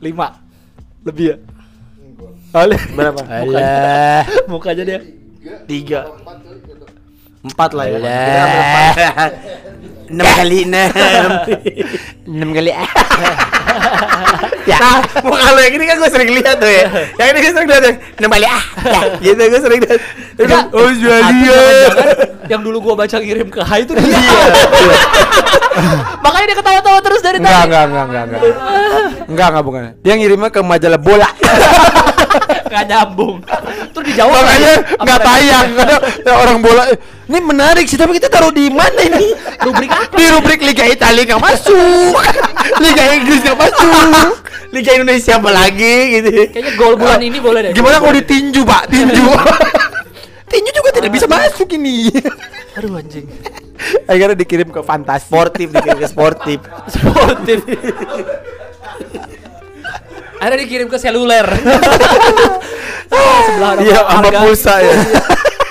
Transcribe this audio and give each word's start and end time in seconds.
Lima 0.00 0.40
Lebih 1.06 1.26
ya 1.32 1.36
Oleh 2.50 2.80
Berapa? 2.96 3.22
Alah. 3.22 4.26
Mukanya 4.50 4.82
dia 4.82 5.00
Tiga. 5.64 6.04
Empat 7.40 7.72
lah 7.72 7.88
ya. 7.88 7.96
Enam 10.10 10.28
kali 10.36 10.68
enam. 10.68 11.30
Enam 12.28 12.50
kali. 12.52 12.70
Ya, 14.68 15.00
muka 15.24 15.48
lo 15.56 15.60
yang 15.64 15.74
ini 15.80 15.84
kan 15.88 15.96
gue 15.96 16.10
sering 16.12 16.30
lihat 16.36 16.56
tuh 16.60 16.68
ya. 16.68 16.84
Yang 17.16 17.28
ini 17.32 17.38
gue 17.40 17.52
sering 17.56 17.68
lihat. 17.70 17.84
Enam 18.20 18.30
kali 18.32 18.46
ah. 18.46 18.64
Ya, 18.84 19.00
gitu 19.20 19.40
gue 19.40 19.60
sering 19.60 19.80
lihat. 19.80 20.00
Enggak. 20.40 20.64
Oh, 20.72 20.88
jadi 20.88 21.20
jangan-jangan 21.20 22.06
Yang 22.48 22.60
dulu 22.64 22.76
gua 22.80 22.94
baca 22.96 23.16
ngirim 23.20 23.48
ke 23.52 23.60
Hai 23.60 23.84
itu 23.84 23.92
dia 23.92 24.18
Makanya 26.24 26.46
dia 26.48 26.56
ketawa-tawa 26.58 26.98
terus 27.04 27.20
dari 27.20 27.38
Enggak, 27.38 27.52
tadi 27.52 27.66
enggak, 27.68 27.84
enggak, 27.84 28.04
enggak, 28.08 28.24
enggak. 28.24 28.42
Enggak, 29.30 29.46
enggak 29.52 29.64
bukan. 29.64 29.80
Dia 30.02 30.14
ngirimnya 30.16 30.50
ke 30.50 30.60
majalah 30.64 31.00
bola. 31.00 31.28
Gak 32.70 32.84
nyambung 32.86 33.42
Terus 33.92 34.04
dijawab 34.14 34.34
Makanya 34.40 34.72
enggak 34.98 35.18
tayang. 35.22 35.68
Ada 36.24 36.32
orang 36.42 36.58
bola. 36.64 36.84
"Eh, 37.30 37.32
Ini 37.32 37.38
menarik 37.40 37.86
sih, 37.86 37.94
tapi 37.94 38.12
kita 38.12 38.26
taruh 38.26 38.50
di 38.50 38.66
mana 38.68 38.98
ini? 39.00 39.30
Rubrik 39.56 39.86
apa? 39.86 40.10
Di 40.12 40.24
rubrik 40.28 40.58
Liga 40.60 40.82
Italia 40.84 41.22
enggak 41.24 41.38
masuk. 41.40 42.18
Liga 42.82 43.04
Inggris 43.14 43.38
enggak 43.40 43.58
masuk. 43.60 44.34
Liga 44.70 44.90
Indonesia 44.92 45.32
apa 45.36 45.50
lagi 45.50 45.94
gitu. 46.12 46.30
Kayaknya 46.48 46.72
gol 46.74 46.94
bulan 46.94 47.18
ini 47.20 47.38
boleh 47.38 47.60
deh 47.60 47.70
Gimana 47.70 47.98
kalau 47.98 48.14
ditinju, 48.16 48.62
Pak? 48.62 48.82
Tinju. 48.86 49.22
tinju 50.50 50.70
juga 50.72 50.90
tidak 50.92 51.10
bisa 51.12 51.26
masuk 51.26 51.70
ini. 51.70 52.10
Aduh 52.72 52.94
anjing 52.94 53.26
Akhirnya 54.04 54.34
dikirim 54.34 54.68
ke 54.68 54.82
Fantasi. 54.82 55.22
Sportif 55.24 55.70
dikirim 55.70 55.98
ke 55.98 56.06
sportif. 56.06 56.58
Sportif 56.86 57.58
Akhirnya 60.36 60.58
dikirim 60.60 60.86
ke 60.86 60.96
seluler 60.96 61.44
Sebelahan 63.10 63.76
Iya, 63.80 64.00
sama 64.00 64.20
harga- 64.22 64.40
pulsa 64.40 64.74
ya. 64.80 64.94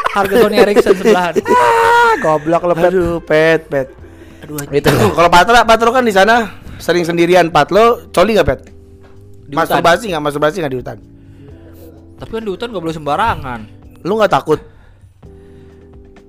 Harga 0.10 0.36
Sony 0.42 0.58
Ericsson 0.58 0.96
sebelahan 0.98 1.34
Ah, 1.50 2.14
goblok 2.18 2.64
lo, 2.66 2.74
Pep. 2.74 2.90
Aduh, 2.90 3.18
pet, 3.22 3.62
pet. 3.70 3.88
Aduh 4.44 4.58
Itu. 4.74 4.90
Kalau 4.90 5.30
Patra, 5.30 5.62
Patra 5.64 5.90
kan 5.94 6.06
di 6.06 6.14
sana 6.14 6.50
sering 6.82 7.06
sendirian 7.06 7.54
Pat 7.54 7.70
lo 7.70 8.10
coli 8.10 8.34
nggak 8.34 8.48
pet? 8.48 8.60
Di 9.50 9.54
hutan. 9.54 9.62
Masturbasi 9.62 10.04
nggak 10.10 10.24
masturbasi 10.24 10.56
nggak 10.62 10.74
di 10.74 10.80
hutan? 10.82 10.98
Tapi 12.20 12.32
kan 12.36 12.44
di 12.44 12.52
hutan 12.52 12.68
gak 12.76 12.84
boleh 12.84 12.96
sembarangan 12.96 13.60
Lu 14.04 14.16
nggak 14.20 14.32
takut? 14.32 14.60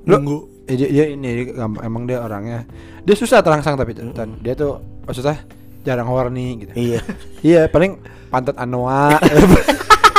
Lu 0.06 0.16
eh, 0.66 0.74
dia, 0.78 0.88
dia 0.88 1.04
ini 1.10 1.28
dia 1.50 1.66
emang 1.82 2.06
dia 2.06 2.22
orangnya 2.22 2.62
dia 3.04 3.16
susah 3.16 3.40
terangsang 3.40 3.80
tapi 3.80 3.96
hutan. 3.96 4.36
Dia 4.44 4.52
tuh 4.52 4.80
maksudnya 5.08 5.40
jarang 5.84 6.08
horny 6.08 6.66
gitu. 6.66 6.72
Iya. 6.76 7.00
Iya, 7.40 7.60
paling 7.72 8.00
pantat 8.28 8.56
anoa. 8.60 9.16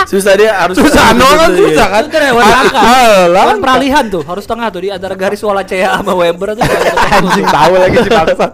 Susah 0.04 0.34
dia 0.34 0.52
harus 0.56 0.76
susah 0.76 1.04
anoa 1.12 1.34
kan 1.38 1.50
Gitu, 1.52 1.62
susah 1.68 1.84
iya. 1.84 1.94
kan. 1.94 2.02
Itu 2.02 2.12
kan 2.12 2.24
hewan 2.24 2.42
Ah, 2.42 2.52
langka. 2.52 2.78
ah, 2.78 2.86
Hewan 2.88 3.30
langka. 3.32 3.62
peralihan 3.62 4.04
tuh 4.08 4.22
harus 4.24 4.46
tengah 4.46 4.68
tuh 4.70 4.82
di 4.82 4.90
antara 4.90 5.14
garis 5.14 5.40
Wallacea 5.40 5.90
sama 5.94 6.14
Weber 6.14 6.50
tuh 6.54 6.64
Anjing 7.12 7.48
tahu 7.48 7.74
lagi 7.76 7.98
si 7.98 8.10
bangsa. 8.10 8.46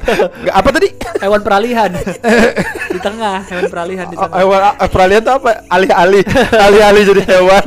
Apa 0.51 0.69
tadi? 0.69 0.87
hewan 1.17 1.41
peralihan 1.41 1.89
di 2.87 2.99
tengah 2.99 3.41
hewan 3.43 3.65
peralihan 3.67 4.05
di 4.05 4.13
Oh, 4.13 4.21
tengah 4.23 4.37
Hewan 4.37 4.61
ah, 4.71 4.87
peralihan 4.87 5.21
tuh 5.23 5.33
apa? 5.35 5.65
Alih-alih, 5.67 6.23
alih-alih 6.53 7.03
jadi 7.07 7.23
hewan. 7.27 7.65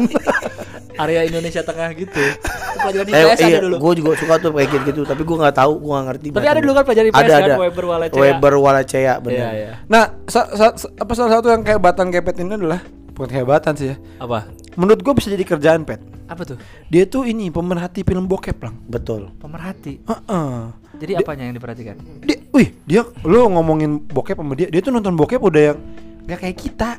area 0.92 1.24
Indonesia 1.24 1.62
tengah 1.62 1.88
gitu 1.94 2.12
Itu 2.12 2.76
pelajaran 2.78 3.08
Eh, 3.08 3.24
IPS 3.24 3.38
ada 3.38 3.48
iya, 3.48 3.58
dulu 3.58 3.74
gue 3.80 3.92
juga 3.96 4.10
suka 4.14 4.34
tuh 4.36 4.52
kayak 4.52 4.68
gitu, 4.68 4.84
gitu 4.86 5.00
tapi 5.02 5.22
gue 5.22 5.32
nggak 5.34 5.56
tahu, 5.56 5.72
gue 5.78 5.88
nggak 5.90 6.06
ngerti. 6.06 6.26
Tapi 6.30 6.44
ada 6.46 6.60
dulu 6.60 6.72
kan 6.74 6.84
pelajaran 6.84 7.08
IPS 7.08 7.16
ada, 7.18 7.32
kan, 7.32 7.40
ada. 7.42 7.56
Weber 7.58 7.84
Wallacea. 7.86 8.20
Weber 8.20 8.54
Wallacea, 8.54 9.14
benar. 9.18 9.32
iya 9.32 9.48
iya 9.50 9.72
Nah, 9.86 10.04
sa- 10.26 10.50
sa- 10.52 10.76
apa 10.76 11.12
salah 11.14 11.32
satu 11.32 11.48
yang 11.48 11.62
kehebatan 11.62 12.06
Kepet 12.10 12.36
ini 12.38 12.52
adalah 12.54 12.80
bukan 13.12 13.28
kehebatan 13.28 13.72
sih 13.76 13.92
ya. 13.92 13.96
apa 14.18 14.48
Menurut 14.78 15.02
gua 15.02 15.14
bisa 15.18 15.28
jadi 15.28 15.42
kerjaan 15.42 15.82
Pet. 15.82 16.00
apa 16.30 16.46
tuh 16.46 16.56
Dia 16.86 17.10
tuh 17.10 17.26
ini 17.26 17.50
pemerhati 17.50 18.06
film 18.06 18.30
bokep 18.30 18.56
lang. 18.62 18.78
Betul. 18.86 19.34
pemerhati 19.42 19.98
Heeh. 20.06 20.54
jadi 21.00 21.12
apanya 21.18 21.50
yang 21.50 21.54
diperhatikan 21.58 21.98
Dia, 22.22 22.38
wih, 22.54 22.70
dia 22.86 23.02
lu 23.26 23.50
ngomongin 23.50 23.98
bokep 24.06 24.38
sama 24.38 24.54
dia, 24.54 24.70
dia 24.70 24.78
tuh 24.78 24.94
nonton 24.94 25.18
bokep 25.18 25.42
udah 25.42 25.62
yang 25.74 25.78
nggak 26.26 26.38
kayak 26.38 26.56
kita. 26.56 26.90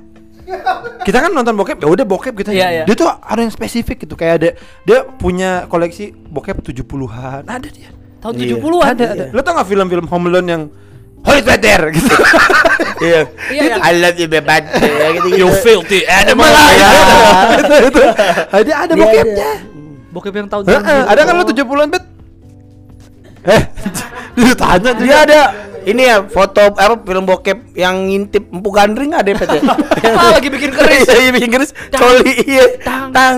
Kita 1.01 1.17
kan 1.23 1.31
nonton 1.31 1.55
bokep 1.55 1.79
ya 1.79 1.87
udah 1.87 2.05
bokep 2.05 2.33
gitu. 2.43 2.51
Iya, 2.51 2.67
iya. 2.81 2.83
Dia 2.83 2.95
tuh 2.97 3.07
ada 3.07 3.39
yang 3.39 3.53
spesifik 3.53 4.03
gitu 4.03 4.19
kayak 4.19 4.33
ada 4.41 4.49
dia 4.83 5.07
punya 5.07 5.65
koleksi 5.71 6.11
bokep 6.11 6.59
70-an. 6.59 7.47
Ada 7.47 7.69
dia. 7.71 7.89
tahun 8.19 8.37
Iya. 8.37 8.59
70-an 8.59 8.93
Ada, 8.99 9.05
ada. 9.15 9.25
Lu 9.33 9.39
tau 9.41 9.57
gak 9.57 9.65
film-film 9.65 10.05
Home 10.11 10.25
Alone 10.29 10.47
yang 10.49 10.63
Holy 11.21 11.41
Better 11.41 11.81
gitu. 11.91 12.09
Iya. 13.01 13.25
Iya, 13.49 13.61
yang- 13.65 13.81
I 13.81 13.91
love 13.97 14.13
you 14.13 14.29
bebas 14.29 14.61
ya 14.77 15.07
gitu. 15.17 15.27
you 15.33 15.49
filthy 15.65 16.05
animal 16.05 16.45
Iya. 16.45 16.89
itu 17.57 17.75
itu. 17.89 18.01
Ada 18.53 18.71
ada 18.85 18.93
bokepnya. 18.93 19.51
bokep 20.13 20.33
yang 20.37 20.45
tahun 20.45 20.63
Heeh, 20.69 21.01
ada 21.09 21.21
kan 21.25 21.33
lu 21.33 21.41
70-an 21.41 21.87
bet? 21.89 22.03
Eh, 23.41 23.61
lu 24.37 24.53
tanya 24.53 24.93
Dia 24.93 25.17
ada 25.25 25.39
ini 25.81 26.05
ya 26.05 26.21
foto 26.29 26.61
apa 26.77 26.93
film 27.01 27.25
bokep 27.25 27.73
yang 27.73 28.05
ngintip 28.05 28.53
empu 28.53 28.69
gandring 28.69 29.17
ada 29.17 29.33
Pet 29.33 29.49
ya. 29.49 29.61
Ah, 30.05 30.37
lagi 30.37 30.53
bikin 30.53 30.69
keris. 30.69 31.09
Iya, 31.09 31.17
iya, 31.17 31.31
bikin 31.33 31.49
keris. 31.49 31.73
Tang. 31.89 32.01
Coli 32.05 32.33
iya. 32.45 32.65
Tang. 32.85 33.09
Tang. 33.09 33.37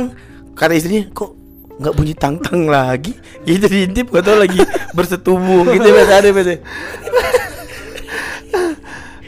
Kata 0.59 0.75
istrinya 0.75 1.07
kok 1.15 1.39
nggak 1.73 1.93
bunyi 1.95 2.13
tang 2.13 2.37
tang 2.37 2.69
lagi 2.69 3.17
gitu 3.47 3.65
diintip 3.65 4.13
gak 4.13 4.21
tau 4.21 4.37
lagi 4.37 4.61
bersetubuh 4.93 5.65
gitu 5.71 5.87
Bet 5.89 6.05
ada 6.05 6.29
Bet 6.29 6.61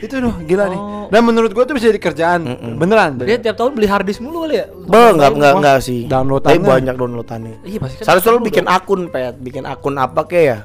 itu 0.06 0.16
loh 0.18 0.36
gila 0.40 0.66
nih. 0.68 0.80
Oh. 0.80 1.06
Dan 1.06 1.22
menurut 1.22 1.52
gua 1.52 1.64
tuh 1.64 1.74
bisa 1.74 1.90
jadi 1.90 2.02
kerjaan. 2.02 2.42
Beneran. 2.76 3.18
dia 3.20 3.38
tiap 3.38 3.56
tahun 3.56 3.74
beli 3.74 3.86
harddisk 3.86 4.22
mulu 4.22 4.46
kali 4.46 4.58
ya 4.58 4.66
Be, 4.86 5.02
enggak 5.12 5.32
enggak 5.34 5.54
enggak 5.58 5.78
sih. 5.82 6.06
Downloadannya. 6.06 6.58
Tapi 6.58 6.66
banyak 6.66 6.96
downloadannya. 6.96 7.56
iya 7.64 7.78
pasti 7.78 7.96
kan 7.98 8.06
Seharusnya 8.06 8.32
lu 8.32 8.38
dulu 8.38 8.48
bikin 8.48 8.66
dong. 8.66 8.76
akun, 8.76 9.02
Pet. 9.10 9.36
Bikin 9.38 9.64
akun 9.66 9.96
apa 9.98 10.22
kek 10.24 10.44
ya? 10.44 10.58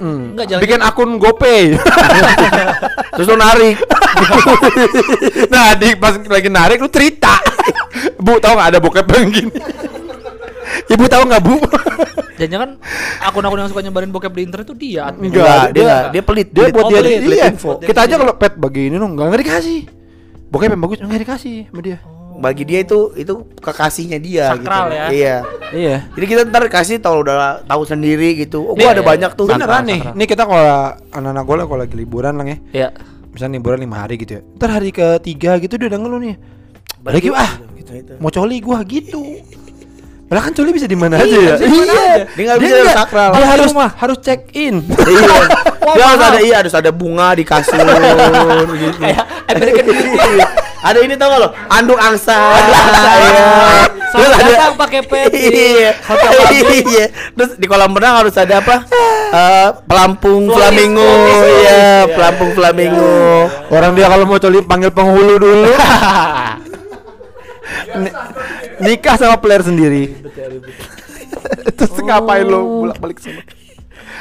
Enggak, 0.00 0.44
jangan- 0.46 0.62
Bikin 0.62 0.80
akun 0.80 1.10
GoPay. 1.16 1.62
Terus 3.16 3.26
lu 3.26 3.36
narik. 3.36 3.76
nah, 5.52 5.72
di 5.74 5.88
pas 5.96 6.14
lagi 6.16 6.48
narik 6.48 6.78
lu 6.78 6.88
cerita. 6.88 7.36
Bu, 8.24 8.36
tahu 8.38 8.54
nggak 8.56 8.68
ada 8.72 8.78
bokep 8.80 9.06
yang 9.08 9.28
gini? 9.28 9.52
Ibu 10.88 11.04
tahu 11.06 11.22
nggak, 11.26 11.42
Bu? 11.42 11.54
Jangan-jangan 12.40 12.70
akun-akun 13.20 13.58
yang 13.60 13.68
suka 13.68 13.84
nyebarin 13.84 14.08
bokep 14.08 14.32
di 14.32 14.42
internet 14.48 14.64
tuh 14.64 14.78
dia 14.78 15.12
admin. 15.12 15.28
Enggak, 15.28 15.76
dia 15.76 15.82
enggak. 15.84 16.04
Dia 16.08 16.22
pelit. 16.24 16.48
Dia 16.48 16.62
pelit. 16.64 16.72
buat 16.72 16.84
Oh, 16.84 16.88
dia 16.88 17.00
pelit, 17.00 17.12
iya. 17.12 17.20
pelit 17.28 17.40
info. 17.52 17.70
Kita 17.76 18.00
aja 18.08 18.14
kalau 18.16 18.34
pet 18.34 18.54
bagi 18.56 18.82
ini 18.88 18.96
dong, 18.96 19.12
nggak 19.12 19.40
dikasih. 19.44 19.80
Bokep 20.48 20.72
yang 20.72 20.82
bagus 20.82 20.96
nggak 20.98 21.22
dikasih 21.22 21.56
sama 21.68 21.82
dia. 21.84 21.98
bagi 22.40 22.64
dia 22.64 22.80
itu 22.80 23.12
itu 23.20 23.34
kekasihnya 23.60 24.16
dia 24.16 24.48
Sakral 24.48 24.88
gitu. 24.88 24.96
ya. 24.96 25.06
Iya. 25.12 25.36
Iya. 25.76 25.96
Jadi 26.16 26.24
kita 26.24 26.40
ntar 26.48 26.64
kasih 26.72 26.96
tahu 26.96 27.20
udah 27.20 27.60
tahu 27.68 27.84
sendiri 27.84 28.32
gitu. 28.32 28.64
Oh, 28.64 28.72
Nih, 28.72 28.88
gua 28.88 28.96
ada 28.96 29.04
iya, 29.04 29.08
banyak 29.12 29.30
tuh. 29.36 29.44
Beneran 29.44 29.84
nih, 29.84 30.00
nih 30.16 30.24
kita 30.24 30.48
kalau 30.48 30.64
anak-anak 31.12 31.44
gue 31.44 31.56
lah 31.60 31.64
kalau 31.68 31.80
lagi 31.84 31.96
liburan 32.00 32.40
lang 32.40 32.48
ya, 32.48 32.58
Iya. 32.72 32.88
misalnya 33.28 33.60
liburan 33.60 33.78
lima 33.84 33.96
hari 34.00 34.16
gitu 34.16 34.40
ya. 34.40 34.42
Ntar 34.56 34.70
hari 34.72 34.88
ketiga 34.88 35.60
gitu 35.60 35.76
dia 35.76 35.92
udah 35.92 36.00
ngeluh 36.00 36.20
nih. 36.24 36.36
Balik 37.04 37.28
ah, 37.36 37.52
Gitu, 37.76 37.90
gitu. 37.92 38.12
mau 38.24 38.32
coli 38.32 38.56
gua 38.64 38.78
gitu. 38.88 39.20
Padahal 40.30 40.46
kan 40.46 40.54
coli 40.54 40.70
bisa 40.70 40.86
di 40.86 40.94
mana 40.94 41.18
aja 41.18 41.26
Iya, 41.26 41.42
ya. 41.42 41.42
bisa 41.50 41.66
di 41.66 41.74
mana 41.74 41.90
aja. 41.92 42.22
Dia 42.30 42.44
nggak 42.46 42.58
bisa 42.60 42.74
nggak- 42.76 42.94
sakral. 42.96 43.28
Dia 43.28 43.36
Di 43.36 43.48
harus 43.50 43.68
rumah. 43.68 43.90
harus 43.92 44.18
check 44.20 44.40
in. 44.54 44.74
Iya. 44.86 45.38
Dia 45.90 46.04
harus 46.06 46.22
ada 46.22 46.38
iya 46.38 46.54
harus 46.56 46.70
ada 46.72 46.90
bunga 46.92 47.34
di 47.34 47.42
kasur 47.42 47.74
gitu. 47.82 49.02
Beauty. 49.02 49.10
ada 50.80 50.98
ini 50.98 51.12
tau 51.12 51.28
gak 51.28 51.40
lo? 51.40 51.48
Anduk 51.66 51.98
angsa. 51.98 52.38
Iya. 52.54 53.44
Selamat 54.08 54.38
datang 54.40 54.74
pakai 54.78 55.00
peti. 55.02 55.42
Iya. 55.50 55.90
Iya. 56.78 57.04
Terus 57.34 57.50
di 57.54 57.66
kolam 57.66 57.90
renang 57.90 58.22
harus 58.22 58.34
ada 58.34 58.58
apa? 58.58 58.86
Eh, 59.30 59.68
pelampung 59.86 60.50
Flamingo. 60.50 61.06
Iya, 61.06 61.38
Iya. 61.38 61.86
pelampung 62.10 62.50
flamingo. 62.50 63.46
Orang 63.70 63.94
dia 63.94 64.10
kalau 64.10 64.26
mau 64.26 64.38
coli 64.38 64.58
panggil 64.60 64.90
penghulu 64.90 65.38
dulu. 65.38 65.70
Ni- 67.96 68.14
nikah 68.84 69.14
sama 69.14 69.36
player 69.36 69.62
sendiri. 69.62 70.14
Terus 71.76 71.92
ngapain 71.98 72.42
lo 72.42 72.84
bolak-balik 72.84 73.18
sama? 73.18 73.42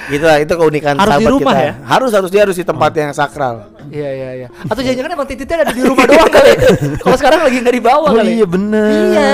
Gitu 0.07 0.21
lah, 0.21 0.37
itu 0.37 0.49
keunikan 0.49 0.95
Harus 0.95 1.05
di 1.07 1.21
sahabat 1.21 1.33
rumah 1.33 1.53
kita. 1.53 1.61
ya? 1.61 1.73
Harus 1.83 2.11
harus 2.11 2.29
dia 2.29 2.41
harus 2.41 2.55
di 2.55 2.63
tempat 2.63 2.91
yang 2.91 3.11
sakral. 3.11 3.55
Iya 3.87 4.09
iya 4.11 4.29
iya. 4.35 4.47
Atau 4.63 4.81
jangan-jangan 4.81 5.11
emang 5.11 5.27
titiknya 5.27 5.57
ada 5.63 5.71
di 5.71 5.81
rumah 5.81 6.05
doang 6.05 6.27
kali. 6.27 6.51
Kalau 7.03 7.15
sekarang 7.15 7.39
lagi 7.41 7.57
nggak 7.59 7.75
dibawa 7.75 8.05
Oh 8.07 8.15
kali. 8.15 8.31
iya 8.31 8.45
bener. 8.45 8.89
Iya. 8.89 9.33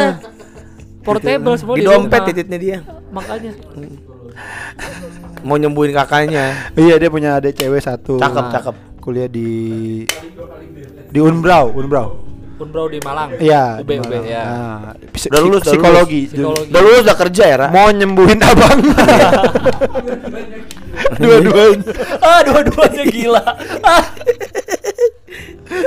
Portable 1.00 1.56
semua 1.56 1.76
Di 1.76 1.80
di 1.80 1.86
dompet 1.86 2.12
rumah. 2.14 2.28
titiknya 2.28 2.58
dia. 2.58 2.78
Makanya. 3.10 3.52
Mau 5.42 5.56
nyembuhin 5.56 5.94
kakaknya. 5.94 6.46
Iya 6.74 6.96
dia 6.98 7.10
punya 7.10 7.30
adik 7.36 7.56
cewek 7.56 7.80
satu. 7.80 8.18
Cakep, 8.18 8.46
cakep. 8.52 8.76
Kuliah 9.00 9.30
di 9.30 9.50
di 11.08 11.20
Unbrau, 11.20 11.72
Unbrau. 11.72 12.20
Unbrau 12.56 12.88
di 12.88 13.04
Malang. 13.04 13.36
Iya. 13.36 13.84
UB 13.84 13.90
di 13.90 14.00
UB 14.00 14.08
Malang. 14.08 14.24
ya. 14.24 14.44
Nah, 14.48 14.96
Udah 14.96 15.42
lulus, 15.44 15.60
udah 15.62 15.72
psikologi. 15.76 16.22
lulus. 16.22 16.32
Psikologi. 16.32 16.70
Udah 16.72 16.82
lulus 16.82 17.02
udah 17.04 17.18
kerja 17.20 17.44
ya, 17.44 17.56
Ra? 17.60 17.68
Mau 17.68 17.90
nyembuhin 17.92 18.40
abang. 18.40 18.80
Dua-duanya. 21.20 21.92
Ah, 22.24 22.40
dua-duanya 22.44 23.04
gila. 23.12 23.44
Ah. 23.84 24.04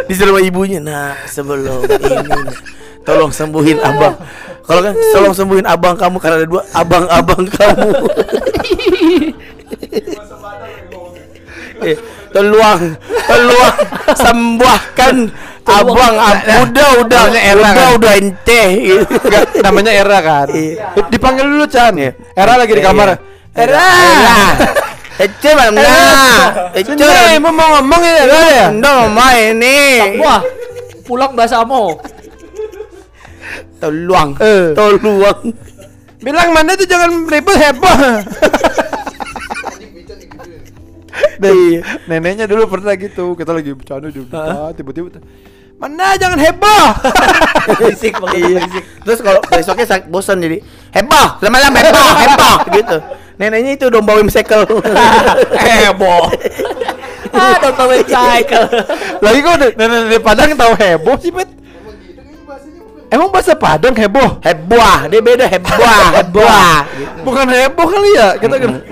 disuruh 0.04 0.36
sama 0.36 0.44
ibunya 0.44 0.76
nah 0.82 1.16
sebelum 1.24 1.80
ini 1.88 2.52
tolong 3.06 3.32
sembuhin 3.32 3.80
abang 3.80 4.20
kalau 4.66 4.80
kan 4.84 4.92
tolong 5.14 5.32
sembuhin 5.32 5.64
abang 5.64 5.96
kamu 5.96 6.16
karena 6.20 6.44
ada 6.44 6.48
dua 6.48 6.62
abang-abang 6.76 7.48
kamu 7.48 7.88
eh, 11.88 11.96
tolong 12.34 12.80
tolong 13.24 13.74
sembuhkan 14.12 15.16
abang 15.68 16.16
ab- 16.16 16.44
udah 16.64 16.88
udah 16.98 17.20
Namanya 17.22 17.40
Ella 17.44 17.60
udah 17.62 17.74
kan? 17.76 17.88
udah 17.94 18.12
ente. 18.16 18.62
Enggak, 19.04 19.42
namanya 19.60 19.92
Era 19.92 20.18
kan. 20.18 20.46
Iya. 20.48 20.84
Dipanggil 21.06 21.44
dulu 21.46 21.64
Chan. 21.66 21.92
Iya. 21.94 22.10
Era 22.32 22.52
lagi 22.56 22.72
di 22.72 22.80
kamar. 22.80 23.08
Era 23.52 23.86
Ece 25.18 25.50
mana? 25.52 25.82
Ece 26.72 26.94
mau 27.38 27.50
mau 27.50 27.68
ngomong 27.76 28.00
ya, 28.00 28.14
Era 28.22 28.40
ya? 28.48 28.66
Nggak 28.70 28.98
main 29.10 29.50
nih. 29.56 30.22
Wah, 30.22 30.40
pulang 31.02 31.34
bahasa 31.34 31.60
Amo. 31.60 31.98
Tolong, 33.78 34.34
Eh. 34.38 34.74
tolong. 34.74 35.38
Bilang 36.18 36.50
mana 36.50 36.74
tuh 36.74 36.82
jangan 36.82 37.26
ribut 37.26 37.54
heboh. 37.54 37.98
Dan 41.38 41.54
Iya. 41.54 41.80
neneknya 42.06 42.46
dulu 42.46 42.66
pernah 42.68 42.94
gitu. 42.94 43.34
Kita 43.34 43.50
lagi 43.50 43.70
bercanda 43.70 44.10
depan, 44.10 44.70
tiba-tiba 44.72 45.18
Mana 45.78 46.18
jangan 46.18 46.38
heboh. 46.42 46.86
Berisik. 47.78 48.14
Iya. 48.34 48.66
Terus 49.06 49.18
kalau 49.22 49.40
besoknya 49.46 49.86
sak- 49.86 50.10
bosan 50.10 50.42
jadi 50.42 50.58
heboh, 50.90 51.26
semalam 51.38 51.70
heboh, 51.70 52.10
heboh 52.18 52.56
gitu. 52.74 52.96
Neneknya 53.38 53.78
itu 53.78 53.86
domba 53.86 54.18
wimsekel. 54.18 54.66
heboh. 55.62 56.26
Ah, 57.30 57.54
know 57.62 58.02
cycle. 58.02 58.66
Lagi 59.22 59.38
kok 59.38 59.54
nenek-nenek 59.62 60.20
Padang 60.20 60.58
tahu 60.58 60.72
heboh 60.74 61.16
sih, 61.22 61.30
Bet? 61.30 61.46
Emang 63.08 63.30
bahasa 63.30 63.54
Padang 63.54 63.94
heboh? 63.94 64.42
Heboh, 64.42 64.98
dia 65.06 65.20
beda 65.22 65.46
heboh, 65.46 65.78
heboh. 66.18 66.50
Bukan 67.22 67.46
heboh 67.46 67.86
kali 67.86 68.10
ya? 68.18 68.28
Kita 68.36 68.54
kan 68.58 68.82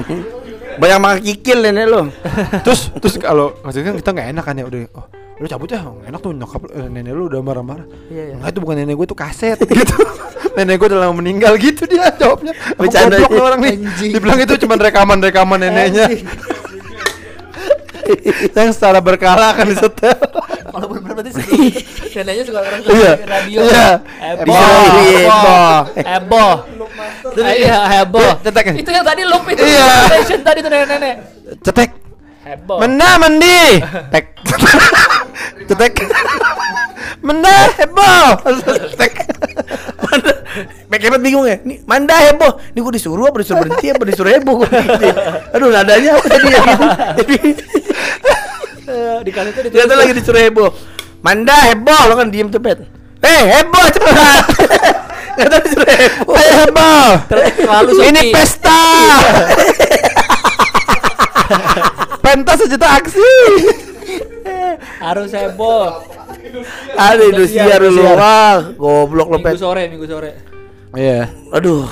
Banyak 0.77 0.99
makan 1.00 1.19
kikil 1.25 1.59
nenek 1.65 1.88
lo. 1.88 2.12
terus 2.61 2.93
terus 3.00 3.17
kalau 3.17 3.56
maksudnya 3.65 3.91
kan 3.91 3.97
kita 3.97 4.11
nggak 4.12 4.29
enak 4.37 4.44
kan 4.44 4.61
ya 4.61 4.65
udah 4.69 4.81
oh 4.93 5.25
udah 5.37 5.49
cabut 5.50 5.69
ya 5.69 5.81
nggak 5.81 6.09
enak 6.09 6.21
tuh 6.21 6.33
nyokap 6.33 6.62
eh, 6.71 6.88
nenek 6.88 7.12
lu 7.12 7.29
udah 7.29 7.41
marah-marah 7.41 7.85
Iya, 8.09 8.23
iya. 8.25 8.35
Enggak 8.37 8.50
itu 8.50 8.61
bukan 8.61 8.75
nenek 8.79 8.94
gue 8.94 9.06
itu 9.06 9.12
kaset 9.15 9.59
gitu 9.79 9.97
nenek 10.55 10.75
gue 10.77 10.87
udah 10.88 10.99
lama 11.03 11.15
meninggal 11.15 11.53
gitu 11.56 11.85
dia 11.85 12.09
jawabnya 12.11 12.56
Bercanda 12.75 13.21
goblok 13.21 13.44
orang 13.44 13.61
nih 13.61 13.75
Anjing. 13.77 14.11
dibilang 14.12 14.38
itu 14.38 14.55
cuma 14.59 14.75
rekaman-rekaman 14.77 15.59
neneknya 15.61 16.06
yang 18.55 18.71
secara 18.71 19.03
berkala 19.03 19.50
akan 19.50 19.67
disetel 19.67 20.15
Kalau 20.67 20.87
benar 20.88 21.12
berarti 21.12 21.31
neneknya 22.15 22.44
suka 22.44 22.59
orang 22.61 22.81
Iya. 22.87 23.12
radio. 23.25 23.59
Iya. 23.61 23.88
Heboh. 24.15 24.44
Bisa. 24.47 25.59
Heboh. 25.97 26.53
Heboh. 27.27 27.43
Iya, 27.43 27.79
heboh. 27.91 28.31
Cetek 28.41 28.62
kan? 28.62 28.75
Itu 28.77 28.91
yang 28.91 29.03
tadi 29.03 29.23
loop 29.25 29.43
itu. 29.49 29.59
Iya. 29.59 29.88
Station 30.06 30.41
tadi 30.41 30.59
tuh 30.61 30.71
nenek-nenek. 30.71 31.15
cetek 31.61 31.91
Heboh. 32.47 32.79
Mena 32.79 33.11
mandi 33.19 33.59
tek 34.15 34.25
cetek 35.69 35.94
Mena 37.25 37.55
heboh 37.81 38.29
tek 38.97 39.15
Manda, 40.88 41.19
bingung 41.21 41.44
ya. 41.44 41.61
Nih, 41.61 41.85
Manda 41.85 42.17
heboh. 42.17 42.56
Nih 42.73 42.81
gue 42.81 42.93
disuruh 42.97 43.29
apa 43.29 43.44
disuruh 43.44 43.61
berhenti 43.61 43.93
apa 43.93 44.05
disuruh 44.09 44.33
heboh 44.33 44.65
gua. 44.65 44.69
Aduh, 45.53 45.69
nadanya 45.69 46.17
apa 46.17 46.27
tadi 46.31 46.47
ya 46.49 46.61
gitu. 46.65 46.87
Jadi 47.21 47.37
Eh, 48.87 49.19
di 49.27 49.31
kali 49.35 49.50
itu 49.50 49.67
dia 49.69 49.85
lagi 49.85 50.15
disuruh 50.15 50.41
heboh. 50.41 50.71
Manda 51.21 51.53
heboh, 51.69 52.00
lo 52.09 52.15
kan 52.17 52.31
diem 52.31 52.49
cepet. 52.49 52.87
Eh, 53.21 53.43
heboh 53.59 53.85
cepat. 53.91 54.44
Enggak 55.37 55.49
tahu 55.53 55.61
disuruh 55.67 55.88
heboh. 55.91 56.33
Ayo 56.33 56.53
heboh 56.65 57.09
Terlalu 57.29 57.91
Ini 58.09 58.21
pesta 58.33 58.81
Pentas 62.37 62.61
sejuta 62.61 62.85
aksi 62.93 63.25
harus 65.06 65.33
heboh. 65.33 66.05
Ada 66.93 67.23
Indosiar 67.25 67.81
dulu. 67.81 68.05
Wah, 68.05 68.61
goblok 68.77 69.33
lo 69.33 69.37
Minggu 69.38 69.56
sore, 69.56 69.88
minggu 69.88 70.05
sore. 70.05 70.31
Iya 70.93 71.33
Aduh. 71.49 71.88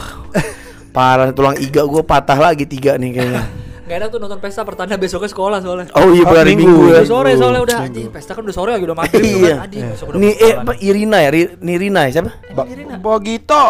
Parah 0.92 1.32
tulang 1.32 1.56
iga 1.56 1.80
gue 1.82 2.04
patah 2.04 2.36
lagi 2.36 2.68
tiga 2.68 3.00
nih 3.00 3.10
kayaknya. 3.10 3.42
Gak 3.88 3.96
enak 3.98 4.08
tuh 4.08 4.20
nonton 4.20 4.36
pesta 4.36 4.60
pertanda 4.62 5.00
besoknya 5.00 5.28
sekolah 5.28 5.58
soalnya. 5.58 5.88
Oh 5.92 6.12
iya 6.12 6.22
Oh, 6.22 6.36
hari 6.36 6.52
minggu. 6.52 6.68
minggu, 6.68 6.84
ya. 6.86 7.00
Minggu 7.00 7.08
sore 7.08 7.30
soalnya 7.34 7.62
udah 7.64 7.78
anjing 7.80 8.08
pesta 8.08 8.32
kan 8.32 8.42
udah 8.44 8.52
sore 8.54 8.70
lagi 8.76 8.84
udah 8.84 8.96
maghrib 8.96 9.24
Iya. 9.24 9.48
kan. 9.50 9.64
Anjing 9.64 9.82
besok 9.90 10.06
udah 10.06 10.18
Nih 10.20 10.32
eh 10.38 10.54
Irina 10.82 11.18
ya? 11.20 11.30
Ri- 11.32 11.56
Nirina 11.58 12.00
ya 12.04 12.10
siapa? 12.14 12.36
ba 12.52 12.62
Irina. 12.64 12.96
Bagito 12.96 13.62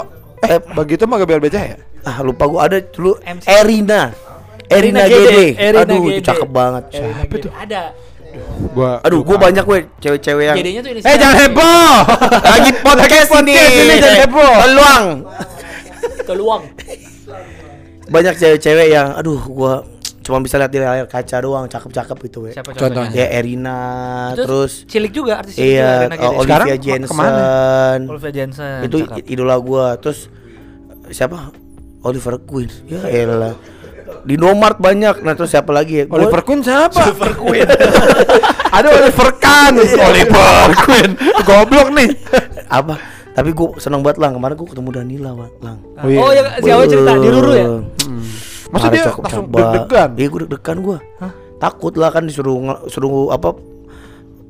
Eh 0.43 0.59
Bagito 0.69 1.07
mah 1.07 1.17
gak 1.17 1.29
BLBC 1.31 1.55
ya? 1.55 1.79
Ah 2.03 2.19
lupa 2.21 2.45
gua 2.45 2.67
ada 2.67 2.83
dulu. 2.83 3.15
Erina. 3.47 4.11
Erina 4.75 5.01
Gede. 5.05 5.23
Gede. 5.25 5.47
Erina 5.57 5.81
Aduh, 5.83 6.03
itu 6.05 6.11
Gede. 6.13 6.27
cakep 6.27 6.49
banget. 6.51 6.85
Erina 6.93 7.23
Gede. 7.25 7.49
Ada. 7.51 7.83
Gua 8.71 8.99
Aduh, 9.01 9.21
gua 9.23 9.37
banyak 9.39 9.63
weh 9.65 9.83
cewek-cewek 9.99 10.45
yang 10.45 10.57
Gedenya 10.57 10.81
tuh 10.81 10.91
ini. 10.91 11.01
Eh 11.01 11.17
jangan 11.17 11.37
heboh 11.39 11.95
lagi 12.53 12.71
podcast 12.77 13.31
ini. 13.39 13.55
ini 13.55 13.95
jangan 13.97 14.19
heboh 14.21 14.53
Peluang. 14.61 15.05
Keluang. 16.25 16.63
Banyak 18.05 18.35
cewek-cewek 18.35 18.87
yang 18.91 19.15
aduh 19.15 19.41
gua 19.45 19.75
cuma 20.21 20.41
bisa 20.41 20.57
lihat 20.57 20.73
di 20.73 20.81
layar 20.81 21.05
kaca 21.05 21.37
doang 21.39 21.69
cakep-cakep 21.69 22.17
gitu 22.23 22.39
weh. 22.43 22.53
Siapa 22.53 22.73
Contohnya? 22.73 23.13
Ya 23.15 23.27
Erina 23.31 23.79
terus 24.35 24.83
cilik 24.85 25.13
juga 25.13 25.39
artis 25.39 25.53
cilik 25.53 25.69
juga 25.71 25.85
iya 25.85 25.93
uh, 26.03 26.09
Sekarang 26.11 26.35
Olivia 26.65 26.75
ke- 26.75 26.83
Jensen. 26.83 27.07
ke 27.07 27.15
mana? 27.15 27.45
Olivia 28.03 28.33
Jensen. 28.33 28.79
Itu 28.83 28.97
cakep. 29.05 29.25
idola 29.27 29.57
gua. 29.59 29.87
Terus 29.97 30.27
siapa? 31.09 31.53
Oliver 32.03 32.37
Queen. 32.41 32.69
Ya 32.85 33.05
elah. 33.07 33.55
Di 34.25 34.35
Nomart 34.37 34.79
banyak. 34.79 35.21
Nah, 35.21 35.33
terus 35.37 35.53
siapa 35.53 35.71
lagi 35.71 36.01
ya? 36.01 36.05
Gua- 36.05 36.23
Oliver 36.23 36.41
Queen 36.45 36.61
siapa? 36.61 37.01
Oliver 37.05 37.33
Queen 37.37 37.69
Ada 38.77 38.89
Oliver 38.91 39.31
Kahn 39.39 39.73
Oliver 39.79 40.71
Queen 40.83 41.11
Goblok 41.45 41.89
nih 41.93 42.11
apa? 42.67 42.95
Tapi 43.35 43.51
gua 43.51 43.77
seneng 43.77 44.01
banget 44.01 44.23
lang. 44.23 44.37
Kemarin 44.37 44.55
gua 44.55 44.69
ketemu 44.71 44.89
Danila. 44.95 45.31
Lang. 45.61 45.79
Oh, 46.01 46.09
iya. 46.09 46.19
Oh 46.21 46.31
ya 46.31 46.43
si 46.59 46.69
Awe 46.71 46.85
cerita 46.87 47.13
di 47.19 47.29
Ruru 47.29 47.53
ya? 47.53 47.67
Dia 48.75 49.07
cakep, 49.07 49.23
langsung 49.23 49.47
deg-degan? 49.49 50.09
Iya 50.19 50.27
gue 50.27 50.41
deg-degan 50.47 50.79
gue 50.83 50.99
Takut 51.63 51.95
lah 51.95 52.11
kan 52.11 52.27
disuruh 52.27 52.59
suruh 52.91 53.31
apa 53.31 53.55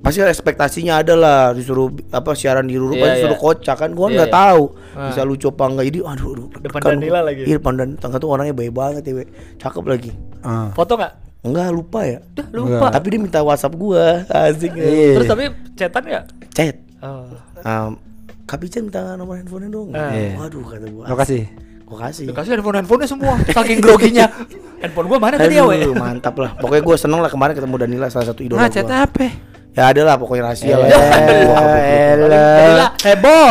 Pasti 0.05 0.21
ekspektasinya 0.21 0.95
ada 0.97 1.15
lah 1.15 1.41
Disuruh 1.51 1.89
apa 2.11 2.31
siaran 2.33 2.63
di 2.63 2.77
Ruru 2.77 2.93
Iya, 2.93 3.03
pasti 3.03 3.15
disuruh 3.19 3.35
iya. 3.35 3.43
kocak 3.43 3.77
kan 3.77 3.91
Gue 3.91 4.07
Iya, 4.07 4.15
nggak 4.15 4.29
iya. 4.29 4.37
tahu 4.37 4.63
Ah. 4.93 5.09
Bisa 5.09 5.21
lucu 5.23 5.47
apa 5.49 5.65
enggak 5.67 5.85
Jadi 5.87 5.99
aduh, 5.99 6.29
aduh 6.31 6.47
Depan 6.55 6.79
deg-degan 6.79 6.95
Danila 6.95 7.13
gua. 7.17 7.27
lagi. 7.27 7.43
Iya 7.43 7.55
depan 7.57 7.75
dan 7.75 7.89
tangga 7.97 8.17
tuh 8.17 8.29
orangnya 8.29 8.53
baik 8.53 8.71
banget 8.71 9.03
ya 9.03 9.13
we. 9.13 9.25
Cakep 9.57 9.85
lagi 9.85 10.11
Ah. 10.41 10.69
Foto 10.71 10.93
nggak? 10.95 11.13
Enggak 11.43 11.69
lupa 11.71 12.01
ya 12.03 12.19
Dah 12.31 12.47
lupa. 12.51 12.87
Tapi 12.91 13.07
dia 13.09 13.19
minta 13.19 13.41
whatsapp 13.41 13.73
gua 13.73 14.23
Asik 14.47 14.73
ya 14.73 14.85
Iya. 14.85 15.11
Terus 15.15 15.27
tapi 15.27 15.45
chatan 15.75 16.03
nggak? 16.05 16.25
Chat 16.53 16.77
Oh. 17.01 17.29
um, 17.61 18.01
Kak 18.45 18.57
Pican 18.59 18.87
minta 18.87 19.13
nomor 19.15 19.37
handphonenya 19.37 19.73
dong 19.73 19.89
Ah. 19.91 20.09
Iya. 20.11 20.37
Waduh 20.39 20.63
kata 20.65 20.87
gua 20.87 21.05
Makasih 21.07 21.43
Gue 21.85 21.99
kasih 21.99 22.25
Dikasih 22.27 22.51
handphone 22.55 22.77
handphonenya 22.79 23.07
semua. 23.07 23.35
Saking 23.47 23.79
groginya. 23.79 24.25
handphone 24.83 25.05
gua 25.05 25.19
mana 25.19 25.37
tadi 25.37 25.53
ya, 25.55 25.65
we? 25.65 25.77
Aduh, 25.79 25.93
mantap 25.95 26.33
lah. 26.35 26.57
Pokoknya 26.57 26.81
gue 26.83 26.97
seneng 26.97 27.19
lah 27.19 27.29
kemarin 27.29 27.53
ketemu 27.53 27.77
Danila 27.77 28.07
salah 28.09 28.25
satu 28.27 28.41
idola 28.41 28.57
Nah 28.57 28.69
chat 28.69 28.85
gua. 28.85 29.05
apa? 29.05 29.29
Ya 29.75 29.91
ada 29.91 30.01
lah 30.07 30.15
pokoknya 30.15 30.43
rahasia 30.47 30.79
lah. 30.79 30.87
Eh, 30.87 30.95
ya. 30.95 32.15
Gila, 32.15 32.87
heboh. 33.03 33.49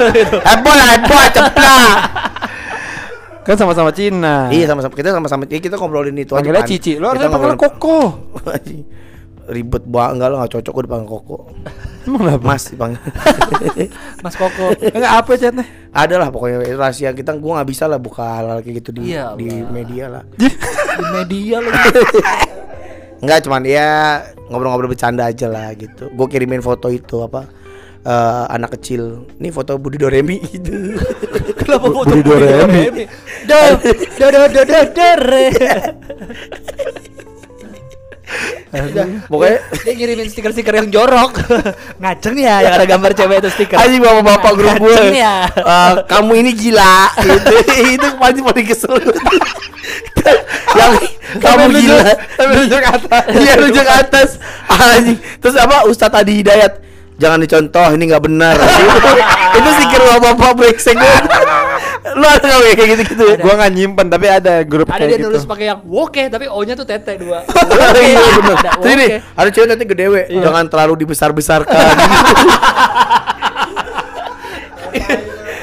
Heboh 0.54 0.74
lah, 0.74 0.86
heboh 0.94 1.22
ceplak. 1.34 1.98
Kan 3.44 3.60
sama-sama 3.60 3.92
Cina 3.92 4.48
Iya 4.48 4.72
sama-sama 4.72 4.96
kita 4.96 5.12
sama-sama 5.12 5.44
ya, 5.44 5.60
kita 5.60 5.76
ngobrolin 5.76 6.16
itu 6.16 6.32
aja. 6.32 6.40
Panggilnya 6.40 6.64
kan. 6.64 6.70
Cici 6.72 6.96
Lo 6.96 7.12
harusnya 7.12 7.28
panggil 7.28 7.60
Koko 7.60 7.98
Ribet 9.52 9.84
banget 9.84 10.16
enggak 10.16 10.28
lo 10.32 10.34
enggak 10.40 10.52
cocok 10.56 10.72
gue 10.72 10.84
dipanggil 10.88 11.08
Koko. 11.12 11.36
Emang 12.08 12.20
kenapa? 12.24 12.44
Mas 12.48 12.64
dipanggil. 12.72 13.02
Mas 14.24 14.34
Koko. 14.40 14.72
Enggak 14.72 15.12
apa 15.20 15.30
chatnya? 15.36 15.64
ada 15.92 16.14
lah 16.16 16.28
pokoknya 16.32 16.64
rahasia 16.80 17.12
kita 17.12 17.36
gue 17.36 17.52
nggak 17.52 17.68
bisa 17.68 17.84
lah 17.84 18.00
buka 18.00 18.24
hal-hal 18.24 18.64
kayak 18.64 18.80
gitu 18.80 18.90
di 18.96 19.12
Iya, 19.12 19.36
di 19.36 19.60
media 19.68 20.04
lah. 20.08 20.22
Di 20.40 20.48
media 21.12 21.60
lu. 21.60 21.68
Enggak 23.24 23.48
cuman 23.48 23.64
ya 23.64 24.20
ngobrol-ngobrol 24.52 24.92
bercanda 24.92 25.32
aja 25.32 25.48
lah 25.48 25.72
gitu. 25.72 26.12
Gue 26.12 26.28
kirimin 26.28 26.60
foto 26.60 26.92
itu 26.92 27.24
apa 27.24 27.48
eh, 28.04 28.44
anak 28.52 28.76
kecil. 28.76 29.24
Ini 29.40 29.48
foto 29.48 29.80
Budi 29.80 29.96
Doremi 29.96 30.44
gitu. 30.44 31.00
Kenapa 31.64 31.88
foto 31.88 32.12
Budi 32.12 32.20
Doremi? 32.20 33.08
Do 33.48 33.80
do 34.20 34.26
do 34.28 34.60
do 34.60 34.80
do. 34.92 35.08
Pokoknya 39.30 39.58
Dia 39.86 39.92
ngirimin 39.94 40.26
stiker-stiker 40.28 40.74
yang 40.84 40.88
jorok. 40.92 41.38
Ngaceng 42.02 42.36
ya 42.36 42.60
yang 42.60 42.74
ada 42.76 42.84
gambar 42.84 43.16
cewek 43.16 43.40
itu 43.40 43.50
stiker. 43.56 43.80
Anjing 43.80 44.04
bapak-bapak 44.04 44.52
grup 44.52 44.74
gue 44.84 45.16
ya. 45.16 45.48
Eh, 45.48 45.92
Kamu 46.12 46.32
ini 46.36 46.52
gila 46.52 47.08
gitu. 47.24 47.54
Itu 47.96 48.06
pasti 48.20 48.40
paling 48.44 48.66
kesel 48.68 49.00
Yang 50.74 50.92
kamu 51.42 51.64
gila 51.72 52.02
sambil 52.30 52.54
nunjuk 52.58 52.82
atas. 52.84 53.24
Iya 53.42 53.52
nunjuk 53.56 53.86
atas 53.86 54.28
Anjing 54.66 55.18
Terus 55.38 55.56
apa 55.56 55.76
Ustadz 55.84 56.16
Adi 56.16 56.34
Hidayat 56.38 56.72
jangan 57.14 57.38
dicontoh 57.38 57.94
ini 57.94 58.10
nggak 58.10 58.24
benar 58.24 58.58
itu 59.56 59.68
stiker 59.72 60.02
bapak-bapak 60.04 60.50
brengsek 60.56 60.98
gue 60.98 61.14
lu 62.12 62.26
ada 62.26 62.42
nggak 62.42 62.74
kayak 62.74 62.88
gitu 62.90 63.02
gitu 63.06 63.24
Gua 63.38 63.54
nggak 63.54 63.70
nyimpen 63.70 64.06
tapi 64.08 64.26
ada 64.26 64.66
grup 64.66 64.90
Ada 64.90 64.98
kayak 64.98 65.08
dia 65.08 65.18
gitu. 65.22 65.30
nulis 65.30 65.46
pakai 65.46 65.66
yang 65.70 65.80
woke 65.86 66.18
tapi 66.26 66.50
O-nya 66.50 66.74
tuh 66.74 66.82
tete 66.82 67.14
dua. 67.14 67.46
iya 67.96 68.18
benar 68.34 68.56
Ada 68.58 68.70
terus 68.74 68.90
ini 68.90 69.06
woke. 69.06 69.18
ada 69.30 69.48
cewek 69.48 69.68
nanti 69.70 69.84
gede 69.86 70.06
we 70.10 70.22
jangan 70.28 70.66
terlalu 70.66 70.94
dibesar-besarkan 70.98 71.86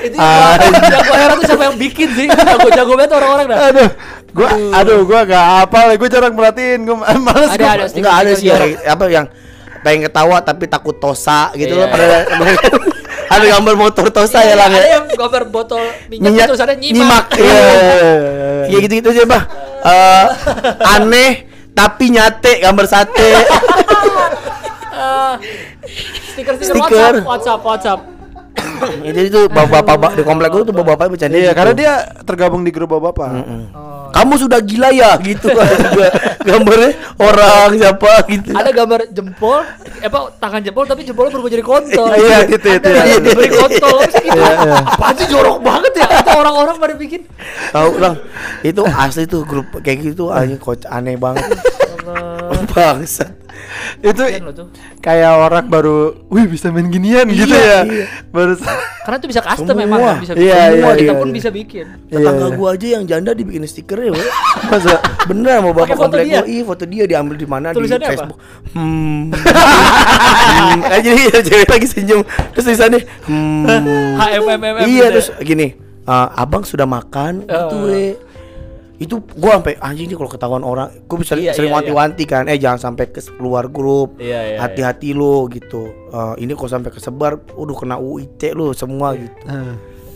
Itu 0.02 0.18
Ah. 0.18 0.58
yang 0.58 1.06
gua 1.06 1.14
heran 1.16 1.36
tuh 1.36 1.46
siapa 1.46 1.64
yang 1.64 1.78
bikin 1.78 2.10
sih? 2.12 2.26
Jago-jago 2.26 2.92
banget 2.96 3.12
orang-orang 3.14 3.46
dah. 3.48 3.60
Aduh, 3.70 3.90
gua 4.32 4.50
aduh 4.74 5.04
gua 5.04 5.22
gak 5.24 5.46
hafal, 5.60 5.88
gua 5.94 6.08
jarang 6.08 6.32
merhatiin, 6.32 6.80
gua 6.82 6.98
males 7.28 7.50
Ada 7.50 7.60
gua. 7.60 7.72
ada 7.74 7.84
Enggak 7.90 8.16
ada 8.16 8.30
sih 8.32 8.48
stiker 8.48 8.62
yang, 8.62 8.74
apa 8.88 9.04
yang 9.08 9.26
pengen 9.82 10.02
ketawa 10.06 10.38
tapi 10.40 10.66
takut 10.66 10.96
tosa 10.96 11.50
gitu 11.54 11.74
Iya. 11.74 11.82
loh 11.82 11.88
pada 11.94 12.06
ada 13.28 13.46
gambar 13.50 13.74
motor 13.76 14.06
tosa 14.10 14.40
ya 14.42 14.54
lang 14.54 14.70
Ada 14.70 14.78
ya 14.78 14.88
yang 14.94 15.06
gambar 15.10 15.44
botol 15.48 15.82
minyak, 16.08 16.22
minyak 16.28 16.48
terus 16.48 16.60
ada 16.60 16.74
nyimak. 16.74 16.96
nyimak 16.96 17.26
iya 17.40 17.62
ya 18.68 18.78
gitu 18.80 18.94
gitu 18.96 19.10
aja 19.10 19.26
bah 19.26 19.44
Eh, 19.82 20.26
aneh 20.88 21.32
tapi 21.72 22.14
nyate 22.14 22.62
gambar 22.62 22.86
sate 22.86 23.34
Ah, 24.94 25.34
Stiker-stiker 26.32 26.78
Stiker. 26.78 27.14
WhatsApp, 27.18 27.26
WhatsApp, 27.26 27.62
WhatsApp. 27.66 28.00
itu 29.10 29.20
itu 29.28 29.40
bapak-bapak 29.48 30.12
di 30.16 30.24
komplek 30.24 30.50
gue 30.50 30.62
tuh 30.64 30.76
bapak-bapak 30.76 31.14
bercanda 31.14 31.36
Iya, 31.36 31.52
gitu. 31.52 31.58
karena 31.58 31.74
dia 31.74 31.94
tergabung 32.24 32.62
di 32.62 32.72
grup 32.72 32.92
bapak. 32.92 33.30
Oh. 33.72 34.10
kamu 34.12 34.34
sudah 34.38 34.60
gila 34.60 34.92
ya 34.92 35.16
gitu 35.18 35.48
Gua 35.96 36.10
gambarnya 36.44 36.92
orang 37.16 37.70
siapa 37.80 38.12
gitu 38.28 38.52
Ada 38.52 38.70
gambar 38.70 39.00
jempol, 39.10 39.64
eh, 40.04 40.10
apa 40.12 40.20
tangan 40.36 40.60
jempol 40.60 40.84
tapi 40.84 41.08
jempolnya 41.08 41.32
berubah 41.32 41.50
jadi 41.50 41.64
kontol. 41.64 42.08
Iya, 42.20 42.38
itu, 42.46 42.68
itu, 42.68 42.88
yang 42.92 43.24
diberi 43.24 43.50
kontol. 43.50 43.98
Apa 44.04 44.12
sih 44.12 44.24
gitu? 44.24 44.36
Iya, 44.36 44.52
iya. 44.68 44.76
Apaan 44.84 45.14
sih 45.16 45.28
jorok 45.30 45.58
banget 45.64 45.94
ya? 45.96 46.06
Itu 46.12 46.32
orang-orang 46.34 46.76
pada 46.76 46.94
bikin. 46.94 47.22
tahu 47.72 47.92
lang 47.98 48.16
itu 48.62 48.82
asli 48.84 49.24
tuh 49.26 49.48
grup 49.48 49.80
kayak 49.80 50.12
gitu 50.12 50.28
anjing 50.28 50.60
kocak 50.60 50.92
aneh 50.92 51.16
banget 51.16 51.48
bangsat 52.72 53.32
Itu 54.02 54.26
kayak 55.00 55.32
orang 55.40 55.66
baru, 55.66 56.28
wih 56.28 56.44
bisa 56.46 56.68
main 56.70 56.88
ginian 56.88 57.24
gitu 57.26 57.48
Iya, 57.48 57.62
ya. 57.62 57.80
iya. 57.86 58.06
Baru 58.28 58.58
Karena 59.02 59.16
itu 59.16 59.28
bisa 59.28 59.40
custom 59.40 59.72
Semua. 59.72 59.82
memang 59.82 60.00
bisa 60.20 60.34
bikin. 60.34 60.44
Iya, 60.44 60.60
Semua 60.68 60.76
iya, 60.84 60.98
kita 60.98 61.06
iya, 61.08 61.14
pun 61.16 61.28
iya. 61.28 61.36
bisa 61.36 61.50
bikin. 61.50 61.86
tetangga 62.10 62.46
Iya. 62.46 62.58
gua 62.58 62.70
aja 62.72 62.88
yang 62.90 63.04
janda 63.06 63.32
dibikin 63.32 63.64
stikernya 63.64 64.12
we. 64.12 64.26
masa 64.72 64.94
bener 65.24 65.56
mau 65.60 65.72
bapak 65.72 65.96
komplek 65.96 66.26
dia? 66.26 66.34
gua 66.36 66.44
iya 66.46 66.64
foto 66.64 66.84
dia 66.86 67.04
diambil 67.06 67.36
di 67.36 67.46
mana 67.46 67.68
di 67.70 67.78
Tulisannya 67.78 68.02
apa? 68.04 68.12
Facebook 68.12 68.40
hmm 68.72 69.22
hmm. 69.32 70.78
Kan 70.92 71.00
jadi 71.02 71.22
cewek 71.42 71.70
lagi 71.70 71.88
senyum 71.88 72.22
terus 72.52 72.64
tulisannya 72.66 73.00
hmm 73.26 74.18
HMMM 74.18 74.76
iya 74.80 74.84
gitu 74.84 75.00
ya. 75.00 75.08
terus 75.12 75.28
gini 75.40 75.68
"Eh, 76.02 76.28
abang 76.36 76.64
sudah 76.64 76.86
makan 76.86 77.46
gitu 77.46 77.76
Oh. 77.78 77.88
we 77.88 78.18
itu 79.02 79.18
gua 79.34 79.58
sampai 79.58 79.82
anjing 79.82 80.06
nih 80.06 80.14
kalau 80.14 80.30
ketahuan 80.30 80.62
orang 80.62 80.94
gua 81.10 81.18
bisa 81.18 81.34
Iya, 81.34 81.58
sering 81.58 81.74
iya, 81.74 81.78
wanti-wanti 81.82 82.24
kan 82.30 82.46
eh 82.46 82.62
jangan 82.62 82.94
sampai 82.94 83.10
ke 83.10 83.18
keluar 83.34 83.66
grup 83.66 84.22
Iya, 84.22 84.54
iya, 84.54 84.58
hati-hati 84.62 85.18
lo 85.18 85.50
gitu. 85.50 85.90
Eh, 85.90 86.34
ini 86.46 86.54
kok 86.54 86.70
sampai 86.70 86.94
kesebar 86.94 87.42
udah 87.58 87.76
kena 87.76 87.98
UIT 87.98 88.54
lo 88.54 88.78
semua 88.78 89.18
gitu 89.18 89.34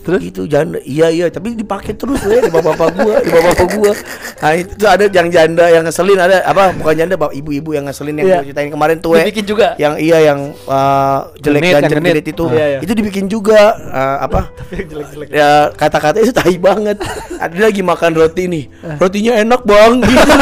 Terus? 0.06 0.22
itu 0.22 0.42
janda 0.46 0.78
iya 0.82 1.10
iya 1.10 1.26
tapi 1.28 1.52
dipakai 1.52 1.94
terus 1.94 2.22
ya 2.22 2.38
di 2.40 2.48
bapak-bapak 2.48 2.90
gua 2.96 3.16
di 3.20 3.30
bapak-bapak 3.30 3.68
gua 3.74 3.92
nah 4.38 4.52
itu 4.54 4.86
ada 4.86 5.04
yang 5.08 5.28
janda 5.28 5.66
yang 5.66 5.82
ngeselin 5.82 6.20
ada 6.20 6.38
apa 6.42 6.72
bukan 6.72 6.94
janda 6.96 7.16
bapak 7.16 7.34
ibu-ibu 7.34 7.70
yang 7.72 7.86
ngeselin 7.86 8.14
yang 8.16 8.26
gua 8.28 8.46
ceritain 8.46 8.70
kemarin 8.70 8.98
tuh. 9.00 9.18
Dibikin 9.18 9.46
juga. 9.46 9.74
yang 9.76 9.98
iya 9.98 10.18
yang 10.24 10.40
uh, 10.64 11.34
jelek 11.38 11.62
Genit, 11.66 11.74
dan 11.82 11.90
jerit 12.06 12.28
itu 12.28 12.46
Iya, 12.48 12.66
iya. 12.68 12.80
itu 12.80 12.94
dibikin 12.94 13.26
juga 13.26 13.60
uh, 13.82 14.18
apa 14.22 14.54
jelek-jelek. 14.94 15.28
ya 15.34 15.74
kata-kata 15.74 16.22
itu 16.22 16.30
tai 16.30 16.54
banget 16.56 17.02
ada 17.36 17.56
lagi 17.58 17.82
makan 17.82 18.12
roti 18.14 18.46
nih 18.46 18.64
Eh. 18.86 18.98
rotinya 18.98 19.34
enak 19.36 19.62
bang 19.64 19.94
gitu 20.00 20.30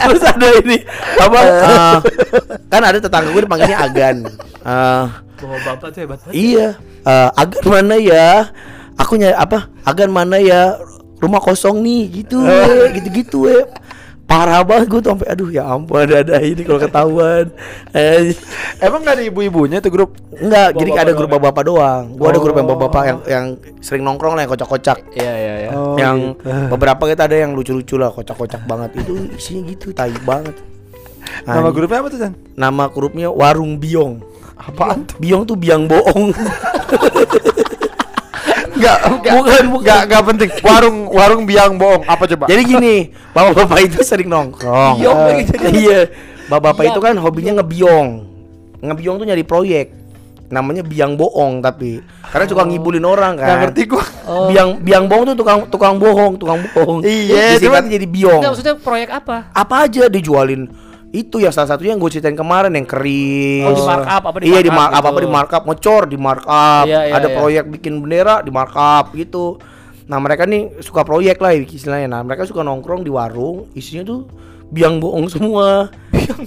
terus 0.00 0.22
ada 0.22 0.48
ini 0.58 0.76
apa 1.16 1.40
uh, 1.40 1.96
kan 2.66 2.82
ada 2.82 2.98
tetangga 2.98 3.30
gue 3.30 3.42
dipanggilnya 3.44 3.78
Agan 3.78 4.16
uh, 4.60 5.04
Bawa 5.40 5.58
bapak 5.64 5.88
tuh 5.90 6.00
hebat 6.00 6.18
banget. 6.20 6.34
Iya. 6.36 6.68
Eh, 7.02 7.28
agan 7.34 7.64
mana 7.66 7.96
ya? 7.96 8.28
Aku 8.94 9.16
nyari 9.16 9.32
apa? 9.32 9.72
Agan 9.82 10.10
mana 10.10 10.36
ya? 10.36 10.76
Rumah 11.16 11.36
kosong 11.38 11.80
nih, 11.80 12.24
gitu, 12.24 12.40
we. 12.40 12.96
gitu-gitu, 12.96 13.44
we. 13.44 13.60
Parah 14.24 14.62
banget 14.62 14.86
gue 14.86 15.02
tuh 15.02 15.10
sampai 15.10 15.26
aduh 15.26 15.50
ya 15.50 15.66
ampun 15.66 16.06
ada-ada 16.06 16.38
ini 16.38 16.62
kalau 16.62 16.78
ketahuan. 16.78 17.50
Eh, 17.90 18.30
Emang 18.78 19.02
gak 19.02 19.18
ada 19.18 19.24
ibu-ibunya 19.26 19.82
tuh 19.82 19.90
grup? 19.90 20.14
enggak, 20.30 20.78
jadi 20.78 20.86
Bapak-bapak 20.94 21.02
ada 21.02 21.12
grup 21.18 21.30
doang. 21.34 21.42
bapak 21.50 21.64
doang. 21.66 22.02
Gua 22.14 22.26
ada 22.30 22.38
grup 22.38 22.54
yang 22.54 22.68
Oh. 22.70 22.78
bapak 22.78 23.02
yang 23.04 23.18
yang 23.26 23.44
sering 23.82 24.06
nongkrong 24.06 24.38
lah 24.38 24.46
yang 24.46 24.52
kocak-kocak. 24.54 24.98
Iya 25.12 25.32
iya 25.34 25.54
iya. 25.66 25.70
Oh, 25.74 25.98
yang 25.98 26.38
gitu. 26.38 26.46
beberapa 26.70 27.02
kita 27.10 27.26
ada 27.26 27.36
yang 27.36 27.58
lucu-lucu 27.58 27.98
lah, 27.98 28.14
kocak-kocak 28.14 28.62
banget. 28.70 29.02
Itu 29.02 29.18
isinya 29.34 29.62
gitu, 29.66 29.90
tai 29.90 30.14
banget. 30.22 30.54
Nama 31.42 31.68
grupnya 31.74 31.98
apa 31.98 32.08
tuh, 32.08 32.18
Chan? 32.22 32.32
Nama 32.54 32.84
grupnya 32.86 33.28
Warung 33.34 33.82
Biong. 33.82 34.22
Apaan 34.60 35.04
tuh? 35.04 35.16
Biong 35.16 35.42
tuh 35.42 35.56
biang 35.56 35.84
bohong. 35.84 36.30
Enggak, 38.70 38.98
bukan, 39.28 39.64
bukan. 39.70 39.98
Enggak, 40.04 40.22
penting. 40.24 40.50
Warung 40.60 40.98
warung 41.10 41.42
biang 41.44 41.76
bohong. 41.76 42.04
Apa 42.04 42.24
coba? 42.26 42.44
Jadi 42.46 42.62
gini, 42.66 42.94
bapak-bapak 43.30 43.78
itu 43.84 43.98
sering 44.00 44.28
nongkrong. 44.28 44.96
Biong 44.96 45.18
Eh, 45.18 45.26
lagi 45.26 45.42
jadi. 45.46 45.68
Iya. 45.70 46.00
Bapak-bapak 46.46 46.84
itu 46.88 47.00
kan 47.00 47.14
hobinya 47.16 47.60
ngebiong. 47.60 48.08
Ngebiong 48.80 49.16
tuh 49.16 49.26
nyari 49.26 49.44
proyek. 49.44 49.86
Namanya 50.50 50.82
biang 50.82 51.14
bohong 51.14 51.62
tapi 51.62 52.02
karena 52.26 52.42
suka 52.42 52.66
ngibulin 52.66 53.06
orang 53.06 53.38
kan. 53.38 53.46
Enggak 53.46 53.58
ngerti 53.64 53.82
gua. 53.86 54.04
Biang 54.50 54.68
biang 54.82 55.04
bohong 55.06 55.24
tuh 55.30 55.36
tukang 55.38 55.60
tukang 55.70 55.94
bohong, 55.94 56.34
tukang 56.36 56.58
bohong. 56.66 56.98
Iya, 57.02 57.54
Disingkatnya 57.54 57.62
cuman- 57.80 57.92
jadi 57.92 58.06
biong. 58.08 58.40
Enggak 58.40 58.50
maksudnya 58.50 58.74
proyek 58.76 59.08
apa? 59.12 59.36
Apa 59.52 59.86
aja 59.86 60.10
dijualin 60.10 60.66
itu 61.10 61.42
yang 61.42 61.50
salah 61.50 61.74
satunya 61.74 61.98
yang 61.98 62.00
gue 62.02 62.12
ceritain 62.14 62.38
kemarin 62.38 62.70
yang 62.70 62.86
keris. 62.86 63.66
Oh, 63.66 63.74
di 63.74 63.82
markup, 63.82 64.22
apa 64.30 64.36
di 64.38 64.44
Iya 64.46 64.60
di 64.62 64.70
markup 64.70 64.78
markup 64.94 65.02
apa 65.02 65.10
gitu. 65.10 65.20
di 65.20 65.28
markup 65.30 65.62
ngecor 65.66 66.02
di 66.06 66.18
markup. 66.18 66.84
Iya, 66.86 67.00
iya, 67.10 67.14
Ada 67.18 67.28
iya. 67.28 67.36
proyek 67.36 67.64
bikin 67.78 67.92
bendera 67.98 68.34
di 68.46 68.50
markup 68.54 69.04
gitu. 69.18 69.58
Nah 70.06 70.18
mereka 70.22 70.46
nih 70.46 70.82
suka 70.82 71.02
proyek 71.02 71.42
lah 71.42 71.50
istilahnya. 71.54 72.06
Nah 72.06 72.20
mereka 72.22 72.46
suka 72.46 72.62
nongkrong 72.62 73.02
di 73.02 73.10
warung, 73.10 73.66
isinya 73.74 74.06
tuh 74.06 74.30
biang 74.70 75.02
bohong 75.02 75.26
semua. 75.26 75.90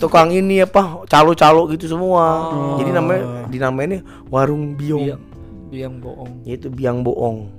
Tukang 0.01 0.32
ini 0.32 0.63
apa 0.63 1.03
calo-calo 1.12 1.67
gitu 1.75 1.91
semua. 1.91 2.24
Oh. 2.55 2.75
Jadi 2.79 2.96
namanya 2.96 3.48
dinamainnya 3.51 4.00
warung 4.32 4.79
biong. 4.79 5.12
Biang 5.12 5.24
biang 5.74 5.96
bohong. 6.00 6.32
Itu 6.48 6.72
biang 6.72 7.03
bohong. 7.03 7.51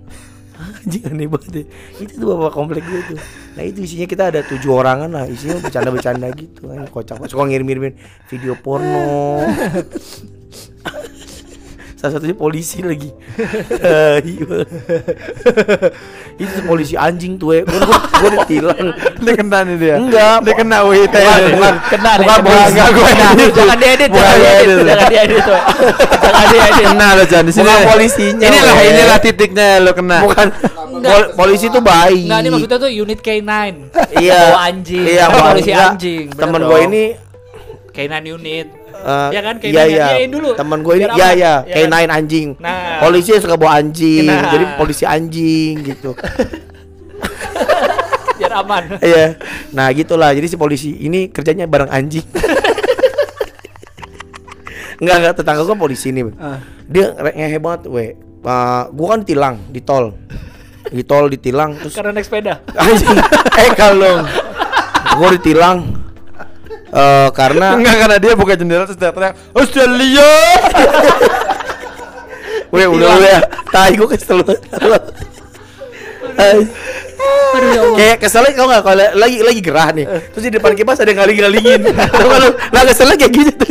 Anjing 0.64 1.04
aneh 1.08 1.28
banget 1.28 1.50
deh. 1.52 1.66
Itu 2.00 2.12
tuh 2.20 2.26
bapak 2.34 2.52
komplek 2.56 2.82
gue 2.84 3.00
tuh. 3.14 3.18
Nah 3.56 3.62
itu 3.64 3.84
isinya 3.84 4.06
kita 4.08 4.22
ada 4.32 4.40
tujuh 4.44 4.70
orangan 4.72 5.10
lah. 5.12 5.24
Isinya 5.28 5.60
bercanda-bercanda 5.60 6.28
gitu. 6.36 6.68
Kan 6.70 6.88
kocak. 6.88 7.20
Suka 7.28 7.44
ngirim-ngirimin 7.48 7.94
video 8.28 8.56
porno. 8.56 9.44
Salah 12.04 12.20
satunya 12.20 12.36
polisi 12.36 12.84
lagi. 12.84 13.08
Ah, 13.80 14.20
iya. 14.20 14.60
itu 16.36 16.58
polisi 16.68 17.00
anjing 17.00 17.40
tuh, 17.40 17.56
gue 17.56 17.64
gue 17.64 18.30
ditilang. 18.44 18.92
Dia 19.24 19.32
kena 19.32 19.64
nih 19.64 19.76
dia. 19.80 19.96
Enggak, 19.96 20.36
Dia 20.44 20.52
kena 20.52 20.84
WIT. 20.84 21.08
Bukan, 21.08 21.40
bukan. 21.56 21.74
Kena 21.88 22.10
nih, 22.12 22.26
Bukan 22.28 22.36
kena. 22.36 22.44
polisi. 22.44 22.68
Enggak, 22.68 22.88
gua 22.92 23.00
Bukan. 23.00 23.16
edit. 23.24 23.50
Jangan 23.56 23.78
diedit, 23.80 24.10
Bukan 24.12 24.20
jangan 24.20 24.36
diedit, 24.36 24.68
jangan 24.84 25.08
diedit. 25.08 25.44
Jangan 26.20 26.46
diedit. 26.52 26.84
Kena 26.84 27.06
lo 27.08 27.24
Chan 27.24 27.42
di 27.42 27.52
sini. 27.56 27.64
Bukan 27.64 27.80
polisinya, 27.88 28.44
Inilah 28.44 28.74
inilah 28.84 29.18
titiknya 29.18 29.68
lo 29.80 29.90
kena. 29.96 30.18
Bukan. 30.28 30.46
Pol- 31.00 31.30
polisi 31.34 31.66
tuh 31.72 31.80
baik. 31.80 32.28
Enggak, 32.28 32.40
ini 32.44 32.48
maksudnya 32.52 32.78
tuh 32.84 32.92
unit 32.92 33.18
K9. 33.18 33.48
Iya. 34.20 34.40
Bawa 34.52 34.60
anjing. 34.68 35.04
Iya, 35.08 35.24
polisi 35.32 35.70
anjing. 35.72 36.24
Temen 36.36 36.60
gue 36.60 36.80
ini 36.84 37.02
K9 37.90 38.12
unit. 38.30 38.83
Eh, 38.94 39.28
Ya 39.34 39.40
kan, 39.42 39.54
K9 39.58 39.70
iya, 39.70 39.82
ya. 39.84 40.06
Iyain 40.14 40.30
dulu. 40.30 40.50
Temen 40.54 40.78
gue 40.80 40.94
ini 40.94 41.04
Biar 41.04 41.12
iya 41.12 41.26
aman. 41.26 41.34
iya, 41.34 41.54
Ya 41.66 41.74
kan? 41.74 41.90
K9 41.90 41.96
anjing. 42.10 42.48
Nah. 42.62 42.98
Polisi 43.02 43.30
suka 43.36 43.56
bawa 43.58 43.72
anjing. 43.82 44.26
Nah. 44.26 44.50
Jadi 44.54 44.64
polisi 44.78 45.04
anjing 45.04 45.74
gitu. 45.82 46.10
Biar 48.38 48.52
aman. 48.60 48.82
Iya. 48.98 49.38
Nah, 49.70 49.86
gitulah. 49.90 50.30
Jadi 50.30 50.46
si 50.46 50.54
polisi 50.54 50.94
ini 51.00 51.26
kerjanya 51.30 51.66
bareng 51.66 51.90
anjing. 51.90 52.26
Enggak 54.94 55.16
enggak 55.20 55.34
tetangga 55.42 55.66
gue 55.66 55.74
polisi 55.74 56.14
nih. 56.14 56.30
Ah. 56.38 56.62
Dia 56.86 57.10
ngehe 57.18 57.58
banget, 57.58 57.90
we. 57.90 58.14
Eh, 58.44 58.82
gua 58.92 59.16
kan 59.16 59.24
tilang 59.24 59.56
di 59.72 59.80
tol. 59.80 60.12
Di 60.84 61.00
tol 61.02 61.32
ditilang 61.32 61.80
terus 61.80 61.96
Karena 61.96 62.12
naik 62.12 62.28
sepeda. 62.28 62.60
anjing 62.76 63.16
eh 63.56 63.72
kalau 63.72 64.20
gue 65.16 65.28
ditilang 65.40 66.03
eh 66.94 67.28
karena 67.34 67.66
Enggak 67.76 67.96
karena 67.98 68.16
dia 68.16 68.32
buka 68.34 68.54
jendela 68.54 68.86
terus 68.86 68.96
teriak 68.96 69.34
Australia. 69.52 70.24
Weh 72.74 72.86
udah 72.86 73.08
udah 73.08 73.28
ya 73.28 73.40
Tai 73.70 73.92
gue 73.92 74.08
kesel 74.08 74.40
Eh, 76.34 76.66
ya. 77.54 77.80
Kayak 77.94 78.16
keselnya 78.18 78.50
kau 78.54 78.66
nggak 78.66 78.82
kalau 78.82 79.06
lagi 79.14 79.38
lagi 79.38 79.60
gerah 79.62 79.94
nih 79.94 80.06
Terus 80.34 80.42
di 80.42 80.50
depan 80.50 80.74
kipas 80.74 80.98
ada 80.98 81.06
yang 81.06 81.22
ngaling-ngalingin 81.22 81.80
Tau 82.10 82.26
kalau 82.26 82.50
lah 82.50 82.82
keselnya 82.84 83.14
kayak 83.14 83.32
gitu 83.32 83.50
tuh 83.54 83.68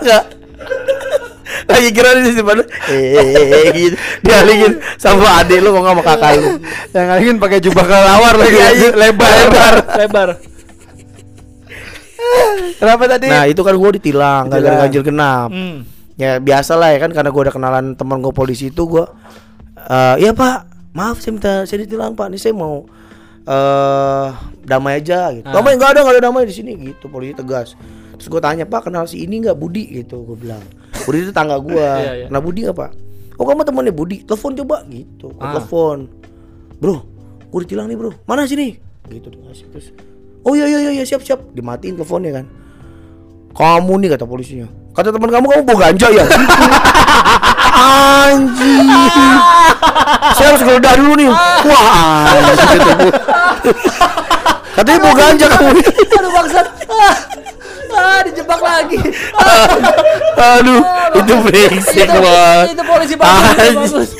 enggak? 0.00 0.24
Lagi 1.66 1.88
kira 1.90 2.14
di 2.14 2.30
depan 2.30 2.54
lu, 2.56 2.64
eh 2.88 3.68
gitu. 3.74 3.96
Dialihin 4.22 4.72
sama 4.96 5.42
adik 5.42 5.60
lu 5.60 5.74
mau 5.74 5.82
nggak 5.82 5.92
sama 5.92 6.02
kakak 6.06 6.30
lu. 6.38 6.46
Yang 6.94 7.06
ngalihin 7.10 7.36
pakai 7.36 7.58
jubah 7.58 7.84
kelelawar 7.84 8.34
lagi 8.38 8.54
Iya, 8.54 8.68
iya. 8.70 8.90
lebar. 8.94 9.34
Lebar. 9.34 9.74
lebar 9.98 10.28
Kenapa 12.76 13.02
tadi? 13.06 13.26
Nah, 13.26 13.44
itu 13.44 13.60
kan 13.60 13.74
gua 13.74 13.90
ditilang 13.90 14.46
gara-gara 14.46 14.60
Ditilang. 14.76 14.80
ganjil 14.84 15.02
genap. 15.02 15.48
hmm. 15.50 15.76
Ya 16.16 16.30
biasa 16.36 16.72
lah 16.74 16.90
ya 16.90 16.98
kan 16.98 17.10
karena 17.10 17.28
gua 17.28 17.42
udah 17.44 17.54
kenalan 17.54 17.86
teman 17.92 18.18
gua 18.18 18.32
polisi 18.32 18.68
itu 18.68 18.82
gua 18.84 19.12
eh 19.78 20.16
iya 20.18 20.32
Pak, 20.32 20.56
maaf 20.90 21.18
saya 21.18 21.32
minta 21.32 21.52
saya 21.62 21.82
ditilang 21.82 22.12
Pak. 22.12 22.26
Ini 22.28 22.38
saya 22.38 22.52
mau 22.52 22.88
eh 23.42 24.26
damai 24.62 24.98
aja 24.98 25.30
gitu. 25.30 25.44
Ah. 25.44 25.54
Damai 25.54 25.74
enggak 25.74 25.92
ada 25.92 26.00
enggak 26.00 26.14
ada 26.14 26.22
damai 26.24 26.42
di 26.42 26.52
sini 26.52 26.72
gitu. 26.74 27.06
Polisi 27.06 27.32
tegas. 27.32 27.76
Terus 28.14 28.26
gua 28.26 28.40
tanya, 28.40 28.64
"Pak, 28.64 28.86
kenal 28.86 29.04
si 29.04 29.20
ini 29.20 29.38
enggak 29.38 29.54
Budi?" 29.54 29.86
gitu 29.94 30.24
gua 30.24 30.34
bilang. 30.34 30.62
Budi 31.04 31.22
itu 31.22 31.30
tangga 31.30 31.54
gua. 31.56 32.00
Iya, 32.02 32.12
iya. 32.16 32.26
Kenal 32.26 32.40
Budi 32.40 32.60
enggak, 32.62 32.78
Pak? 32.78 32.90
Oh, 33.36 33.44
kamu 33.44 33.62
temannya 33.62 33.92
Budi. 33.92 34.24
Telepon 34.24 34.56
coba 34.56 34.76
gitu. 34.86 35.28
Gua 35.30 35.44
Ah. 35.44 35.52
telepon. 35.54 36.08
Bro, 36.76 36.96
gua 37.46 37.60
ditilang 37.60 37.86
nih, 37.86 37.94
Bro. 37.94 38.16
Mana 38.24 38.44
sini? 38.44 38.74
Gitu 39.06 39.28
dikasih 39.28 39.68
terus. 39.70 39.86
Oh 40.46 40.54
iya 40.54 40.70
iya 40.70 40.94
iya 40.94 41.02
siap 41.02 41.26
siap. 41.26 41.42
Dimatiin 41.50 41.98
teleponnya 41.98 42.38
kan. 42.38 42.46
Kamu 43.50 43.98
nih 43.98 44.14
kata 44.14 44.30
polisinya. 44.30 44.70
Kata 44.94 45.10
teman 45.10 45.26
kamu 45.26 45.46
kamu 45.50 45.62
bawa 45.66 45.78
ganja 45.90 46.06
ya? 46.14 46.22
Anjing. 47.74 48.86
Saya 50.38 50.54
harus 50.54 50.62
geledah 50.62 50.94
dulu 50.94 51.12
nih. 51.18 51.28
Wah, 51.66 52.30
anjing 52.30 52.78
kata 52.78 52.92
gua. 52.94 53.12
Katanya 54.78 54.98
bawa 55.02 55.14
ganja 55.18 55.46
kamu. 55.50 55.68
aduh 56.16 56.30
bangsat 56.30 56.66
ah, 56.86 57.14
ah 57.96 58.18
dijebak 58.28 58.60
lagi 58.60 58.98
Aduh, 60.36 60.80
itu 61.16 61.32
brengsek 61.48 62.08
banget. 62.12 62.66
itu 62.76 62.82
polisi 62.84 63.14
bagus 63.16 63.90
bagus 63.90 64.10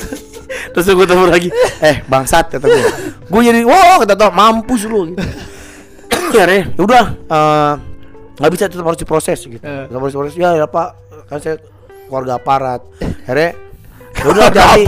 Terus 0.47 0.85
gue 0.93 1.05
telepon 1.05 1.29
lagi, 1.29 1.49
eh 1.81 2.01
bangsat 2.05 2.53
kata 2.53 2.65
gue. 2.65 2.83
Gue 3.29 3.41
jadi, 3.45 3.61
wah 3.65 4.01
kata 4.01 4.13
tuh 4.17 4.29
mampus 4.33 4.85
lu 4.89 5.13
gitu. 5.13 5.21
Akhirnya, 6.37 6.63
ya 6.73 6.81
udah, 6.85 7.05
eh, 7.17 7.73
nggak 8.37 8.51
bisa 8.53 8.63
tetap 8.69 8.85
harus 8.85 8.99
diproses 9.01 9.39
gitu. 9.41 9.63
Eh. 9.65 9.83
Tetap 9.89 9.99
harus 9.99 10.13
diproses. 10.13 10.35
Ya, 10.37 10.53
ya 10.53 10.65
pak, 10.69 10.87
kan 11.27 11.37
saya 11.41 11.57
keluarga 12.07 12.37
aparat. 12.37 12.81
Akhirnya, 13.25 13.51
ya 14.17 14.25
udah 14.29 14.47
jadi. 14.53 14.83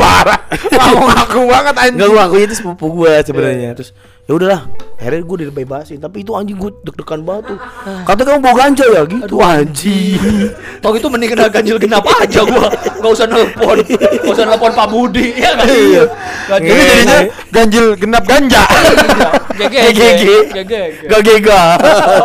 Mau 0.78 1.06
ngaku 1.10 1.42
banget 1.50 1.76
anjing. 1.76 2.00
Enggak 2.06 2.28
gue 2.30 2.42
itu 2.46 2.56
sepupu 2.56 2.86
gue 3.04 3.14
sebenarnya. 3.26 3.70
Terus 3.76 3.92
ya 4.30 4.38
udahlah, 4.38 4.62
akhirnya 5.02 5.26
gue 5.26 5.38
dibebasin. 5.50 5.98
Tapi 5.98 6.22
itu 6.22 6.38
anjing 6.38 6.54
gue 6.54 6.70
deg-degan 6.86 7.26
banget 7.26 7.58
tuh. 7.58 7.60
Kata 8.06 8.22
kamu 8.22 8.46
bawa 8.46 8.56
ganja 8.62 8.86
ya 8.86 9.02
gitu 9.10 9.42
anjing. 9.42 10.54
Tau 10.86 10.94
itu 10.94 11.10
mending 11.10 11.34
kena 11.34 11.50
ganjil 11.50 11.76
genap 11.76 12.06
aja 12.08 12.40
gua 12.48 12.72
Gak 12.72 13.12
usah 13.12 13.28
nelpon 13.28 13.84
Gak 13.84 14.32
usah 14.32 14.48
nelpon 14.48 14.72
Pak 14.72 14.88
Budi 14.88 15.36
Ya 15.36 15.52
kan 15.60 15.68
Iya. 15.68 16.04
Ini 16.56 16.82
jadinya 16.88 17.20
ganjil 17.52 17.86
genap 18.00 18.24
ganja. 18.24 18.64
GG. 19.60 19.98
GG 20.56 20.74
Gak 21.10 21.22
gega. 21.26 21.62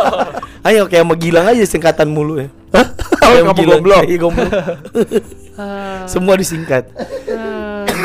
Ayo 0.71 0.87
kayak 0.87 1.03
sama 1.03 1.15
Gilang 1.19 1.45
aja 1.51 1.61
singkatan 1.67 2.07
mulu 2.09 2.39
ya. 2.41 2.47
Kayak 3.19 3.43
Kamu 3.43 3.59
Gilang. 3.59 3.81
goblok. 3.83 4.03
Iya 4.07 4.17
goblok. 4.17 4.49
Semua 6.11 6.33
disingkat. 6.39 6.87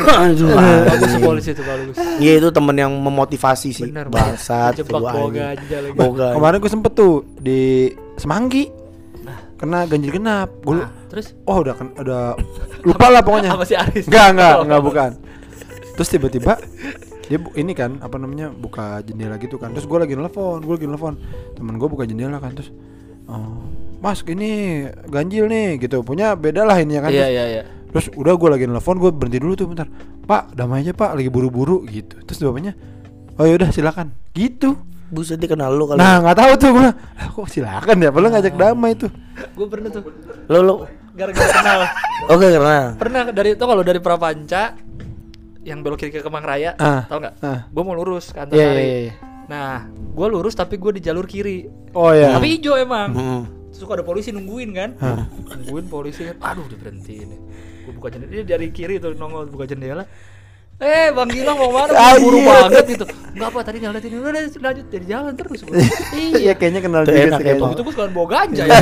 Aduh. 0.00 0.48
Bagus 0.86 1.12
polisi 1.18 1.50
itu 1.50 1.62
bagus 1.62 1.96
Iya 2.18 2.32
itu 2.38 2.48
temen 2.50 2.74
yang 2.74 2.92
memotivasi 2.92 3.70
sih. 3.70 3.86
Bener 3.86 4.06
Bangsat. 4.06 4.80
Bawa 4.84 5.28
ganja. 5.28 5.78
Kemarin 6.34 6.56
gue 6.58 6.70
sempet 6.70 6.92
tuh 6.92 7.26
di 7.36 7.90
Semanggi. 8.16 8.68
Kena 9.56 9.84
ganjil 9.84 10.08
genap. 10.10 10.48
Gue 10.64 10.80
Ah, 10.80 10.88
Terus 11.10 11.36
Oh 11.44 11.60
udah 11.60 11.74
kan 11.74 11.92
udah 11.94 12.32
lupa 12.80 13.06
lah 13.08 13.20
pokoknya. 13.20 13.52
Apa 13.52 13.64
si 13.64 13.76
Aris? 13.76 14.08
Enggak, 14.08 14.26
enggak, 14.32 14.54
enggak 14.64 14.80
bukan. 14.80 15.10
Terus 15.98 16.08
tiba-tiba 16.08 16.52
dia 17.28 17.38
bu- 17.38 17.54
ini 17.54 17.76
kan 17.76 18.00
apa 18.00 18.16
namanya 18.16 18.48
buka 18.48 19.04
jendela 19.04 19.36
gitu 19.36 19.60
kan. 19.60 19.70
Terus 19.70 19.84
gue 19.84 19.98
lagi 20.00 20.16
nelfon, 20.16 20.64
gue 20.64 20.74
lagi 20.74 20.88
nelfon. 20.88 21.14
Temen 21.52 21.76
gue 21.76 21.88
buka 21.88 22.08
jendela 22.08 22.40
kan 22.40 22.56
terus 22.56 22.72
oh, 23.28 23.60
Mas 24.00 24.24
ini 24.24 24.84
ganjil 25.06 25.44
nih 25.46 25.76
gitu. 25.78 26.00
Punya 26.00 26.32
beda 26.34 26.64
lah 26.64 26.76
ini 26.76 26.96
ya 26.96 27.00
kan. 27.00 27.10
Iya 27.10 27.20
Terus- 27.20 27.30
iya 27.30 27.44
iya 27.46 27.62
Terus 27.90 28.06
udah 28.14 28.38
gue 28.38 28.48
lagi 28.48 28.64
nelfon, 28.64 28.96
gue 28.96 29.10
berhenti 29.10 29.38
dulu 29.38 29.52
tuh 29.54 29.66
bentar. 29.66 29.90
Pak, 30.22 30.54
damai 30.54 30.86
aja 30.86 30.94
Pak, 30.94 31.18
lagi 31.18 31.26
buru-buru 31.26 31.82
gitu. 31.90 32.22
Terus 32.22 32.38
bapaknya, 32.38 32.78
oh 33.34 33.42
yaudah 33.42 33.74
silakan. 33.74 34.14
Gitu. 34.30 34.78
Buset 35.10 35.42
dia 35.42 35.50
kenal 35.50 35.74
lu 35.74 35.90
kali. 35.90 35.98
Nah 35.98 36.22
nggak 36.22 36.38
tahu 36.38 36.52
tuh 36.54 36.70
gue, 36.70 36.86
lah 36.86 37.26
kok 37.26 37.50
silakan 37.50 37.98
ya? 37.98 38.14
Padahal 38.14 38.30
ngajak 38.38 38.54
damai 38.54 38.94
tuh. 38.94 39.10
Gue 39.58 39.66
pernah 39.66 39.90
tuh 39.90 40.06
Lu 40.46 40.58
lu. 40.62 40.74
Gara-gara 41.10 41.50
kenal 41.50 41.80
Oke 42.30 42.46
kenal. 42.48 42.84
Pernah 42.94 43.22
dari 43.28 43.50
itu 43.52 43.64
kalau 43.66 43.82
dari 43.82 43.98
Prapanca 43.98 44.78
Yang 45.60 45.78
belok 45.82 45.98
kiri 45.98 46.12
ke 46.14 46.22
Kemang 46.22 46.46
Raya 46.46 46.78
Ah. 46.78 47.04
Tau 47.04 47.18
nggak? 47.18 47.34
Ah. 47.42 47.66
Gue 47.66 47.82
mau 47.82 47.92
lurus 47.92 48.30
ke 48.30 48.38
Iya 48.38 48.46
Antasari 48.46 48.80
iya 48.80 48.98
iya. 49.02 49.12
Nah 49.44 49.84
gue 49.90 50.26
lurus 50.30 50.54
tapi 50.54 50.78
gue 50.78 50.94
di 50.94 51.02
jalur 51.02 51.26
kiri 51.26 51.66
Oh 51.92 52.14
ya. 52.14 52.38
Tapi 52.38 52.56
hijau 52.56 52.78
emang 52.78 53.10
Hmm. 53.10 53.42
Terus 53.80 53.88
kok 53.88 53.96
ada 53.96 54.04
polisi 54.04 54.28
nungguin 54.28 54.76
kan 54.76 54.92
Nungguin 55.56 55.88
polisi 55.88 56.28
Aduh 56.28 56.68
udah 56.68 56.76
berhenti 56.76 57.24
ini 57.24 57.32
Gue 57.88 57.96
buka 57.96 58.12
jendela 58.12 58.28
Dia 58.28 58.44
dari 58.44 58.68
kiri 58.76 59.00
tuh 59.00 59.16
nongol 59.16 59.48
buka 59.48 59.64
jendela 59.64 60.04
Eh 60.76 61.08
Bang 61.16 61.32
Gilang 61.32 61.56
mau 61.56 61.72
mana? 61.72 61.88
Ah, 61.96 62.12
Buru 62.20 62.44
iya. 62.44 62.68
banget 62.68 62.84
gitu 62.92 63.04
Enggak 63.08 63.48
apa 63.48 63.58
tadi 63.64 63.80
ngeliatin 63.80 64.20
Udah 64.20 64.30
udah, 64.36 64.42
lanjut 64.60 64.86
jadi 64.92 65.06
jalan 65.08 65.32
terus 65.32 65.64
gua. 65.64 65.80
Iya 66.12 66.36
Iya 66.36 66.52
kayaknya 66.60 66.80
kenal 66.84 67.08
Tuh 67.08 67.12
juga 67.16 67.24
enak 67.24 67.40
sih 67.40 67.48
ya. 67.48 67.54
Itu 67.56 67.80
gue 67.88 67.92
sekalian 67.96 68.12
bawa 68.12 68.26
ganja 68.28 68.62
ya 68.68 68.76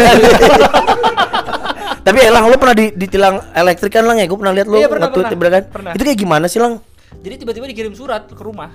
Tapi 2.11 2.18
Elang 2.18 2.44
lu 2.50 2.56
pernah 2.58 2.74
di, 2.74 2.87
ditilang 2.90 3.34
elektrik 3.54 3.94
kan 3.94 4.02
Lang 4.02 4.18
ya? 4.18 4.26
Gue 4.26 4.38
pernah 4.42 4.54
lihat 4.58 4.66
lu 4.66 4.82
Iya, 4.82 4.90
pernah, 4.90 5.14
pernah. 5.14 5.50
kan? 5.54 5.62
Pernah. 5.70 5.92
Itu 5.94 6.02
kayak 6.02 6.18
gimana 6.18 6.50
sih 6.50 6.58
Lang? 6.58 6.82
Jadi 7.22 7.34
tiba-tiba 7.38 7.70
dikirim 7.70 7.94
surat 7.94 8.26
ke 8.26 8.42
rumah 8.42 8.74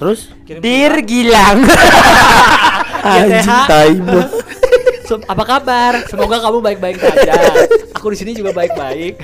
Terus? 0.00 0.32
Kirim 0.48 0.64
Dir. 0.64 0.96
Gilang. 1.04 1.60
Anjing 3.04 3.44
tai. 3.68 3.92
Sem- 4.00 4.64
apa 5.14 5.44
kabar? 5.46 5.92
Semoga 6.10 6.42
kamu 6.42 6.58
baik-baik 6.58 6.98
saja. 6.98 7.32
Aku 7.94 8.10
di 8.10 8.18
sini 8.18 8.34
juga 8.34 8.50
baik-baik. 8.50 9.22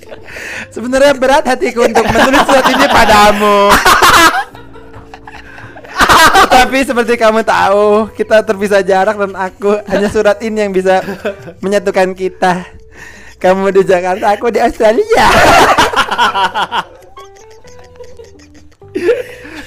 Sebenarnya 0.74 1.12
berat 1.16 1.44
hatiku 1.44 1.84
untuk 1.84 2.04
menulis 2.08 2.42
surat 2.48 2.66
ini 2.72 2.86
padamu. 2.88 3.60
Tapi 6.50 6.76
seperti 6.82 7.14
kamu 7.20 7.44
tahu, 7.44 8.08
kita 8.16 8.42
terpisah 8.42 8.80
jarak 8.80 9.16
dan 9.16 9.32
aku 9.36 9.76
hanya 9.86 10.08
surat 10.08 10.40
ini 10.40 10.64
yang 10.64 10.72
bisa 10.72 11.04
menyatukan 11.60 12.16
kita. 12.16 12.64
Kamu 13.40 13.72
di 13.72 13.82
Jakarta, 13.84 14.36
aku 14.36 14.52
di 14.52 14.60
Australia. 14.60 15.26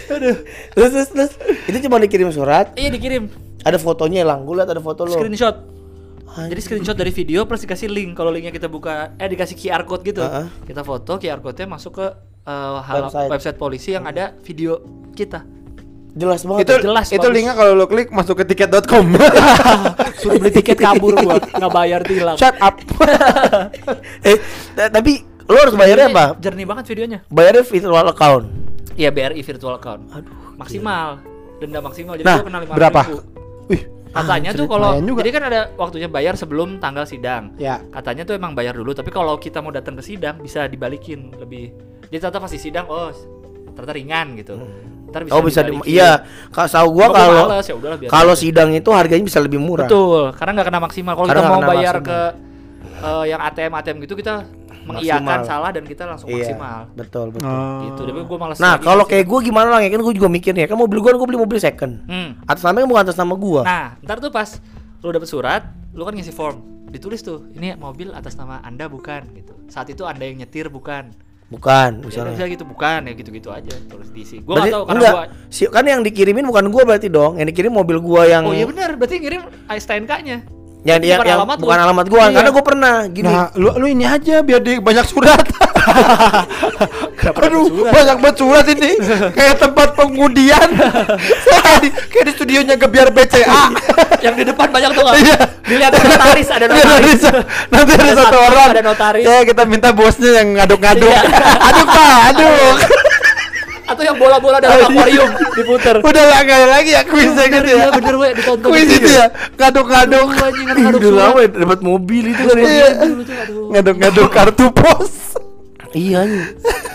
Terus, 0.03 0.37
terus, 0.75 1.09
terus. 1.09 1.31
Itu 1.65 1.89
cuma 1.89 1.97
dikirim 1.97 2.29
surat, 2.29 2.69
iya 2.77 2.93
dikirim 2.93 3.33
ada 3.63 3.77
fotonya 3.77 4.21
Lang. 4.23 4.43
Gue 4.43 4.59
lihat 4.59 4.69
ada 4.69 4.79
foto 4.79 5.03
lu. 5.03 5.11
screenshot. 5.11 5.55
Anjing. 6.25 6.49
Jadi 6.49 6.61
screenshot 6.61 6.97
dari 6.97 7.09
video 7.09 7.45
plus 7.45 7.61
dikasih 7.61 7.87
link. 7.87 8.13
Kalau 8.13 8.29
linknya 8.29 8.49
kita 8.49 8.65
buka, 8.65 9.13
eh 9.15 9.27
dikasih 9.27 9.53
QR 9.53 9.83
code 9.83 10.03
gitu. 10.03 10.19
Heeh. 10.19 10.49
Kita 10.65 10.81
foto 10.81 11.15
QR 11.15 11.39
code-nya 11.39 11.67
masuk 11.67 11.93
ke 11.93 12.05
hal- 12.43 13.07
Website. 13.07 13.29
website. 13.29 13.57
polisi 13.57 13.89
yang 13.91 14.03
ada 14.03 14.33
video 14.41 14.81
kita. 15.11 15.45
Jelas 16.13 16.45
banget. 16.45 16.69
itu 16.69 16.73
jelas, 16.83 17.09
itu 17.09 17.17
bagus. 17.17 17.33
linknya 17.33 17.53
kalau 17.53 17.73
lo 17.73 17.85
klik 17.85 18.09
masuk 18.09 18.37
ke 18.37 18.45
tiket.com. 18.45 19.17
Suruh 20.21 20.37
beli 20.37 20.53
tiket 20.53 20.77
kabur 20.77 21.17
gua, 21.17 21.41
nggak 21.41 21.71
bayar 21.73 22.05
tilang. 22.05 22.37
Shut 22.37 22.53
up. 22.59 22.77
eh, 24.21 24.37
ta- 24.73 24.91
tapi 24.91 25.21
lu 25.43 25.57
harus 25.57 25.73
bayarnya 25.73 26.13
apa? 26.13 26.25
Jernih 26.37 26.65
banget 26.65 26.85
videonya. 26.85 27.19
Bayarnya 27.27 27.65
virtual 27.65 28.05
account. 28.07 28.45
Iya 28.93 29.09
BRI 29.09 29.41
virtual 29.41 29.73
account. 29.73 30.01
Aduh. 30.13 30.33
Maksimal. 30.53 31.17
Denda 31.57 31.81
maksimal. 31.81 32.13
Jadi 32.13 32.25
Nah, 32.25 32.37
gua 32.37 32.45
kena 32.45 32.59
5.000. 32.61 33.32
Wih, 33.71 33.83
Katanya 34.13 34.53
tuh 34.53 34.69
anjir, 34.69 34.73
kalau 34.77 34.89
jadi 35.17 35.29
kan 35.33 35.43
ada 35.49 35.61
waktunya 35.73 36.05
bayar 36.05 36.37
sebelum 36.37 36.77
tanggal 36.77 37.01
sidang. 37.09 37.57
Ya. 37.57 37.81
Katanya 37.89 38.21
tuh 38.29 38.37
emang 38.37 38.53
bayar 38.53 38.77
dulu, 38.77 38.93
tapi 38.93 39.09
kalau 39.09 39.41
kita 39.41 39.57
mau 39.57 39.73
datang 39.73 39.97
ke 39.97 40.05
sidang 40.05 40.37
bisa 40.37 40.69
dibalikin 40.69 41.33
lebih. 41.33 41.73
Jadi 42.13 42.21
ternyata 42.21 42.37
pasti 42.37 42.61
sidang, 42.61 42.85
oh 42.93 43.09
ternyata 43.73 43.93
ringan 43.97 44.27
gitu. 44.37 44.53
Ntar 45.09 45.25
oh 45.33 45.41
bisa 45.41 45.65
di, 45.65 45.73
iya. 45.89 46.21
Tahu 46.53 46.87
gua 46.93 47.09
kalau 47.09 47.41
ya 47.57 48.09
kalau 48.09 48.33
sidang 48.37 48.69
itu 48.77 48.89
harganya 48.93 49.25
bisa 49.25 49.41
lebih 49.41 49.57
murah. 49.57 49.89
betul, 49.89 50.29
karena 50.37 50.51
nggak 50.61 50.67
kena 50.69 50.79
maksimal. 50.85 51.13
Kalau 51.17 51.27
kita 51.33 51.43
mau 51.49 51.61
bayar 51.65 51.95
maksimal. 51.97 52.05
ke 52.05 52.19
eh, 53.01 53.23
yang 53.33 53.41
ATM 53.41 53.73
ATM 53.81 53.97
gitu 54.05 54.13
kita 54.13 54.45
mengiyakan 54.85 55.39
salah 55.43 55.69
dan 55.69 55.83
kita 55.83 56.03
langsung 56.03 56.27
Iya. 56.27 56.37
maksimal. 56.51 56.79
Betul, 56.93 57.27
betul. 57.29 57.47
Oh. 57.47 57.81
Gitu. 57.85 58.01
Tapi 58.03 58.21
gua 58.23 58.37
malas. 58.39 58.57
Nah, 58.57 58.75
kalau 58.77 59.03
kayak 59.03 59.23
gua 59.23 59.39
gimana 59.39 59.67
lah 59.69 59.79
ya 59.79 59.89
kan 59.89 59.99
gua 59.99 60.11
juga 60.11 60.27
mikir 60.27 60.51
nih, 60.51 60.65
kan 60.65 60.75
mobil 60.75 60.97
gua 60.97 61.11
kan 61.11 61.17
gua 61.17 61.27
beli 61.27 61.39
mobil 61.39 61.57
second. 61.57 62.03
hmm. 62.03 62.43
Atas 62.43 62.61
namanya 62.61 62.85
bukan 62.85 63.01
atas 63.03 63.15
nama 63.15 63.33
gua. 63.33 63.61
Nah, 63.61 63.85
ntar 63.99 64.17
tuh 64.17 64.29
pas 64.29 64.49
lu 64.99 65.09
dapet 65.09 65.25
surat, 65.25 65.61
lu 65.91 66.01
kan 66.01 66.13
ngisi 66.13 66.29
form, 66.29 66.57
ditulis 66.87 67.19
tuh, 67.19 67.47
ini 67.51 67.73
mobil 67.73 68.09
atas 68.09 68.33
nama 68.33 68.59
anda 68.59 68.85
bukan 68.85 69.23
gitu. 69.33 69.51
Saat 69.67 69.87
itu 69.87 70.03
anda 70.03 70.23
yang 70.23 70.37
nyetir 70.37 70.67
bukan. 70.67 71.11
Bukan, 71.45 72.01
Ya, 72.01 72.03
misalnya. 72.03 72.33
bisa 72.33 72.49
gitu 72.49 72.65
bukan 72.65 72.99
ya 73.03 73.13
gitu-gitu 73.13 73.49
aja 73.49 73.69
terus 73.69 74.09
diisi. 74.09 74.41
Gua 74.41 74.57
Berarti- 74.57 74.63
nggak 74.63 74.73
tahu 74.73 74.83
karena 74.83 74.97
enggak, 74.97 75.13
gua 75.13 75.25
si- 75.47 75.69
kan 75.69 75.85
yang 75.85 76.01
dikirimin 76.01 76.45
bukan 76.45 76.65
gua 76.67 76.81
berarti 76.83 77.07
dong. 77.07 77.37
Yang 77.37 77.47
dikirim 77.53 77.71
mobil 77.71 77.97
gua 77.99 78.25
yang 78.25 78.41
Oh 78.43 78.51
iya 78.51 78.65
benar, 78.65 78.95
berarti 78.95 79.15
ngirim 79.17 79.41
STNK-nya. 79.69 80.37
Yang 80.83 80.99
dia 80.99 81.15
Bukan 81.15 81.23
yang 81.25 81.39
alamat 81.39 81.55
lu. 81.55 81.63
bukan 81.63 81.79
alamat 81.79 82.05
gua 82.07 82.21
Iya. 82.21 82.33
karena 82.33 82.49
gua 82.51 82.63
pernah 82.63 82.95
gini. 83.07 83.23
Nah, 83.25 83.47
lu 83.55 83.69
lu 83.73 83.85
ini 83.87 84.03
aja 84.03 84.35
biar 84.39 84.59
di 84.59 84.73
banyak 84.77 85.05
surat. 85.05 85.39
Aduh, 87.39 87.65
surat? 87.65 87.91
banyak 87.93 88.17
banget 88.19 88.35
surat 88.37 88.65
ini. 88.67 88.91
kayak 89.31 89.55
tempat 89.57 89.95
pengundian. 89.95 90.67
kayak 91.41 91.77
di 91.79 91.89
kayak 91.89 92.25
di 92.25 92.33
studionya 92.33 92.75
Gebiar 92.75 93.09
BCA. 93.09 93.71
yang 94.25 94.35
di 94.35 94.43
depan 94.43 94.67
banyak 94.69 94.91
tuh 94.91 95.01
nggak? 95.01 95.15
Iya. 95.17 95.37
Dilihat 95.63 95.91
ada 95.93 96.03
notaris, 96.05 96.47
ada 96.49 96.65
Iya, 96.65 96.83
notaris. 96.83 97.21
Nanti 97.69 97.91
ada 97.93 98.03
Ada 98.03 98.15
satu 98.19 98.37
orang. 98.41 98.69
ada 98.69 98.81
notaris. 98.83 99.23
Ya, 99.23 99.37
kita 99.41 99.63
minta 99.63 99.89
bosnya 99.89 100.29
yang 100.35 100.47
ngaduk-ngaduk. 100.53 101.07
Iya. 101.07 101.21
aduk, 101.63 101.87
Pak, 101.87 102.17
aduk. 102.29 102.75
Atau 103.93 104.03
yang 104.03 104.17
bola-bola 104.17 104.57
dalam 104.57 104.73
Oh, 104.73 104.81
iya. 104.81 104.89
akuarium 104.89 105.29
diputer. 105.53 105.95
Udah 106.01 106.23
lah 106.25 106.39
nggak 106.41 106.57
ada 106.57 106.67
lagi 106.67 106.89
ya 106.91 107.01
kuisnya 107.05 107.45
gitu 107.47 107.67
ya. 107.69 107.77
Iya 107.77 107.87
bener 107.93 108.15
we 108.17 108.27
ditonton. 108.33 108.67
Kuis 108.67 108.89
itu 108.89 109.09
ya, 109.09 109.25
ngaduk 109.53 109.87
Udah 110.97 111.37
ya 111.37 111.47
dapat 111.47 111.79
mobil 111.79 112.23
itu 112.29 112.41
kan 112.41 112.55
ya. 112.57 112.65
Iya. 112.65 112.87
Dulu 112.99 113.21
tuh, 113.21 113.35
aduh. 113.37 113.65
Ngaduk-ngaduk 113.69 114.27
kartu 114.27 114.65
pos. 114.73 115.13
Iya. 115.93 116.25
nih. 116.25 116.45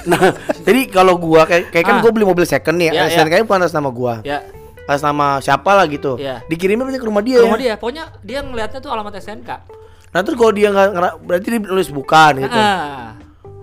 Nah, 0.09 0.35
jadi 0.65 0.81
kalau 0.91 1.15
gua 1.17 1.47
kayak 1.47 1.71
kayak 1.71 1.87
kan 1.87 1.97
Ah. 1.97 2.03
gua 2.03 2.11
beli 2.11 2.27
mobil 2.27 2.43
second 2.43 2.77
nih, 2.77 2.91
Iya, 2.91 3.15
STNK 3.15 3.35
iya. 3.35 3.45
bukan 3.45 3.61
atas 3.63 3.73
nama 3.73 3.91
gua. 3.93 4.15
Ya, 4.27 4.43
Atas 4.89 5.05
nama 5.05 5.39
siapa 5.39 5.71
lah 5.71 5.87
gitu. 5.87 6.17
Iya. 6.17 6.43
Dikirimnya 6.49 6.83
berarti 6.83 6.99
ke 6.99 7.07
rumah 7.07 7.23
dia. 7.23 7.37
ke 7.37 7.39
ya? 7.39 7.47
rumah 7.47 7.61
dia. 7.61 7.75
Pokoknya 7.77 8.05
dia 8.25 8.39
ngelihatnya 8.41 8.81
tuh 8.81 8.91
alamat 8.91 9.15
SNK. 9.21 9.51
Nah, 10.09 10.21
terus 10.25 10.35
kalau 10.35 10.51
dia 10.51 10.73
nggak 10.73 10.89
berarti 11.21 11.47
dia 11.47 11.61
nulis 11.61 11.93
bukan 11.93 12.33
gitu. 12.41 12.57
Ah, 12.59 13.13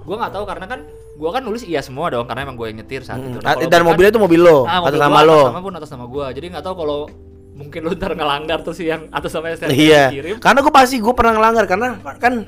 gua 0.06 0.16
nggak 0.22 0.32
tahu 0.32 0.46
karena 0.46 0.66
kan 0.70 0.80
gua 1.16 1.30
kan 1.32 1.42
nulis 1.42 1.64
iya 1.64 1.80
semua 1.80 2.12
dong 2.12 2.28
karena 2.28 2.44
emang 2.44 2.56
gue 2.56 2.68
yang 2.68 2.78
nyetir 2.80 3.02
saat 3.02 3.18
itu. 3.18 3.40
Hmm. 3.40 3.48
Ah, 3.48 3.56
kalau 3.56 3.66
Dan 3.66 3.82
bukan- 3.82 3.88
mobilnya 3.90 4.12
itu 4.12 4.22
mobil 4.22 4.42
lo, 4.42 4.60
Ah, 4.64 4.84
atas 4.84 5.00
nama 5.00 5.20
lo. 5.22 5.34
Atas 5.34 5.48
nama 5.50 5.62
pun 5.62 5.74
atas 5.74 5.90
nama 5.90 6.06
gua. 6.06 6.26
Jadi 6.30 6.46
nggak 6.52 6.64
tahu 6.64 6.76
kalau 6.76 7.00
mungkin 7.56 7.80
lu 7.82 7.96
ntar 7.96 8.12
ngelanggar 8.12 8.60
terus 8.62 8.80
yang 8.80 9.08
atas 9.10 9.32
nama 9.32 9.48
SNK 9.50 9.72
Iya. 9.72 10.04
Karena 10.38 10.60
gue 10.60 10.74
pasti 10.74 11.00
gue 11.00 11.14
pernah 11.16 11.40
ngelanggar 11.40 11.66
karena 11.66 11.88
kan 12.20 12.44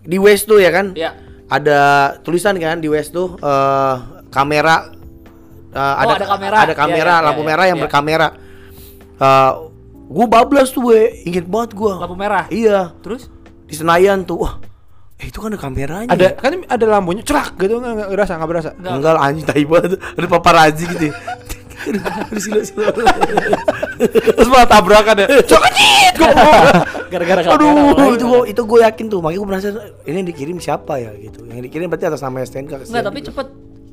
di 0.00 0.16
West 0.16 0.48
tuh 0.48 0.56
ya 0.56 0.72
kan. 0.72 0.96
Iya. 0.96 1.12
Ada 1.48 1.80
tulisan 2.20 2.56
kan 2.56 2.80
di 2.80 2.88
West 2.88 3.12
tuh 3.12 3.36
eh, 3.36 3.94
kamera 4.28 4.88
eh, 5.68 5.94
Oh, 6.00 6.16
ada 6.16 6.24
kamera. 6.26 6.56
ada 6.64 6.72
kamera 6.72 7.12
Iya, 7.12 7.20
iya, 7.20 7.26
lampu 7.28 7.42
iya, 7.44 7.48
merah 7.52 7.64
yang 7.68 7.76
iya. 7.76 7.84
berkamera. 7.84 8.28
Eh 9.18 9.52
gue 10.08 10.24
bablas 10.26 10.72
tuh 10.72 10.80
gue, 10.82 11.00
inget 11.28 11.44
banget 11.44 11.76
gue. 11.76 11.92
Lampu 11.92 12.16
merah. 12.16 12.48
Iya, 12.48 12.96
Terus 13.04 13.28
di 13.68 13.76
Senayan 13.76 14.24
tuh. 14.24 14.40
Wah, 14.40 14.56
eh, 15.18 15.26
itu 15.28 15.38
kan 15.42 15.50
ada 15.50 15.60
kameranya. 15.60 16.08
Ada 16.10 16.26
ya? 16.26 16.32
kan 16.38 16.52
ada 16.66 16.84
lampunya 16.86 17.22
cerak 17.26 17.58
gitu 17.58 17.78
nggak 17.82 17.92
nggak 17.98 18.10
berasa 18.14 18.32
nggak 18.38 18.50
berasa. 18.50 18.70
Enggak. 18.78 18.92
Enggak 18.98 19.14
anjing 19.18 19.44
tai 19.46 19.64
banget. 19.66 19.90
Ada 19.98 20.26
paparazi 20.30 20.84
gitu. 20.86 21.04
ya. 21.10 21.14
Aduh, 21.78 22.02
aduh, 22.02 22.42
sila, 22.42 22.60
sila. 22.66 22.90
Terus 24.34 24.48
malah 24.50 24.66
tabrakan 24.66 25.14
ya. 25.24 25.26
Cokit 25.46 26.14
gara-gara 27.08 27.40
Aduh, 27.54 28.12
itu 28.12 28.24
gue 28.26 28.40
itu 28.50 28.62
gue 28.66 28.78
yakin 28.82 29.04
tuh. 29.08 29.18
Makanya 29.22 29.38
gue 29.38 29.48
penasaran 29.48 29.78
ini 30.04 30.16
yang 30.20 30.28
dikirim 30.28 30.56
siapa 30.58 30.98
ya 30.98 31.14
gitu. 31.16 31.46
Yang 31.46 31.70
dikirim 31.70 31.86
berarti 31.86 32.06
atas 32.10 32.20
nama 32.20 32.42
STNK. 32.42 32.72
Enggak, 32.82 33.04
tapi 33.06 33.18
cepet. 33.22 33.48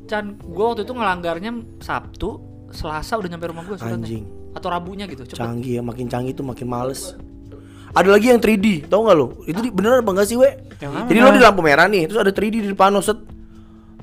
Chan, 0.06 0.38
gua 0.38 0.70
waktu 0.70 0.86
itu 0.86 0.94
ngelanggarnya 0.94 1.50
Sabtu, 1.82 2.38
Selasa 2.70 3.18
udah 3.18 3.26
nyampe 3.26 3.50
rumah 3.50 3.66
gua 3.66 3.74
suratnya. 3.74 4.06
Anjing. 4.06 4.24
Atau 4.54 4.68
Rabunya 4.70 5.04
gitu, 5.10 5.26
cepet. 5.26 5.42
canggih 5.42 5.72
ya, 5.78 5.82
makin 5.82 6.06
canggih 6.06 6.32
tuh 6.32 6.46
makin 6.46 6.66
males. 6.70 7.18
Ada 7.96 8.08
lagi 8.10 8.26
yang 8.28 8.38
3D, 8.38 8.66
tau 8.86 9.00
nggak 9.02 9.16
lo? 9.16 9.26
Itu 9.42 9.58
di, 9.58 9.70
beneran 9.70 10.04
apa 10.04 10.10
enggak 10.12 10.26
sih, 10.26 10.36
we? 10.36 10.52
Jadi 10.78 11.16
lo 11.16 11.30
di 11.30 11.40
lampu 11.40 11.60
merah 11.60 11.86
nih, 11.86 12.04
terus 12.04 12.20
ada 12.20 12.28
3D 12.28 12.54
di 12.60 12.68
depan 12.68 12.92
lo 12.92 13.00
set. 13.00 13.16
Eh, 13.16 13.24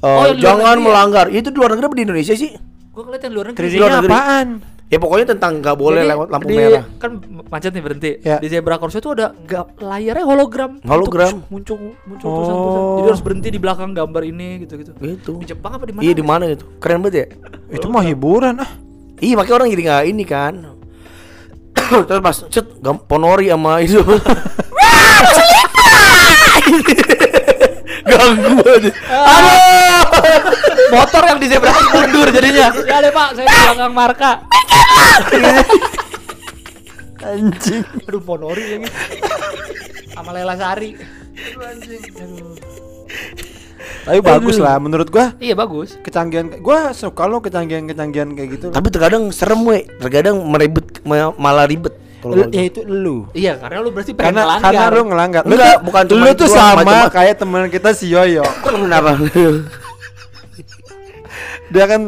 Oh, 0.04 0.26
yang 0.26 0.34
luar 0.34 0.36
jangan 0.36 0.58
negeri 0.66 0.74
ya? 0.76 0.84
melanggar. 0.84 1.26
Itu 1.30 1.48
di 1.48 1.56
luar 1.56 1.70
negeri 1.72 1.86
apa 1.86 1.96
di 1.96 2.04
Indonesia 2.04 2.34
sih? 2.34 2.50
Gua 2.90 3.02
ngeliat 3.04 3.22
yang 3.22 3.34
luar 3.34 3.46
negeri. 3.48 3.62
Luar 3.62 3.70
Tridinya 3.72 3.90
negeri. 3.96 4.12
apaan? 4.12 4.48
Ya 4.86 4.98
pokoknya 4.98 5.26
tentang 5.28 5.52
nggak 5.58 5.74
boleh 5.76 6.02
Jadi, 6.02 6.12
lewat 6.12 6.28
lampu 6.28 6.48
di- 6.48 6.58
merah. 6.60 6.84
Kan 6.98 7.12
macet 7.48 7.72
nih 7.72 7.82
berhenti. 7.82 8.12
Ya. 8.20 8.38
Di 8.38 8.48
zebra 8.48 8.76
cross 8.78 8.94
itu 8.94 9.10
ada 9.10 9.34
ga, 9.40 9.66
layarnya 9.76 10.22
hologram. 10.24 10.72
Hologram. 10.84 11.42
Untuk 11.48 11.50
muncul 11.50 11.78
muncul. 12.04 12.28
Oh. 12.28 12.98
Jadi 13.00 13.08
harus 13.08 13.24
berhenti 13.24 13.48
di 13.48 13.58
belakang 13.58 13.90
gambar 13.92 14.22
ini 14.24 14.62
gitu-gitu. 14.62 14.92
Gitu. 14.96 15.32
Di 15.40 15.46
Jepang 15.48 15.78
apa 15.78 15.84
di 15.84 15.94
mana? 15.94 16.04
Iya 16.04 16.14
di 16.14 16.22
mana 16.22 16.44
itu? 16.48 16.66
Keren 16.78 17.00
banget 17.00 17.16
ya. 17.16 17.26
Itu 17.72 17.88
mah 17.88 18.04
hiburan 18.04 18.60
ah. 18.60 18.70
Iya 19.18 19.34
makanya 19.34 19.56
orang 19.56 19.68
jadi 19.72 19.84
nggak 19.84 20.04
ini 20.06 20.24
kan. 20.28 20.54
terus 22.08 22.22
pas 22.22 22.38
cet 22.50 22.66
ponori 23.08 23.50
sama 23.52 23.82
itu. 23.84 24.00
Ganggu 28.10 28.60
aja. 28.64 28.92
Aduh. 29.10 29.60
Motor 30.94 31.24
yang 31.26 31.40
di 31.42 31.48
zebra 31.50 31.72
cross 31.74 31.90
mundur 31.96 32.28
jadinya. 32.30 32.70
ya 32.76 32.98
deh 33.02 33.12
Pak, 33.12 33.30
saya 33.34 33.48
di 33.48 33.56
belakang 33.56 33.94
marka. 33.96 34.32
Anjing. 37.24 37.84
Aduh 38.08 38.22
Ponori 38.22 38.64
lagi. 38.78 38.88
Sama 40.12 40.32
Lela 40.36 40.56
Sari. 40.60 40.92
Aduh. 41.58 42.54
Tapi 44.04 44.20
bagus 44.20 44.58
lah 44.58 44.80
menurut 44.80 45.08
gua. 45.08 45.36
Iya 45.38 45.54
bagus. 45.54 45.96
Kecanggihan 46.00 46.60
gua 46.60 46.92
suka 46.92 47.28
lo 47.28 47.40
kecanggihan-kecanggihan 47.40 48.30
kayak 48.34 48.50
gitu. 48.60 48.68
Tapi 48.72 48.88
terkadang 48.90 49.30
serem 49.30 49.62
we, 49.64 49.86
terkadang 50.00 50.40
meribet 50.44 51.04
ma- 51.04 51.36
malah 51.36 51.68
ribet. 51.68 51.94
Lu- 52.24 52.48
ya 52.56 52.64
itu 52.64 52.88
lu. 52.88 53.28
Iya, 53.36 53.60
karena 53.60 53.84
lu 53.84 53.92
berarti 53.92 54.16
pengen 54.16 54.32
Karena 54.32 54.42
ngelanggar. 54.48 54.72
karena 54.72 54.96
lu 54.96 55.02
ngelanggar. 55.12 55.42
Lu 55.44 55.54
Enggak, 55.60 55.78
bukan 55.84 56.04
cuma 56.08 56.16
lu 56.16 56.26
itu 56.32 56.46
tuh 56.48 56.56
sama 56.56 57.12
kayak 57.12 57.36
teman 57.36 57.68
kita 57.68 57.90
si 57.92 58.16
Yoyo. 58.16 58.48
Kenapa? 58.64 59.20
Dia 61.74 61.86
kan 61.90 62.02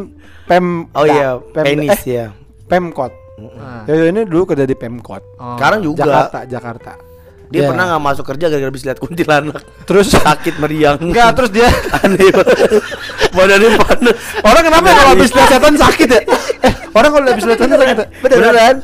pem 0.46 0.86
Oh 0.94 1.04
iya, 1.04 1.36
pem, 1.52 1.64
penis 1.64 2.00
eh, 2.06 2.24
ya. 2.24 2.26
Pemkot. 2.64 3.12
Nah. 3.36 3.84
Yoyo 3.84 4.08
ini 4.08 4.24
dulu 4.24 4.48
kerja 4.48 4.64
di 4.64 4.72
Pemkot. 4.72 5.20
Oh. 5.36 5.60
Sekarang 5.60 5.84
juga 5.84 6.06
Jakarta, 6.06 6.38
Jakarta. 6.48 6.92
Dia 7.46 7.62
Iya. 7.62 7.68
pernah 7.70 7.84
nggak 7.86 8.02
masuk 8.02 8.24
kerja 8.26 8.50
gara-gara 8.50 8.70
habis 8.70 8.82
lihat 8.82 8.98
kuntilanak. 8.98 9.62
Terus 9.86 10.06
Sakit 10.10 10.58
meriang. 10.58 10.98
enggak 10.98 11.30
terus 11.38 11.50
dia 11.54 11.70
aneh 12.02 12.30
banget. 12.34 12.70
Badannya 13.30 13.68
panas. 13.78 14.14
orang 14.42 14.62
kenapa 14.66 14.86
kalau 14.88 15.10
habis 15.14 15.30
lihat 15.30 15.48
setan 15.50 15.74
sakit 15.78 16.08
ya? 16.10 16.20
Eh, 16.66 16.72
orang 16.90 17.10
kalau 17.14 17.26
habis 17.30 17.44
lihat 17.46 17.58
setan 17.58 17.78
sakit 17.78 17.96
ya? 17.96 18.06
Beneran? 18.18 18.76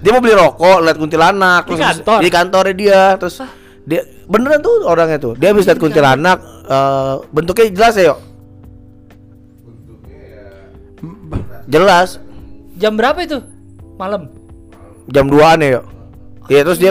Dia 0.00 0.10
mau 0.12 0.20
beli 0.20 0.32
rokok, 0.32 0.78
lihat 0.80 0.96
kuntilanak 0.96 1.62
Di 1.62 1.68
terus 1.68 1.80
kantor? 1.80 2.18
Di 2.20 2.28
kantornya 2.28 2.74
dia, 2.74 3.02
terus 3.16 3.36
dia 3.84 4.00
beneran 4.24 4.60
tuh 4.60 4.74
orangnya 4.84 5.18
tuh. 5.18 5.32
Dia 5.36 5.52
habis 5.52 5.64
lihat 5.64 5.80
kuntilanak 5.80 6.38
eh, 6.66 7.14
bentuknya 7.28 7.68
jelas 7.72 7.94
ya, 7.96 8.04
Yok? 8.12 8.18
Jelas. 11.66 12.18
Jam 12.76 12.96
berapa 12.96 13.20
itu? 13.20 13.38
Malam. 13.96 14.28
Jam 15.06 15.28
2-an 15.28 15.58
ya, 15.60 15.68
Yok? 15.78 15.84
Iya, 16.50 16.60
terus 16.64 16.78
dia 16.78 16.90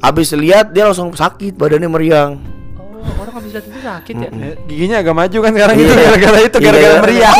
habis 0.00 0.32
lihat 0.32 0.72
dia 0.72 0.84
langsung 0.84 1.12
sakit, 1.12 1.54
badannya 1.54 1.86
meriang. 1.86 2.32
Oh, 2.76 3.12
orang 3.18 3.34
habis 3.34 3.50
lihat 3.50 3.64
itu 3.64 3.80
sakit 3.80 4.14
ya. 4.16 4.30
Giginya 4.64 4.96
agak 4.98 5.14
maju 5.14 5.38
kan 5.38 5.50
sekarang 5.50 5.76
itu 5.76 5.84
Iya. 5.86 5.96
gara-gara 6.02 6.38
itu 6.40 6.56
Iya, 6.56 6.64
gara-gara 6.66 6.96
meriang. 7.00 7.36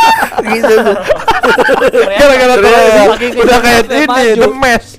gitu. 0.48 0.74
Gara-gara 2.10 2.54
udah 3.38 3.58
kayak 3.60 3.82
ini 3.86 4.04
maju. 4.04 4.32
The 4.38 4.48
Mesh. 4.54 4.88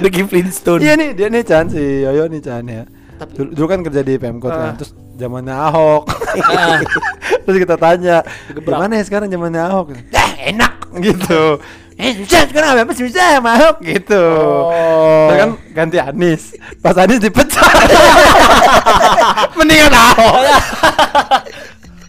Nicky 0.00 0.22
Flintstone. 0.24 0.80
Iya 0.80 0.92
nih 0.94 1.10
dia 1.12 1.28
nih 1.28 1.42
Chan 1.42 1.66
si 1.68 1.82
Yoyo 2.02 2.24
nih 2.26 2.40
Chan 2.40 2.64
ya. 2.64 2.84
Tapi- 3.16 3.36
Dulu, 3.36 3.48
dulu 3.52 3.66
kan 3.68 3.80
kerja 3.84 4.00
di 4.00 4.14
Pemkot 4.16 4.48
kan, 4.48 4.72
Ah. 4.72 4.74
terus 4.74 4.90
zamannya 5.14 5.52
Ahok. 5.52 6.08
Ah. 6.48 6.80
terus 7.44 7.56
kita 7.58 7.76
tanya, 7.76 8.24
gimana 8.50 8.96
ya 8.96 9.04
sekarang 9.04 9.28
zamannya 9.28 9.60
Ahok? 9.62 9.92
Ya 10.08 10.24
enak 10.42 10.72
gitu. 10.96 11.60
Eh 12.00 12.16
bisa 12.16 12.48
sekarang 12.48 12.80
apa 12.80 12.92
sih 12.96 13.04
bisa 13.04 13.20
sama 13.36 13.60
Ahok 13.60 13.76
gitu. 13.84 14.16
Oh. 14.16 15.28
Terus 15.28 15.36
kan 15.36 15.50
ganti 15.76 15.96
Anis. 16.00 16.56
Pas 16.80 16.96
Anis 16.96 17.20
dipecat. 17.20 17.60
Mendingan 19.60 19.92
Ahok. 19.92 20.40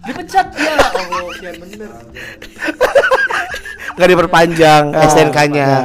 Dipecat 0.08 0.48
ya. 0.56 0.74
Oh, 0.96 1.28
kian 1.36 1.56
bener. 1.60 1.92
Nggak 3.92 4.10
diperpanjang 4.10 4.84
Ah, 4.96 5.04
STNK-nya. 5.06 5.68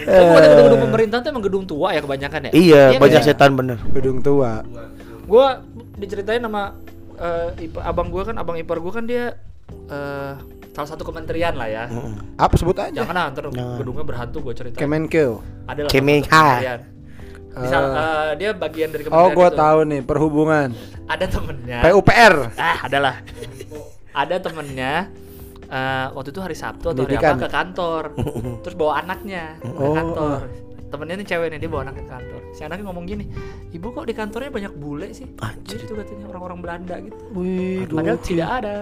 Tapi 0.00 0.22
bukan 0.26 0.42
gedung-gedung 0.42 0.82
pemerintah 0.82 1.18
tuh 1.20 1.28
emang 1.30 1.44
gedung 1.44 1.64
tua 1.66 1.88
ya 1.92 2.00
kebanyakan 2.00 2.40
ya. 2.48 2.50
Iya, 2.50 2.82
kan 2.96 3.00
banyak 3.02 3.20
ya? 3.20 3.26
setan 3.26 3.50
bener. 3.54 3.78
Gedung 3.90 4.18
tua. 4.20 4.62
Gua 5.26 5.62
diceritain 5.94 6.42
sama 6.42 6.74
eh, 7.14 7.68
ipa- 7.68 7.84
abang 7.84 8.08
gua 8.08 8.22
kan, 8.24 8.34
abang 8.34 8.56
ipar 8.56 8.78
gua 8.78 8.90
kan 8.90 9.04
dia 9.04 9.36
eh, 9.86 10.32
salah 10.70 10.88
satu 10.88 11.02
kementerian 11.02 11.54
lah 11.54 11.66
ya. 11.66 11.84
Apa 12.36 12.54
sebut 12.54 12.76
aja? 12.76 12.94
Jangan 12.94 13.12
lah, 13.12 13.26
ntar 13.30 13.44
Jangan. 13.46 13.78
gedungnya 13.78 14.04
berhantu 14.04 14.36
gua 14.40 14.54
ceritain. 14.54 14.78
Kemenkeu. 14.78 15.42
Ada 15.66 15.80
lah 15.84 15.90
Kemenha. 15.90 16.24
satu 16.24 16.38
kementerian. 16.46 16.80
Misal 17.50 17.82
eh, 17.84 18.30
dia 18.36 18.50
bagian 18.52 18.88
dari 18.88 19.02
kementerian 19.02 19.26
Oh, 19.26 19.34
gua 19.34 19.48
itu. 19.48 19.58
tahu 19.58 19.78
nih 19.84 20.00
perhubungan. 20.00 20.68
Ada 21.04 21.26
temennya. 21.26 21.78
PUPR. 21.82 22.34
Ah, 22.54 22.78
adalah. 22.84 23.14
Ada 24.10 24.36
temennya 24.38 25.10
eh, 25.66 26.06
waktu 26.10 26.30
itu 26.30 26.40
hari 26.40 26.54
Sabtu 26.54 26.86
atau 26.88 27.02
hari 27.02 27.14
apa 27.16 27.34
ke 27.36 27.48
kantor. 27.48 28.02
Terus 28.62 28.74
bawa 28.74 29.02
anaknya 29.02 29.58
ke 29.58 29.68
Oh. 29.70 30.38
Temennya 30.90 31.16
nih 31.16 31.28
cewek 31.28 31.48
nih 31.48 31.58
dia 31.58 31.68
bawa 31.68 31.82
anaknya 31.84 32.02
ke 32.02 32.10
kantor. 32.10 32.40
Si 32.50 32.60
anaknya 32.60 32.84
ngomong 32.84 33.04
gini 33.04 33.24
ibu 33.70 33.86
kok 33.88 34.04
di 34.04 34.12
kantornya 34.12 34.50
banyak 34.50 34.72
bule 34.74 35.08
sih? 35.10 35.26
Anjir. 35.36 35.78
gitu 35.78 35.94
katanya 35.94 36.26
orang-orang 36.26 36.58
Belanda 36.58 36.94
gitu. 36.98 37.16
Wih, 37.32 37.86
padahal 37.86 38.18
tidak 38.18 38.48
ada. 38.52 38.74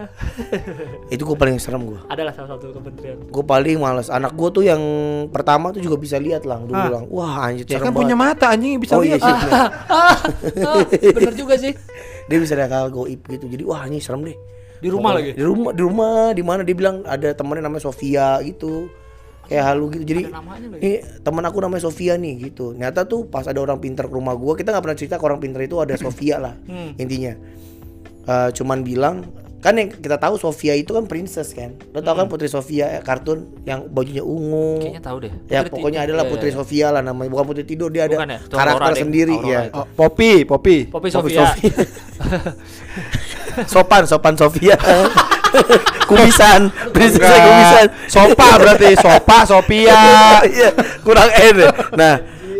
Itu 1.12 1.23
gue 1.23 1.37
paling 1.37 1.57
serem 1.57 1.85
gue 1.85 2.01
adalah 2.07 2.33
salah 2.33 2.51
satu 2.51 2.73
kementerian. 2.73 3.21
Gue 3.25 3.44
paling 3.44 3.77
males. 3.77 4.09
Anak 4.09 4.33
gue 4.33 4.49
tuh 4.51 4.64
yang 4.64 4.81
pertama 5.29 5.68
tuh 5.68 5.81
juga 5.81 5.97
bisa 5.97 6.16
lihat 6.16 6.42
lah 6.42 6.59
dulu 6.59 6.75
Ah. 6.75 6.87
bilang 6.87 7.05
wah 7.09 7.44
anjir 7.44 7.64
Ya 7.64 7.77
serem 7.77 7.85
kan 7.85 7.92
punya 7.94 8.14
banget." 8.14 8.35
mata 8.35 8.47
anjing 8.49 8.73
bisa 8.79 8.92
oh 8.92 9.03
iya 9.03 9.14
lihat. 9.14 9.21
sih 9.21 9.33
bener. 9.38 9.53
ah, 9.53 9.68
ah, 10.73 10.83
bener 10.88 11.35
juga 11.35 11.55
sih. 11.55 11.73
Dia 12.29 12.38
bisa 12.38 12.53
lihat 12.55 12.71
hal 12.71 12.88
goib 12.88 13.21
gitu. 13.23 13.44
Jadi 13.47 13.62
wah 13.62 13.81
anjing 13.81 14.01
serem 14.01 14.23
deh. 14.23 14.37
Di 14.79 14.88
rumah 14.88 15.11
Pokoknya- 15.12 15.27
lagi? 15.27 15.31
di 15.35 15.44
rumah 15.44 15.71
di 15.71 15.83
rumah 15.83 16.12
di 16.31 16.42
mana? 16.42 16.61
Dia 16.62 16.73
bilang 16.73 16.97
ada 17.03 17.29
temennya 17.33 17.62
namanya 17.62 17.85
Sofia 17.85 18.38
gitu 18.40 18.87
kayak 19.48 19.64
halu 19.64 19.84
gitu 19.90 20.04
jadi 20.06 20.22
Ada 20.26 20.38
lagi. 20.38 20.76
ini 20.78 20.92
teman 21.18 21.42
aku 21.42 21.58
namanya 21.58 21.82
Sofia 21.82 22.14
nih 22.14 22.34
gitu 22.46 22.72
nyata 22.72 23.02
tuh 23.02 23.24
pas 23.24 23.42
ada 23.42 23.58
orang 23.58 23.76
pintar 23.76 24.04
ke 24.04 24.12
rumah 24.12 24.32
gua 24.32 24.52
kita 24.52 24.70
nggak 24.70 24.84
pernah 24.84 24.98
cerita 24.98 25.16
ke 25.16 25.24
orang 25.24 25.38
pintar 25.38 25.61
itu 25.61 25.76
ada 25.76 25.96
Sofia 26.00 26.37
lah 26.38 26.54
Hmm. 26.62 26.92
intinya 26.94 27.32
Eh, 28.22 28.50
cuman 28.52 28.84
bilang 28.84 29.24
kan 29.58 29.72
yang 29.72 29.88
kita 29.88 30.14
tahu 30.14 30.37
Sofia 30.37 30.70
itu 30.72 30.92
kan 30.92 31.02
princess 31.02 31.50
kan 31.50 31.72
lo 31.88 31.98
tau 31.98 32.12
kan 32.12 32.28
Putri 32.28 32.44
Sofia 32.46 32.92
eh, 32.92 33.00
kartun 33.00 33.64
yang 33.64 33.88
bajunya 33.88 34.20
ungu 34.20 34.76
Hmm. 34.76 34.82
kayaknya 34.84 35.00
tahu 35.02 35.16
deh 35.18 35.32
ya 35.46 35.61
Putri 35.61 35.72
pokoknya 35.72 35.98
Tidur. 35.98 36.08
adalah 36.12 36.22
Iya, 36.22 36.30
Putri 36.30 36.46
iya. 36.46 36.54
Sofia 36.54 36.87
lah 36.90 37.00
namanya 37.00 37.28
bukan 37.28 37.44
Putri 37.46 37.64
Tidur 37.64 37.88
dia 37.88 38.04
ada 38.04 38.14
Bukan 38.14 38.28
ya? 38.28 38.38
Itu 38.38 38.54
karakter 38.54 38.84
Aurora 38.84 39.00
sendiri 39.00 39.32
Aurora 39.34 39.48
ya. 39.50 39.61
Oh, 39.72 39.87
Poppy, 39.88 40.32
Poppy. 40.44 40.76
Poppy 40.87 41.08
Poppy 41.08 41.08
Sofia 41.11 41.40
Sofia. 41.48 41.72
sopan 43.66 44.02
sopan 44.04 44.34
Sofia 44.34 44.76
kumisan 46.06 46.72
princess 46.90 47.20
Enggak. 47.20 47.44
kumisan 47.44 47.87
Sopa 48.06 48.48
berarti, 48.56 48.90
Sopa, 48.96 49.38
Sophia. 49.44 50.00
Iya, 50.44 50.70
kurang 51.02 51.28
N. 51.30 51.56
Nah, 51.94 52.14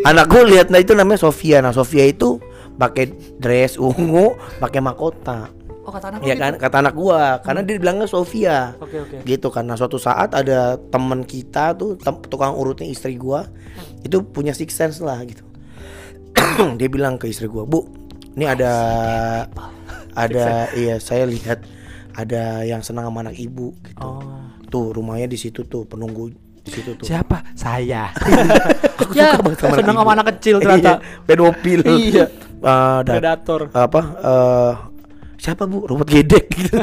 anak 0.05 0.25
gue 0.27 0.43
lihat 0.47 0.69
nah 0.69 0.79
itu 0.79 0.93
namanya 0.93 1.21
Sofia. 1.21 1.59
Nah, 1.59 1.73
Sofia 1.73 2.05
itu 2.05 2.39
pakai 2.75 3.11
dress 3.37 3.75
ungu, 3.75 4.33
pakai 4.59 4.79
mahkota. 4.79 5.51
oh 5.83 5.91
kata 5.91 6.13
anak 6.13 6.21
Ya 6.21 6.37
kan, 6.37 6.53
kata 6.55 6.77
anak 6.79 6.93
gua, 6.93 7.41
karena 7.41 7.65
dia 7.65 7.81
bilangnya 7.81 8.05
Sofia. 8.05 8.77
oke 8.77 8.93
oke 9.09 9.17
Gitu. 9.25 9.49
Nah, 9.65 9.73
suatu 9.73 9.97
saat 9.97 10.31
ada 10.31 10.77
teman 10.77 11.25
kita 11.25 11.73
tuh 11.73 11.97
tem- 11.97 12.23
tukang 12.29 12.53
urutnya 12.53 12.85
istri 12.85 13.17
gua 13.17 13.49
itu 14.05 14.21
punya 14.21 14.53
six 14.53 14.77
sense 14.77 15.01
lah 15.01 15.17
gitu. 15.25 15.41
dia 16.79 16.89
bilang 16.93 17.17
ke 17.17 17.27
istri 17.27 17.49
gua, 17.49 17.65
"Bu, 17.65 17.89
ini 18.37 18.45
ada 18.45 18.73
ada 20.13 20.69
iya 20.75 21.01
saya 21.01 21.25
lihat 21.25 21.63
ada 22.19 22.67
yang 22.67 22.83
senang 22.83 23.07
sama 23.07 23.23
anak 23.23 23.39
ibu 23.39 23.71
gitu. 23.81 24.03
oh 24.03 24.19
Tuh, 24.69 24.93
rumahnya 24.93 25.25
di 25.25 25.39
situ 25.39 25.65
tuh, 25.65 25.87
penunggu 25.87 26.29
di 26.61 26.71
situ 26.71 26.93
tuh." 26.93 27.07
Siapa? 27.07 27.41
Saya. 27.55 28.11
Aku 29.01 29.15
ya 29.15 29.33
suka 29.33 29.43
banget 29.47 29.59
sama 29.63 29.75
seneng 29.79 29.95
ibu. 29.95 30.03
sama 30.03 30.11
anak 30.13 30.27
kecil 30.35 30.55
ternyata 30.59 30.93
Iya, 30.93 31.25
pedofil. 31.25 31.81
Iya. 31.87 32.27
Dan- 33.07 33.23
predator 33.23 33.61
apa 33.71 34.01
eh 34.19 34.73
siapa 35.39 35.63
Bu? 35.65 35.87
Robot 35.87 36.11
gedek 36.11 36.51
gitu. 36.51 36.75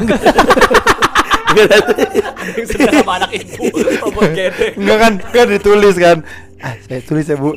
Sama 2.96 3.16
anak 3.16 3.30
ibu 3.32 3.64
robot 4.02 4.28
gedek 4.32 4.72
Enggak 4.76 4.98
kan, 4.98 5.12
kan 5.30 5.46
ditulis 5.46 5.96
kan. 5.96 6.18
Ah, 6.58 6.72
saya 6.80 7.00
tulis 7.00 7.24
ya, 7.24 7.36
Bu. 7.36 7.52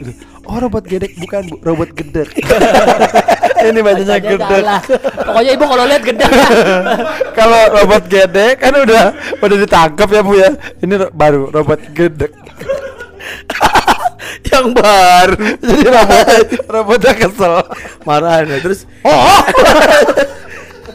Oh, 0.49 0.57
robot 0.57 0.81
gedek 0.81 1.13
bukan, 1.13 1.45
Bu. 1.45 1.55
Robot 1.61 1.93
gedek. 1.93 2.33
Ini 3.59 3.79
bacanya 3.83 4.17
gedek. 4.17 4.63
pokoknya 5.21 5.51
ibu 5.53 5.65
kalau 5.67 5.83
lihat 5.85 6.01
gedek. 6.01 6.31
Kalau 7.37 7.61
robot 7.69 8.03
gedek 8.07 8.55
kan 8.57 8.73
udah 8.73 9.13
udah 9.37 9.57
ditangkap 9.61 10.09
ya, 10.09 10.21
Bu 10.25 10.33
ya. 10.33 10.49
Ini 10.79 10.93
ro- 10.97 11.13
baru 11.13 11.53
robot 11.53 11.79
gedek. 11.93 12.33
Yang 14.49 14.65
baru. 14.73 15.35
Jadi 15.59 15.83
robot 15.85 16.25
robotnya 16.65 17.13
kesel. 17.13 17.53
Marahan 18.07 18.49
ya. 18.49 18.57
Terus 18.57 18.89
Oh, 19.05 19.43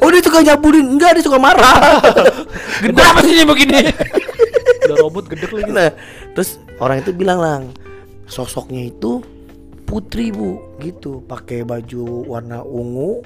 oh 0.02 0.08
dia 0.10 0.22
suka 0.24 0.42
nyabulin. 0.42 0.98
Enggak, 0.98 1.14
dia 1.14 1.22
suka 1.22 1.38
marah. 1.38 2.02
kenapa 2.82 3.22
sih 3.22 3.38
ini 3.38 3.44
begini 3.46 3.80
udah 4.84 5.00
robot 5.00 5.32
gedek 5.32 5.48
lagi 5.48 5.72
nah, 5.72 5.88
terus 6.36 6.60
orang 6.76 7.00
itu 7.00 7.16
bilang 7.16 7.40
lang 7.40 7.62
sosoknya 8.28 8.92
itu 8.92 9.24
putri 9.84 10.32
bu 10.32 10.76
gitu 10.80 11.22
pakai 11.24 11.62
baju 11.62 12.24
warna 12.26 12.64
ungu 12.64 13.20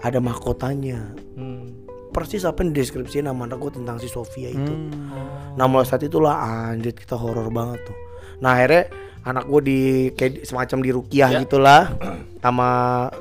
ada 0.00 0.18
mahkotanya 0.22 1.12
hmm. 1.36 1.88
persis 2.14 2.44
apa 2.44 2.62
yang 2.64 2.72
deskripsi 2.72 3.24
nama 3.24 3.46
anak 3.46 3.58
gue 3.60 3.80
tentang 3.80 3.96
si 4.00 4.08
Sofia 4.10 4.50
itu 4.50 4.72
Hmm. 4.72 5.58
Nah 5.58 5.66
mulai 5.66 5.82
saat 5.82 6.06
itulah 6.06 6.38
anjir 6.70 6.94
kita 6.94 7.18
horor 7.18 7.50
banget 7.50 7.82
tuh. 7.82 7.96
Nah 8.38 8.54
akhirnya 8.54 8.86
anak 9.26 9.44
gue 9.50 9.60
di 9.66 9.80
kayak 10.16 10.46
semacam 10.46 10.78
di 10.80 10.90
rukiah 10.94 11.28
Ya. 11.34 11.42
gitulah 11.44 11.92
sama 12.40 12.68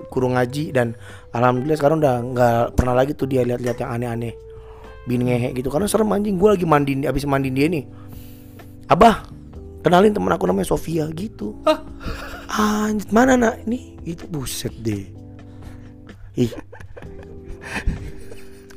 guru 0.08 0.32
ngaji 0.32 0.72
dan 0.72 0.96
alhamdulillah 1.36 1.76
sekarang 1.76 1.98
udah 2.00 2.16
nggak 2.24 2.62
pernah 2.78 2.96
lagi 2.96 3.12
tuh 3.18 3.28
dia 3.28 3.44
lihat-lihat 3.44 3.78
yang 3.84 3.92
aneh-aneh 4.00 4.34
bin 5.10 5.26
ngehe 5.28 5.52
gitu 5.58 5.68
karena 5.68 5.90
serem 5.92 6.08
anjing 6.14 6.40
gue 6.40 6.50
lagi 6.54 6.64
mandiin 6.64 7.04
abis 7.04 7.28
mandiin 7.28 7.56
dia 7.58 7.68
nih 7.68 7.84
abah 8.88 9.28
kenalin 9.84 10.12
temen 10.12 10.32
aku 10.32 10.46
namanya 10.48 10.68
Sofia 10.70 11.08
gitu. 11.12 11.56
Hah? 11.64 11.80
anjir 12.50 13.10
mana 13.14 13.38
nak? 13.38 13.64
Ini 13.64 14.00
itu 14.04 14.26
buset 14.28 14.74
deh. 14.82 15.06
Ih. 16.36 16.52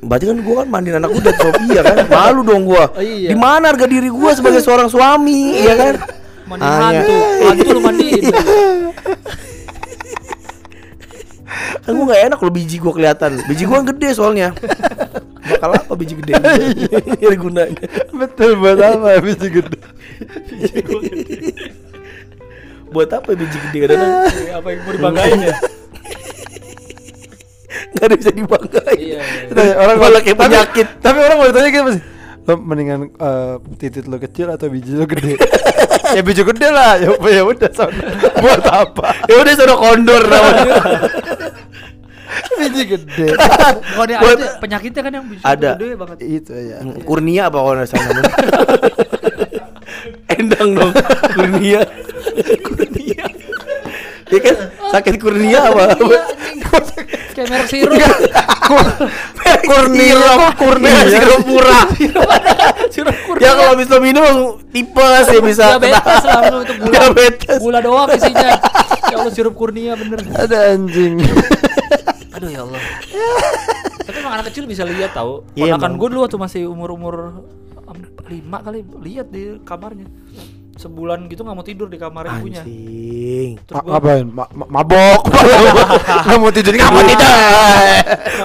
Berarti 0.02 0.24
kan 0.26 0.38
gua 0.42 0.54
kan 0.66 0.68
mandiin 0.68 0.98
anak 0.98 1.14
dari 1.22 1.38
Sofia 1.38 1.80
kan? 1.86 1.96
Malu 2.10 2.42
dong 2.42 2.66
gua. 2.66 2.90
Oh, 2.90 3.02
iya. 3.02 3.30
Di 3.30 3.36
mana 3.38 3.70
harga 3.70 3.86
diri 3.86 4.10
gua 4.10 4.34
sebagai 4.34 4.58
seorang 4.58 4.90
suami 4.90 5.62
Iya 5.62 5.74
kan? 5.78 5.94
Mandi 6.50 6.66
Ah, 6.66 6.74
iya. 6.74 6.82
hantu. 6.82 7.16
Hantu 7.46 7.68
lu 7.70 7.80
mandiin. 7.80 8.22
Kan 11.86 11.92
gua 11.98 12.06
gak 12.14 12.22
enak 12.26 12.36
kalau 12.42 12.52
biji 12.52 12.76
gua 12.82 12.92
kelihatan. 12.94 13.30
Biji 13.46 13.62
gua 13.62 13.86
gede 13.86 14.10
soalnya. 14.14 14.50
Bakal 15.42 15.70
apa 15.74 15.92
biji 15.94 16.14
gede 16.18 16.32
Ini? 16.38 16.86
Ada 17.22 17.36
gunanya? 17.38 17.84
Betul 18.10 18.58
buat 18.58 18.78
apa 18.82 19.22
biji 19.22 19.48
gede? 19.54 19.78
Buat 22.92 23.10
apa 23.10 23.28
biji 23.32 23.56
gede 23.62 23.78
kadang 23.86 24.00
apa 24.52 24.66
yang 24.68 24.80
mau 24.82 24.92
dibanggain 24.92 25.40
ya 25.42 25.54
Gak 27.92 28.04
ada 28.04 28.14
bisa 28.14 28.30
dibanggain 28.30 28.98
iya, 28.98 29.20
iya. 29.20 29.48
Tanya, 29.48 29.74
orang 29.78 29.96
kalau- 29.96 30.18
kayak 30.18 30.34
tapi- 30.34 30.44
penyakit. 30.48 30.86
Tapi 30.98 31.16
orang 31.18 31.36
mau 31.36 31.46
ditanya 31.46 31.68
gitu 31.68 31.84
pasti. 31.86 32.02
Lo 32.42 32.52
mendingan 32.58 33.00
eh, 33.06 33.54
titit 33.78 34.04
lo 34.04 34.16
kecil 34.18 34.46
atau 34.50 34.66
biji 34.66 34.92
lo 34.92 35.06
gede? 35.06 35.38
ya 36.16 36.20
biji 36.20 36.42
gede 36.42 36.68
lah. 36.68 36.98
Ya 36.98 37.08
ya 37.14 37.42
udah 37.46 37.70
sana. 37.70 38.02
Buat 38.42 38.62
apa? 38.66 39.06
Ya 39.24 39.34
udah 39.38 39.52
sono 39.54 39.74
kondor 39.78 40.22
namanya 40.24 40.72
biji 42.58 42.82
gede. 42.88 43.26
Bukan 43.94 44.08
ada 44.08 44.14
Buat- 44.20 44.58
penyakitnya 44.58 45.00
kan 45.00 45.12
yang 45.12 45.26
bisa 45.28 45.44
Ada. 45.44 45.70
gede 45.76 45.88
banget 45.94 46.16
Itu 46.20 46.52
ya. 46.52 46.76
Kurnia 47.02 47.42
apa 47.48 47.56
kalau 47.56 47.76
nggak 47.76 47.88
salah 47.88 48.24
namanya 50.42 50.58
Endang 50.58 50.68
dong. 50.74 50.92
Kurnia. 51.38 51.80
Kurnia. 52.66 53.24
Ya 54.32 54.38
kan? 54.42 54.56
Sakit 54.90 55.14
kurnia 55.22 55.60
apa? 55.70 55.84
kayak 57.32 57.48
merek 57.48 57.68
sirup. 57.68 57.96
Kurnia. 59.64 60.16
kurnia. 60.56 61.00
Sirup 61.08 61.42
murah. 61.48 61.84
sirup. 62.92 63.16
Kurnia. 63.24 63.44
Ya 63.44 63.50
kalau 63.56 63.74
bisa 63.76 63.96
minum 63.98 64.60
tipes 64.68 65.26
ya 65.32 65.40
bisa. 65.40 65.64
Diabetes 65.76 66.24
lah 66.28 66.42
lu 66.52 66.58
itu 66.64 66.74
gula. 66.76 66.92
Diabetes. 66.92 67.58
gula 67.60 67.78
doang 67.80 68.08
isinya. 68.12 68.50
Ya 69.08 69.14
Allah 69.16 69.32
sirup 69.32 69.54
kurnia 69.56 69.96
bener. 69.96 70.20
Ada 70.32 70.76
anjing. 70.76 71.20
aduh 72.36 72.48
ya 72.48 72.60
Allah. 72.64 72.80
Tapi 74.02 74.16
emang 74.20 74.34
anak 74.40 74.46
kecil 74.52 74.64
bisa 74.68 74.82
lihat 74.84 75.16
tahu. 75.16 75.46
Iya, 75.56 75.76
ponakan 75.76 75.92
gue 75.96 76.08
dulu 76.12 76.20
waktu 76.26 76.38
masih 76.40 76.62
umur 76.68 76.92
umur 76.96 77.14
lima 78.28 78.58
kali 78.62 78.84
lihat 79.02 79.30
di 79.30 79.58
kamarnya. 79.62 80.06
Sebulan 80.72 81.28
gitu 81.28 81.44
nggak 81.44 81.56
mau 81.56 81.66
tidur 81.66 81.86
di 81.86 82.00
kamar 82.00 82.24
ibunya 82.40 82.64
anjing. 82.64 83.60
Gua 83.68 84.00
ngapain? 84.00 84.24
Ma- 84.24 84.48
ma- 84.56 84.70
mabok. 84.80 85.20
Nggak 86.26 86.38
mau 86.40 86.50
tidur. 86.50 86.72
Nggak 86.74 86.90
mau 86.90 87.04
tidur. 87.04 87.34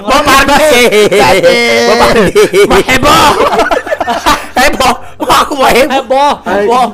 mau 0.04 0.20
party 0.22 0.72
mau 1.88 1.96
party 1.96 2.32
mau 2.68 2.80
heboh. 2.84 3.28
Heboh. 4.58 4.94
Mau 5.24 5.36
aku 5.40 5.52
mau 5.56 5.70
heboh. 5.72 5.88
Heboh 5.88 6.32
heboh. 6.44 6.88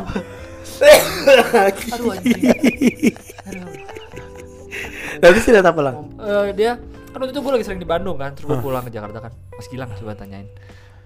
Aduh 1.95 2.09
anjing. 2.15 3.15
Nanti 5.19 5.39
sih 5.41 5.51
lihat 5.55 5.67
apa 5.67 5.81
lang? 5.83 5.95
Eh, 6.19 6.47
dia 6.55 6.79
kan 7.11 7.23
waktu 7.23 7.31
itu 7.31 7.41
gue 7.47 7.53
lagi 7.55 7.65
sering 7.67 7.79
di 7.83 7.87
Bandung 7.87 8.19
kan 8.19 8.35
terus 8.35 8.51
gue 8.51 8.59
pulang 8.59 8.83
ke 8.87 8.91
Jakarta 8.95 9.19
kan. 9.19 9.33
Mas 9.55 9.67
Gilang 9.71 9.91
coba 9.99 10.15
tanyain. 10.15 10.47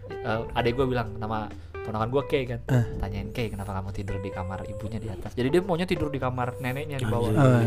Eh, 0.09 0.41
adek 0.57 0.77
gue 0.77 0.87
bilang 0.89 1.17
nama 1.17 1.49
ponakan 1.89 2.09
gue 2.13 2.23
Kay 2.29 2.43
kan. 2.45 2.61
Tanyain 3.01 3.33
Kay 3.33 3.49
kenapa 3.49 3.73
kamu 3.73 3.91
tidur 3.97 4.17
di 4.21 4.29
kamar 4.29 4.69
ibunya 4.69 5.01
di 5.01 5.09
atas? 5.09 5.33
Jadi 5.33 5.49
dia 5.49 5.61
maunya 5.65 5.89
tidur 5.89 6.13
di 6.13 6.21
kamar 6.21 6.61
neneknya 6.61 7.01
di 7.01 7.09
bawah. 7.09 7.33
Ah. 7.33 7.65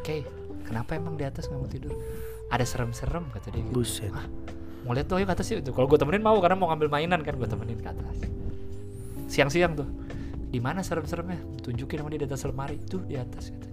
Kay 0.00 0.24
kenapa 0.64 0.96
emang 0.96 1.20
di 1.20 1.28
atas 1.28 1.52
nggak 1.52 1.60
mau 1.60 1.68
tidur? 1.68 1.92
Ada 2.48 2.64
serem-serem 2.64 3.28
kata 3.30 3.52
dia 3.52 3.60
gitu. 3.62 3.76
Buset. 3.76 4.10
"Ah, 4.10 4.24
mau 4.82 4.96
lihat 4.96 5.06
tuh 5.06 5.20
ayo 5.20 5.28
ke 5.28 5.34
atas 5.36 5.46
yuk. 5.52 5.60
Tuh 5.62 5.72
kalau 5.76 5.86
gue 5.86 5.98
temenin 6.00 6.24
mau 6.24 6.40
karena 6.40 6.56
mau 6.56 6.72
ngambil 6.72 6.88
mainan 6.88 7.20
kan 7.20 7.36
gue 7.36 7.46
temenin 7.46 7.78
ke 7.78 7.88
atas. 7.92 8.16
Siang-siang 9.30 9.76
tuh. 9.78 9.88
Di 10.50 10.58
mana 10.58 10.82
serem-seremnya? 10.82 11.62
Tunjukin 11.62 12.02
sama 12.02 12.10
dia 12.10 12.24
di 12.24 12.26
atas 12.26 12.42
lemari. 12.42 12.80
Tuh 12.88 13.04
di 13.06 13.14
atas 13.14 13.54
katanya 13.54 13.70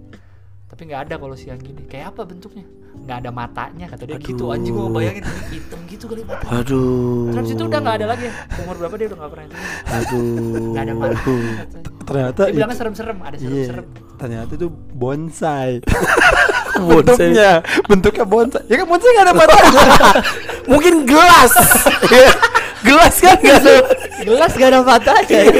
tapi 0.78 0.94
nggak 0.94 1.10
ada 1.10 1.14
kalau 1.18 1.34
siang 1.34 1.58
gini 1.58 1.82
kayak 1.90 2.14
apa 2.14 2.22
bentuknya 2.22 2.62
nggak 3.02 3.18
ada 3.18 3.30
matanya 3.34 3.90
kata 3.90 4.06
dia 4.06 4.14
gitu 4.22 4.46
Aduh. 4.46 4.54
anjing 4.54 4.74
gua 4.78 4.86
bayangin 4.94 5.26
hitam 5.50 5.80
gitu 5.90 6.06
kali 6.06 6.22
mata 6.22 6.46
Aduh. 6.54 7.34
terus 7.34 7.50
itu 7.50 7.62
udah 7.66 7.80
nggak 7.82 7.96
ada 7.98 8.06
lagi 8.14 8.26
umur 8.62 8.74
berapa 8.78 8.94
dia 8.94 9.06
udah 9.10 9.18
nggak 9.18 9.30
pernah 9.34 9.44
itu 9.50 9.58
Aduh. 9.90 10.22
nggak 10.70 10.84
ada 10.86 10.94
mata. 10.94 11.18
Ternyata 12.06 12.40
dia 12.46 12.54
bilangnya 12.54 12.76
serem-serem 12.78 13.18
ada 13.18 13.34
Iya. 13.34 13.42
serem-serem 13.42 13.86
Ternyata 14.22 14.52
itu 14.54 14.68
bonsai. 14.94 15.70
Bonsai. 16.78 17.10
bentuknya, 17.10 17.50
bentuknya 17.90 18.22
bonsai. 18.22 18.62
Ya 18.70 18.74
kan 18.78 18.86
bonsai 18.86 19.10
gak 19.18 19.24
ada 19.26 19.34
mata. 19.34 19.56
Mungkin 20.70 20.94
gelas. 21.10 21.52
gelas 22.80 23.14
kan 23.18 23.36
gak 23.44 23.58
ada. 23.58 23.76
gelas 24.20 24.52
gak 24.52 24.68
ada 24.68 24.80
matanya 24.82 25.38
ya 25.38 25.52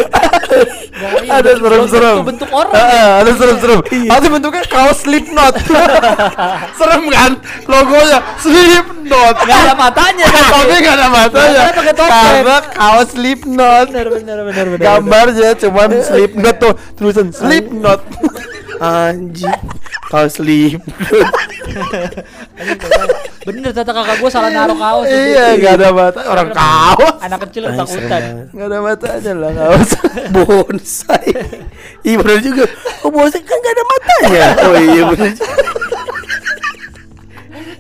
iya, 1.22 1.38
ada 1.38 1.50
serem-serem. 1.54 2.16
bentuk- 2.26 2.50
orang 2.50 2.74
ya. 2.74 3.22
ada 3.22 3.31
serem-serem. 3.33 3.78
Pasti 3.87 4.26
bentuknya 4.28 4.62
kaos 4.66 4.98
Slipknot. 4.98 5.54
serem 6.78 7.02
kan? 7.07 7.33
Logonya 7.64 8.18
Slipknot. 8.38 9.35
nggak 9.38 9.59
ada 9.62 9.74
matanya 9.74 10.26
kan 10.35 10.42
Tapi 10.50 10.74
gak 10.83 10.94
ada 10.98 11.07
matanya. 11.09 11.61
Pakai. 11.70 11.94
Karena 11.94 12.57
kaos 12.74 13.09
Slipknot. 13.14 13.87
benar 13.88 14.07
benar 14.11 14.38
benar 14.42 14.66
benar 14.68 14.83
Gambarnya 14.83 15.50
cuman 15.57 15.88
Slipknot 16.02 16.57
tuh 16.59 16.72
tulisan 16.98 17.28
Slipknot. 17.31 18.00
Anjing. 18.78 19.58
Kau 20.08 20.24
sleep. 20.26 20.80
bener 23.44 23.70
ternyata 23.70 23.92
kakak 23.94 24.16
gue 24.18 24.30
salah 24.30 24.50
naruh 24.50 24.74
kaos 24.74 25.04
Iya, 25.04 25.46
situ. 25.52 25.62
gak 25.62 25.72
ada 25.74 25.88
mata. 25.90 26.20
Orang 26.26 26.48
kaos. 26.50 27.16
anak 27.18 27.38
kecil 27.48 27.62
ketakutan 27.66 28.08
banget. 28.08 28.46
Gak 28.50 28.66
ada 28.66 28.78
matanya 28.78 29.32
lah 29.34 29.50
kaos. 29.52 29.90
Bonsai. 30.34 31.26
Iya 32.02 32.16
bener 32.18 32.38
juga. 32.40 32.64
Oh 33.00 33.10
bonsai 33.10 33.40
kan 33.40 33.56
gak 33.56 33.72
ada 33.72 33.84
matanya. 33.84 34.44
Oh 34.62 34.74
iya 34.76 35.02
bener. 35.06 35.32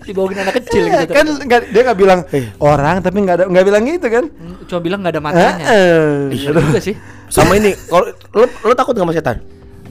dibawain 0.00 0.40
anak 0.40 0.56
kecil 0.56 0.88
gitu 0.88 1.12
kan 1.12 1.20
nggak 1.20 1.68
dia 1.68 1.84
nggak 1.84 1.98
bilang 2.00 2.24
Eh. 2.32 2.48
orang 2.56 3.04
tapi 3.04 3.20
nggak 3.20 3.36
ada 3.36 3.44
nggak 3.44 3.60
bilang 3.62 3.84
gitu 3.84 4.08
kan 4.08 4.24
Hmm, 4.24 4.56
cuma 4.64 4.80
bilang 4.80 4.98
nggak 5.04 5.12
ada 5.12 5.20
matanya 5.20 5.52
Heeh. 5.60 6.32
Iya 6.32 6.48
juga 6.50 6.80
sih 6.80 6.96
Sama 7.28 7.60
ini. 7.60 7.76
Kalau 7.76 8.08
lo, 8.32 8.48
lo 8.48 8.72
takut 8.72 8.96
gak 8.96 9.04
sama 9.04 9.12
setan? 9.12 9.36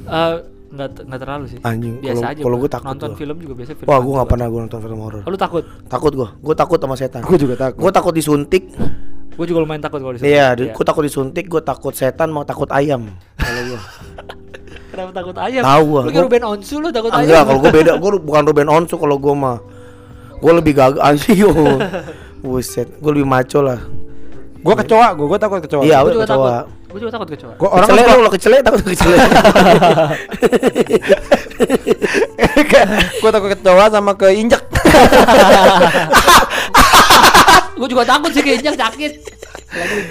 Eh, 0.10 0.34
nggak 0.68 0.88
nggak 1.02 1.20
terlalu 1.20 1.46
sih 1.48 1.60
Anjing, 1.62 1.96
biasa 1.98 2.12
kalau- 2.14 2.28
aja 2.28 2.42
kalau 2.42 2.52
gua. 2.52 2.62
gua 2.62 2.72
takut 2.72 2.88
nonton 2.88 3.10
gua. 3.10 3.18
film 3.18 3.36
juga 3.40 3.54
biasa 3.56 3.72
film 3.74 3.88
Wah, 3.88 3.96
gue 3.96 4.04
hantu 4.04 4.10
gak 4.10 4.18
lah. 4.18 4.28
pernah 4.28 4.48
gue 4.48 4.60
nonton 4.62 4.80
film 4.82 5.00
horor. 5.00 5.22
Oh, 5.22 5.30
lu 5.30 5.38
takut 5.38 5.64
Takut 5.86 6.12
gue. 6.14 6.28
Gue 6.38 6.56
takut 6.56 6.78
sama 6.78 6.96
setan. 6.96 7.22
aku 7.22 7.36
juga 7.36 7.56
takut 7.58 7.80
Gue 7.80 7.92
takut 7.92 8.12
disuntik. 8.12 8.64
gue 9.30 9.46
juga 9.46 9.60
lumayan 9.62 9.80
takut 9.80 10.00
kalau 10.00 10.12
disuruh 10.12 10.28
Iya, 10.28 10.46
gue 10.58 10.84
takut 10.84 11.04
disuntik. 11.04 11.46
Gue 11.46 11.62
takut 11.62 11.94
setan. 11.94 12.28
Mau 12.28 12.44
takut 12.44 12.68
ayam. 12.70 13.08
Kalau 13.34 13.62
gue. 13.66 13.80
kenapa 14.92 15.12
takut 15.14 15.36
ayam 15.38 15.62
Tahu 15.62 15.84
gua. 15.86 16.02
lu 16.02 16.10
Gua- 16.10 16.24
Ruben 16.26 16.44
Onsu 16.44 16.76
lu 16.78 16.90
takut 16.90 17.12
ayam 17.12 17.24
Enggak, 17.24 17.44
kalau 17.46 17.60
gue 17.60 17.72
beda. 17.74 17.92
Gue 17.96 18.12
bukan 18.28 18.44
Ruben 18.44 18.68
Onsu 18.68 18.96
kalau 18.96 19.16
gue 19.16 19.34
mah. 19.34 19.58
Gue 20.38 20.52
lebih 20.54 20.74
gagah 20.74 21.02
anjing. 21.02 21.38
yo. 21.40 21.52
Buset, 22.44 22.88
gue 22.94 23.12
lebih 23.12 23.26
maco 23.26 23.60
lah. 23.62 23.80
gue 24.58 24.76
kecoa 24.76 25.16
gue 25.16 25.26
gue 25.26 25.40
takut 25.40 25.60
kecoa 25.60 25.82
Iya, 25.82 26.04
gue 26.04 26.12
juga 26.14 26.28
takut 26.28 26.44
kecoa. 26.46 26.60
Gue 26.98 27.06
juga 27.06 27.14
takut 27.14 27.30
kecoa. 27.30 27.54
Gue 27.62 27.70
orang 27.70 27.86
Kecele 27.86 28.10
lo, 28.10 28.26
kecele 28.34 28.58
takut 28.66 28.82
kecele. 28.82 29.18
gue 33.22 33.32
takut 33.34 33.50
kecoa 33.54 33.86
sama 33.90 34.14
keinjek 34.18 34.58
gue 37.78 37.88
juga 37.90 38.06
takut 38.06 38.32
sih 38.34 38.42
kayaknya 38.42 38.74
sakit 38.74 39.14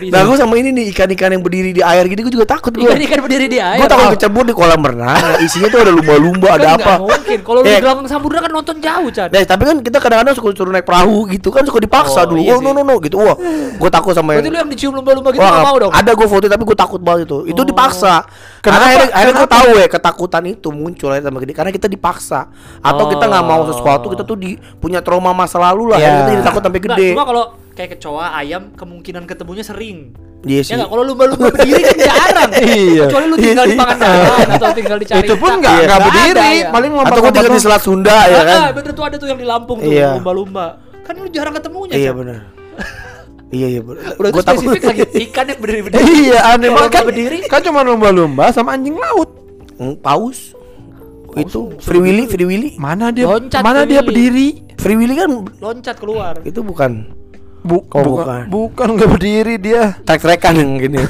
nah, 0.09 0.22
gue 0.22 0.37
sama 0.37 0.55
ini 0.57 0.68
nih 0.70 0.85
ikan-ikan 0.90 1.31
yang 1.31 1.42
berdiri 1.42 1.70
di 1.70 1.83
air 1.83 2.05
gini 2.07 2.20
gue 2.22 2.33
juga 2.33 2.46
takut 2.46 2.70
gue. 2.70 2.85
ikan 2.85 3.00
ikan 3.02 3.18
berdiri 3.22 3.46
di 3.46 3.59
air 3.59 3.79
Gue 3.79 3.88
takut 3.88 4.14
kecebur 4.14 4.42
di 4.42 4.55
kolam 4.55 4.81
renang. 4.81 5.16
Nah, 5.16 5.38
isinya 5.38 5.68
tuh 5.68 5.81
ada 5.81 5.92
lumba-lumba, 5.92 6.55
Kan 6.55 6.61
ada 6.61 6.68
apa. 6.76 6.94
mungkin 6.98 7.38
kalau 7.42 7.61
lu 7.61 7.66
Eh, 7.66 7.79
di 7.79 8.09
samudra 8.09 8.38
kan 8.40 8.50
nonton 8.50 8.76
jauh 8.79 9.09
Chan 9.11 9.29
Nah, 9.29 9.42
tapi 9.42 9.62
kan 9.64 9.76
kita 9.81 9.98
kadang-kadang 9.98 10.35
suka 10.35 10.48
suruh 10.55 10.70
naik 10.70 10.87
perahu 10.87 11.26
gitu 11.29 11.48
kan 11.50 11.62
suka 11.62 11.79
dipaksa 11.79 12.24
Oh, 12.24 12.33
dulu. 12.33 12.40
iya 12.40 12.55
oh, 12.55 12.61
no 12.61 12.70
no 12.70 12.83
no 12.83 12.96
gitu. 12.98 13.18
Wah, 13.18 13.35
gue 13.76 13.90
takut 13.90 14.12
sama 14.12 14.35
berarti 14.35 14.48
lu 14.48 14.57
yang 14.57 14.70
dicium 14.70 14.92
lumba-lumba 14.94 15.31
gitu 15.31 15.42
gak 15.42 15.62
mau 15.62 15.76
dong 15.76 15.92
Ada 15.92 16.11
gue 16.12 16.26
foto 16.26 16.44
tapi 16.46 16.62
gue 16.62 16.76
takut 16.76 17.00
banget 17.00 17.26
itu. 17.26 17.38
Itu 17.48 17.61
Oh. 17.61 17.66
dipaksa. 17.66 18.24
Karena 18.61 18.83
akhirnya, 19.12 19.33
gue 19.35 19.48
tahu 19.48 19.70
ya 19.76 19.87
ketakutan 19.87 20.42
itu 20.46 20.68
muncul 20.70 21.09
aja 21.11 21.22
sama 21.24 21.38
gede 21.38 21.52
karena 21.52 21.70
kita 21.70 21.87
dipaksa 21.87 22.50
atau 22.81 23.05
kita 23.07 23.24
nggak 23.24 23.44
mau 23.44 23.62
sesuatu 23.64 24.07
kita 24.09 24.22
tuh 24.22 24.35
di 24.35 24.55
punya 24.76 24.98
trauma 25.00 25.31
masa 25.31 25.59
lalu 25.59 25.90
lah. 25.90 25.98
Iya. 25.98 26.09
Kita 26.11 26.31
jadi 26.31 26.42
takut 26.44 26.62
sampai 26.62 26.81
gede. 26.83 27.09
cuma 27.12 27.24
kalau 27.24 27.44
kayak 27.76 27.90
kecoa 27.94 28.32
ayam 28.34 28.72
kemungkinan 28.72 29.24
ketemunya 29.24 29.60
sering 29.60 30.16
Iya 30.42 30.54
ya 30.54 30.62
sih. 30.62 30.72
nggak 30.74 30.88
kalau 30.88 31.02
lumba-lumba 31.04 31.48
berdiri 31.50 31.82
kan 31.82 31.96
jarang 31.98 32.50
Iya. 32.62 33.04
kecuali 33.04 33.24
lu 33.26 33.36
tinggal 33.36 33.64
di 33.64 33.72
Iya. 33.72 33.80
Pangandaran 33.82 34.46
atau 34.48 34.68
tinggal 34.72 34.96
di 34.96 35.06
itu 35.06 35.34
pun 35.36 35.50
nggak 35.50 35.60
Iya. 35.66 35.82
nggak 35.82 35.84
Nggak 35.86 36.00
berdiri 36.06 36.30
ada, 36.30 36.44
ya. 36.46 36.68
paling 36.70 36.90
Atau 36.96 37.18
gue 37.18 37.30
tinggal 37.30 37.52
di 37.52 37.60
Selat 37.60 37.82
Sunda 37.82 38.18
ya 38.24 38.40
kan. 38.42 38.58
ah, 38.58 38.70
bener 38.72 38.90
tuh 38.90 39.04
ada 39.04 39.16
tuh 39.16 39.26
yang 39.26 39.36
di 39.36 39.46
Lampung 39.46 39.78
tuh 39.78 39.90
Iya. 39.90 40.08
lumba-lumba 40.16 40.66
kan 41.02 41.14
lu 41.14 41.28
jarang 41.28 41.52
ketemunya 41.52 41.94
Iya 41.94 42.10
benar. 42.12 42.40
Iya 43.48 43.66
iya 43.68 43.80
benar. 43.80 44.02
udah 44.12 44.28
itu 44.28 44.34
Gua 44.34 44.42
spesifik 44.44 44.82
lagi 44.84 45.02
ikan 45.24 45.44
yang 45.46 45.58
berdiri-berdiri 45.58 46.02
iya 46.24 46.38
aneh 46.48 46.68
banget 46.68 46.90
kan 46.92 47.02
berdiri 47.04 47.38
kan 47.46 47.60
cuma 47.60 47.80
lumba-lumba 47.82 48.50
sama 48.50 48.72
anjing 48.72 48.94
laut 48.94 49.30
Hmm, 49.76 49.92
Paus. 49.94 50.56
Itu 51.36 51.76
Free 51.76 52.00
Willy, 52.00 52.24
Free 52.24 52.42
Willy. 52.42 52.70
mana 52.76 53.12
dia 53.12 53.28
mana 53.60 53.84
dia 53.84 54.00
berdiri 54.00 54.64
Free 54.74 54.96
Willy 54.96 55.12
kan 55.12 55.28
loncat 55.58 55.94
keluar 55.94 56.40
itu 56.40 56.58
bukan 56.58 57.12
Bu 57.66 57.76
Oh, 57.76 57.83
bukan. 57.83 58.07
bukan 58.07 58.40
bukan 58.46 58.88
nggak 58.94 59.11
berdiri 59.11 59.55
dia 59.57 59.98
trek-trekan 60.00 60.55
yang 60.55 60.70
gini. 60.79 60.98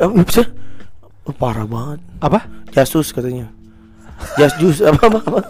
Ya, 0.00 0.08
bisa. 0.08 0.48
Oh, 1.22 1.34
parah 1.34 1.66
banget. 1.66 2.00
apa 2.18 2.40
Jasus 2.70 3.10
katanya. 3.10 3.52
Jas 4.34 4.52
jus 4.56 4.80
apa 4.86 4.96
apa. 5.02 5.18
apa. 5.18 5.40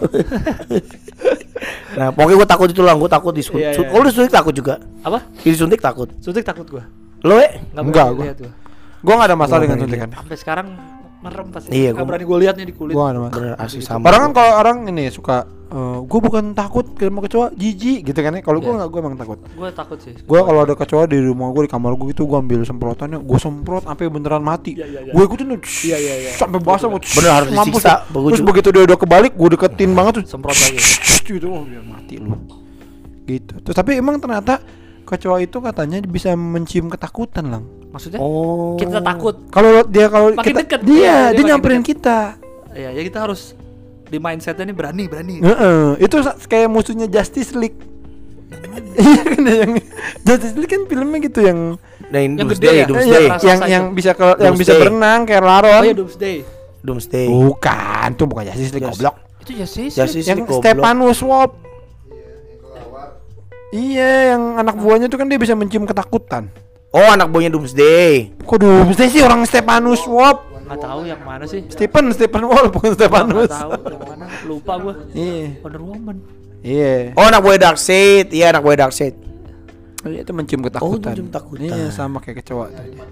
nah, 1.93 2.07
pokoknya 2.09 2.37
gue 2.37 2.49
takut 2.49 2.67
itu 2.67 2.81
lah, 2.81 2.93
gue 2.93 3.07
takut 3.07 3.31
disuntik. 3.31 3.63
Iya, 3.65 3.77
iya. 3.77 3.87
Kalau 3.87 4.03
disuntik 4.03 4.33
takut 4.33 4.51
juga. 4.51 4.75
apa 5.01 5.19
Disuntik 5.39 5.79
takut. 5.79 6.07
suntik 6.17 6.43
takut 6.43 6.67
gua 6.67 6.83
Lo 7.21 7.37
eh? 7.37 7.59
nggak 7.69 7.79
Enggak, 7.81 8.05
berani 8.05 8.17
gua. 8.17 8.25
lihat 8.25 8.37
gua 8.39 8.51
gua 9.01 9.13
nggak 9.15 9.27
ada 9.27 9.37
masalah 9.37 9.57
Gua 9.57 9.65
dengan 9.65 9.77
suntikan 9.79 10.09
sampai 10.11 10.37
sekarang 10.37 10.67
merem 11.21 11.47
pasti. 11.47 11.69
Iya, 11.71 11.93
gua- 11.93 12.03
berani 12.03 12.23
gua 12.23 12.37
liatnya 12.37 12.63
di 12.63 12.73
kulit. 12.73 12.91
gua 12.91 13.13
Bener 13.29 13.53
asli 13.55 13.79
sama. 13.79 14.03
orang 14.03 14.21
kan 14.23 14.31
kalau 14.33 14.51
orang 14.55 14.77
ini 14.87 15.07
suka 15.07 15.37
eh 15.63 15.97
gue 16.01 16.19
bukan 16.19 16.51
takut 16.51 16.83
sama 16.91 17.21
kecoa 17.21 17.47
jijik 17.53 18.03
gitu 18.03 18.19
kan 18.19 18.33
ya. 18.33 18.41
Kalau 18.41 18.59
gue 18.59 18.67
Iya. 18.67 18.77
nggak 18.77 18.89
gue 18.89 18.99
emang 18.99 19.15
takut. 19.15 19.39
Gua 19.51 19.69
takut 19.71 19.97
sih. 19.97 20.11
Gue 20.17 20.39
kalau 20.39 20.59
ada 20.59 20.73
kecoa 20.73 21.05
di 21.05 21.17
rumah 21.17 21.47
gue 21.49 21.63
di 21.63 21.71
kamar 21.71 21.93
gue 21.93 22.11
gitu 22.11 22.25
gue 22.25 22.35
ambil 22.35 22.59
semprotannya 22.61 23.17
gue 23.17 23.39
semprot 23.39 23.85
sampai 23.85 24.09
beneran 24.09 24.41
mati. 24.41 24.75
Iya, 24.75 24.83
iya, 24.83 24.99
gue 25.07 25.23
ikutin 25.23 25.47
tuh 25.47 25.59
Iya, 25.85 25.97
iya, 25.97 26.13
iya. 26.19 26.31
sampai 26.33 26.59
basah 26.59 26.89
gue 26.89 26.99
Bener, 26.99 27.31
harus 27.31 27.49
mampus 27.49 27.79
disiksa, 27.79 27.93
terus 28.03 28.35
juga. 28.35 28.47
begitu 28.51 28.67
dia 28.69 28.83
udah 28.83 28.97
kebalik 28.97 29.31
gue 29.31 29.49
deketin 29.51 29.91
banget 29.93 30.11
tuh 30.19 30.23
semprot 30.27 30.51
lagi. 30.53 30.79
gitu. 31.23 31.47
Oh 31.47 31.63
biar 31.63 31.83
mati 31.83 32.15
lu. 32.17 32.35
Gitu. 33.23 33.53
Terus 33.61 33.75
tapi 33.77 33.95
emang 33.95 34.17
ternyata 34.17 34.59
kecoa 35.11 35.37
itu 35.39 35.57
katanya 35.57 35.99
bisa 36.01 36.31
mencium 36.31 36.87
ketakutan 36.87 37.45
lang 37.45 37.63
maksudnya 37.89 38.17
Oh. 38.17 38.73
kita 38.73 38.97
takut 38.97 39.35
kalau 39.47 39.83
dia 39.83 40.07
kalau 40.07 40.31
kita 40.33 40.63
deket. 40.63 40.79
dia 40.81 40.95
Iya, 40.95 41.17
dia 41.27 41.35
dia 41.35 41.43
nyamperin 41.51 41.79
deket. 41.79 41.91
kita 41.93 42.17
ya 42.71 42.89
ya 42.89 43.01
kita 43.03 43.19
harus 43.21 43.51
di 44.07 44.17
mindsetnya 44.17 44.63
ini 44.63 44.71
berani 44.71 45.03
berani 45.05 45.35
Heeh, 45.37 45.99
itu 45.99 46.15
sa- 46.17 46.39
kayak 46.41 46.67
musuhnya 46.67 47.05
Justice 47.05 47.51
League. 47.53 47.79
Iya 48.93 49.21
kan 49.25 49.39
yang 49.43 49.71
Justice 50.21 50.55
League 50.55 50.67
kan 50.69 50.83
filmnya 50.85 51.19
gitu 51.21 51.39
yang 51.41 51.59
Nah, 52.03 52.19
Yang 52.19 52.33
Doomsday, 52.37 52.51
gede 52.59 52.71
ya? 52.73 52.85
Doomsday. 52.85 53.07
Iya, 53.07 53.19
yang, 53.23 53.31
yang 53.39 53.39
itu. 53.57 53.71
yang 53.71 53.85
bisa 53.93 54.11
ke 54.11 54.27
yang 54.37 54.55
bisa 54.57 54.73
berenang 54.75 55.19
kayak 55.23 55.39
oh 55.39 55.47
Laron. 55.47 55.81
ya 55.81 55.93
Doomsday 55.93 56.35
Doomsday. 56.81 57.25
Bukan, 57.25 58.07
tuh 58.13 58.25
bukan 58.25 58.43
Justice 58.43 58.71
League 58.73 58.83
Just- 58.83 58.99
goblok. 58.99 59.15
itu 59.39 59.51
Justice 59.55 59.93
Justice 59.93 60.25
Yang 60.25 60.37
League 60.37 60.49
goblok. 60.49 60.63
Stephanus 60.65 61.17
Swap. 61.17 61.51
Iya, 63.71 64.35
yang 64.35 64.59
anak 64.59 64.75
buahnya 64.75 65.07
tuh 65.07 65.15
kan 65.15 65.27
dia 65.27 65.39
bisa 65.39 65.55
mencium 65.55 65.83
ketakutan. 65.83 66.51
Oh, 66.91 67.07
anak 67.07 67.31
buahnya 67.31 67.49
Doomsday. 67.49 68.35
Kok 68.37 68.57
Doomsday 68.57 69.07
sih 69.07 69.21
orang 69.21 69.43
Stephanus 69.43 70.03
Swap? 70.03 70.51
nggak 70.61 70.87
tahu 70.87 71.01
yang 71.03 71.19
mana 71.19 71.43
sih 71.43 71.67
Stephen, 71.67 72.15
Stephen 72.15 72.47
Wall 72.47 72.71
bukan 72.71 72.95
nggak 72.95 72.99
Stephanus. 73.03 73.51
tahu 73.51 73.71
yang 73.75 74.03
mana 74.07 74.25
lupa 74.47 74.73
gua 74.79 74.93
Iya. 75.11 75.59
Wonder 75.59 75.81
Woman 75.81 76.17
Iya. 76.61 76.95
Oh, 77.13 77.25
anak 77.25 77.41
buahnya 77.41 77.61
Darkseid. 77.65 78.31
Iya, 78.31 78.45
anak 78.51 78.61
buahnya 78.61 78.79
Darkseid. 78.85 79.15
Oh, 80.01 80.09
iya, 80.09 80.21
itu 80.21 80.31
mencium 80.31 80.61
ketakutan. 80.63 81.11
mencium 81.11 81.27
ketakutan. 81.27 81.75
Iya, 81.75 81.87
sama 81.89 82.23
kayak 82.23 82.39
kecoa 82.39 82.71
tadi. 82.71 82.95
Iya, 82.95 83.03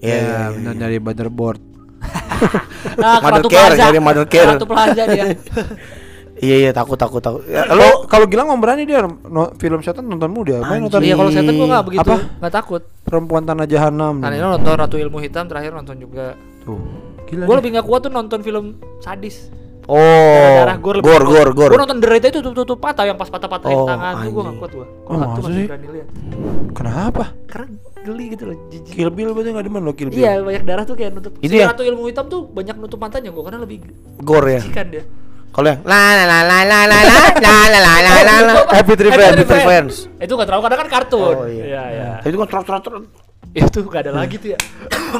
Iya, 0.00 0.16
iya, 0.16 0.24
iya. 0.24 0.44
benar 0.52 0.74
dari 0.78 0.96
motherboard. 0.98 1.60
ah 3.04 3.18
Mother 3.20 3.42
Care, 3.44 3.74
nyari 3.74 4.00
Mother 4.00 4.26
Care. 4.26 4.56
Plaza 4.60 5.04
dia 5.04 5.24
Iya, 6.36 6.56
iya, 6.58 6.70
takut, 6.70 6.94
takut, 6.94 7.18
takut. 7.18 7.42
Ya, 7.44 7.62
Kalau 7.64 7.78
lo 7.78 7.88
kalau 8.04 8.26
Gilang 8.26 8.46
mau 8.46 8.58
berani 8.58 8.82
dia 8.82 9.00
no, 9.00 9.54
film 9.54 9.78
setan 9.80 10.02
nontonmu 10.04 10.40
dia. 10.42 10.58
Main 10.60 10.82
nonton 10.82 11.00
iya 11.00 11.14
kalau 11.14 11.30
setan 11.30 11.52
gua 11.52 11.68
nggak 11.70 11.84
begitu 11.86 12.02
Apa? 12.04 12.16
nggak 12.38 12.52
takut 12.54 12.82
perempuan 13.00 13.42
tanah 13.42 13.64
jahanam. 13.64 14.14
nah 14.16 14.28
ini 14.28 14.40
nonton 14.40 14.72
Ratu 14.72 14.96
Ilmu 14.96 15.18
Hitam 15.18 15.46
terakhir 15.46 15.70
nonton 15.70 15.94
juga 15.96 16.34
Tuh. 16.60 16.80
Gila. 17.24 17.44
gua 17.44 17.52
nih. 17.52 17.58
lebih 17.58 17.70
nggak 17.72 17.86
kuat 17.86 18.00
tuh 18.00 18.10
nonton 18.10 18.38
film 18.40 18.64
sadis 18.98 19.48
Oh, 19.84 20.00
darah 20.58 20.80
gor 20.80 20.96
lebih 20.96 21.04
gor, 21.06 21.22
gor, 21.22 21.48
gor. 21.52 21.70
Gua 21.70 21.80
nonton 21.80 22.00
Raid 22.00 22.24
itu 22.24 22.40
tutup 22.40 22.56
tutup 22.56 22.78
patah 22.80 23.04
yang 23.04 23.14
pas 23.14 23.28
patah 23.28 23.46
patahin 23.46 23.76
Oh, 23.76 23.84
tangan 23.84 24.12
tuh 24.16 24.30
gua 24.32 24.40
anjing. 24.40 24.48
gak 24.48 24.56
kuat 24.58 24.72
gua. 24.72 24.86
Oh, 24.86 24.88
Kalau 25.04 25.18
hantu 25.20 25.28
masa 25.30 25.44
masih 25.44 25.54
sih? 25.54 25.66
berani 25.66 25.86
lihat. 25.92 26.08
Kenapa? 26.72 27.24
Karena 27.44 27.66
geli 28.00 28.24
gitu 28.32 28.44
loh, 28.44 28.56
jijik. 28.66 28.92
Kill 28.92 29.10
Bill 29.10 29.30
berarti 29.30 29.50
nggak 29.50 29.64
demen 29.64 29.82
lo 29.82 29.92
Kill 29.92 30.08
Bill. 30.08 30.18
Iya, 30.18 30.32
banyak 30.40 30.62
darah 30.64 30.84
tuh 30.84 30.94
kayak 30.94 31.10
nutup. 31.12 31.32
Itu 31.38 31.52
si 31.52 31.60
ya? 31.60 31.68
Ratu 31.68 31.84
ilmu 31.84 32.02
hitam 32.08 32.26
tuh 32.26 32.40
banyak 32.46 32.76
nutup 32.76 32.96
matanya 32.96 33.28
gua 33.28 33.44
karena 33.44 33.60
lebih 33.60 33.78
Gor 34.18 34.44
ya. 34.44 34.58
jikan 34.58 34.86
dia. 34.88 35.04
Kalau 35.54 35.70
yang 35.70 35.80
la 35.86 36.18
la 36.18 36.24
la 36.26 36.38
la 36.42 36.58
la 36.66 36.80
la 36.82 36.98
la 36.98 37.18
la 37.38 37.56
la 37.70 37.78
la 37.78 37.94
la 38.02 38.14
la 38.26 38.36
la 38.42 38.54
Happy 38.74 38.98
Tree 38.98 39.14
Friends. 39.14 39.38
Happy 39.38 39.44
Tree 39.46 39.62
Friends. 39.62 39.94
Itu 40.18 40.34
gak 40.34 40.50
terlalu 40.50 40.62
karena 40.66 40.76
kan 40.82 40.88
kartun. 40.90 41.22
Oh, 41.22 41.46
iya. 41.46 41.62
Iya, 41.62 41.82
iya. 41.94 42.08
Tapi 42.18 42.34
itu 42.34 42.38
kan 42.42 42.48
trot 42.50 42.66
trot. 42.66 43.06
Itu 43.54 43.78
gak 43.86 44.10
ada 44.10 44.12
lagi 44.18 44.34
tuh 44.42 44.58
ya. 44.58 44.58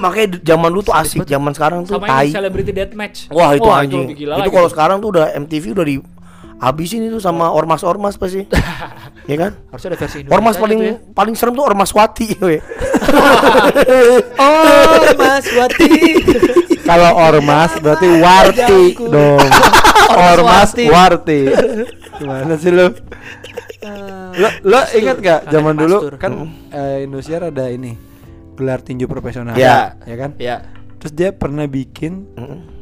Makanya 0.03 0.43
zaman 0.43 0.75
dulu 0.75 0.83
tuh 0.91 0.95
asik, 0.99 1.23
zaman 1.23 1.55
sekarang 1.55 1.87
tuh 1.87 2.03
Sama 2.03 2.11
tai. 2.11 2.27
ini 2.27 2.35
Celebrity 2.35 2.73
Deathmatch. 2.75 3.31
Wah, 3.31 3.55
itu 3.55 3.71
anjing. 3.71 4.11
lebih 4.11 4.27
gila 4.27 4.35
itu 4.43 4.51
lagi 4.51 4.57
kalau 4.59 4.69
sekarang 4.75 4.97
tuh 4.99 5.09
udah 5.15 5.31
MTV 5.39 5.65
udah 5.71 5.87
di 5.87 5.97
habisin 6.59 7.07
itu 7.07 7.23
sama 7.23 7.55
ormas-ormas 7.55 8.19
pasti. 8.19 8.43
ya 9.31 9.37
kan? 9.39 9.55
harusnya 9.71 9.95
ada 9.95 9.99
versi 10.03 10.17
Indonesia. 10.19 10.35
Ormas 10.35 10.55
paling 10.59 10.79
ya. 10.83 10.95
paling 11.15 11.35
serem 11.39 11.55
tuh 11.55 11.63
ormas 11.63 11.95
Wati, 11.95 12.27
we. 12.43 12.59
Oh, 14.43 14.99
Mas 15.15 15.47
Wati. 15.55 15.95
Kalau 16.83 17.11
ormas 17.17 17.71
berarti 17.79 18.09
warti 18.19 18.83
dong. 18.99 19.83
Ormas 20.17 20.71
warti. 20.71 20.85
warti. 20.87 21.41
Gimana 22.17 22.55
sih 22.57 22.71
lo? 22.71 22.87
Lo 24.35 24.49
lo 24.65 24.81
ingat 24.91 25.17
gak 25.19 25.41
zaman 25.47 25.75
dulu 25.75 25.97
pastur. 26.01 26.15
kan 26.17 26.33
eh, 26.69 27.05
Indosiar 27.05 27.47
ada 27.47 27.69
ini 27.69 27.95
gelar 28.55 28.81
tinju 28.81 29.05
profesional. 29.05 29.55
Ya. 29.55 29.99
Ya 30.03 30.17
kan? 30.17 30.31
ya. 30.37 30.57
Terus 30.97 31.13
dia 31.13 31.31
pernah 31.31 31.67
bikin 31.67 32.25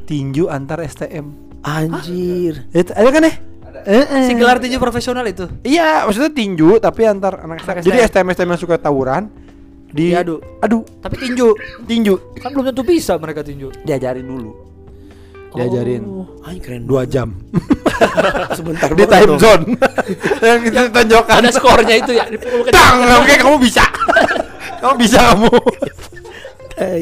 tinju 0.05 0.47
antar 0.47 0.79
STM. 0.81 1.33
Anjir. 1.61 2.67
Itu 2.69 2.91
ada 2.91 3.09
kan 3.09 3.23
ya? 3.23 3.33
Eh, 3.83 4.05
Si 4.23 4.33
gelar 4.33 4.57
tinju 4.57 4.77
profesional 4.77 5.25
itu. 5.25 5.43
Iya, 5.61 6.05
maksudnya 6.05 6.31
tinju 6.31 6.79
tapi 6.79 7.03
antar 7.03 7.41
anak 7.41 7.59
STM. 7.59 7.83
Jadi 7.83 7.97
STM. 8.01 8.25
STM 8.31 8.49
yang 8.49 8.61
suka 8.61 8.77
tawuran 8.77 9.27
di 9.89 10.09
Diadu. 10.09 10.39
Aduh, 10.57 10.81
Tapi 10.97 11.15
tinju. 11.19 11.51
tinju 11.83 12.13
Kan 12.39 12.49
belum 12.49 12.71
tentu 12.71 12.81
bisa 12.81 13.13
mereka 13.15 13.43
tinju. 13.43 13.69
diajarin 13.83 14.23
dulu. 14.23 14.51
Diajarin 15.53 16.01
Oh, 16.43 16.51
anjing 16.51 16.59
keren 16.59 16.83
dua 16.83 17.07
jam 17.07 17.31
Sebentar 18.57 18.91
di 18.91 18.99
banget 18.99 19.09
time 19.15 19.29
dong. 19.31 19.39
zone. 19.39 19.63
yang 20.43 20.59
itu 20.59 20.81
tonjokan. 20.91 21.39
Ada 21.39 21.49
skornya 21.55 21.95
itu 22.03 22.11
ya. 22.13 22.25
Tang, 22.75 22.99
oke 23.23 23.33
kamu 23.39 23.57
bisa. 23.63 23.85
kamu 24.83 24.95
bisa 24.99 25.19
kamu. 25.31 25.53
Tai. 26.73 27.01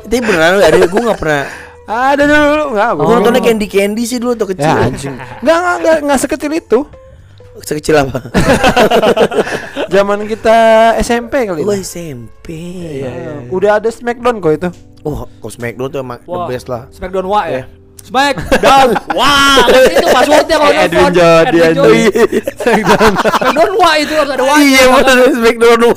Tapi 0.00 0.16
beneran 0.18 0.58
ada, 0.58 0.78
gue 0.80 1.00
gak 1.06 1.20
pernah 1.22 1.44
Ada 1.86 2.22
dulu 2.26 2.74
enggak 2.74 2.90
Gue 2.98 3.14
nontonnya 3.14 3.42
Candy 3.42 3.66
Candy 3.70 4.02
sih 4.06 4.18
dulu 4.18 4.32
tuh 4.34 4.48
kecil 4.54 4.64
Ya 4.64 4.86
anjing. 4.86 5.14
Enggak 5.14 5.56
enggak 5.60 5.76
enggak 5.76 5.96
enggak 6.06 6.18
sekecil 6.24 6.52
itu. 6.56 6.80
Sekecil 7.60 7.94
apa? 8.00 8.18
Zaman 9.92 10.24
kita 10.24 10.56
SMP 11.02 11.44
kali. 11.44 11.60
Itu. 11.66 11.70
SMP 11.84 12.46
Iya, 13.04 13.44
Udah 13.52 13.76
ada 13.82 13.90
Smackdown 13.92 14.40
kok 14.40 14.52
itu. 14.56 14.68
Oh, 15.04 15.28
kalau 15.28 15.52
Smackdown 15.52 15.88
tuh 15.90 16.00
emang 16.00 16.20
the 16.24 16.40
best 16.48 16.66
lah 16.68 16.88
Smackdown 16.94 17.26
Wa 17.28 17.42
ya. 17.50 17.64
Smackdown 18.00 18.88
Wah, 19.18 19.60
itu 19.92 20.06
passwordnya 20.08 20.56
kalau 20.56 20.72
Edwin 20.72 20.98
nelfon. 20.98 21.12
Jody 21.14 21.58
Edwin 21.58 21.76
Jody. 21.76 22.00
anjing. 22.00 22.42
Smackdown. 22.54 23.12
Smackdown 23.14 23.70
Wa 23.76 23.90
itu 23.96 24.12
harus 24.14 24.30
ada 24.30 24.42
Wa. 24.42 24.54
Iya 24.58 24.82
bener 24.90 25.16
Smackdown 25.30 25.80
wah 25.86 25.96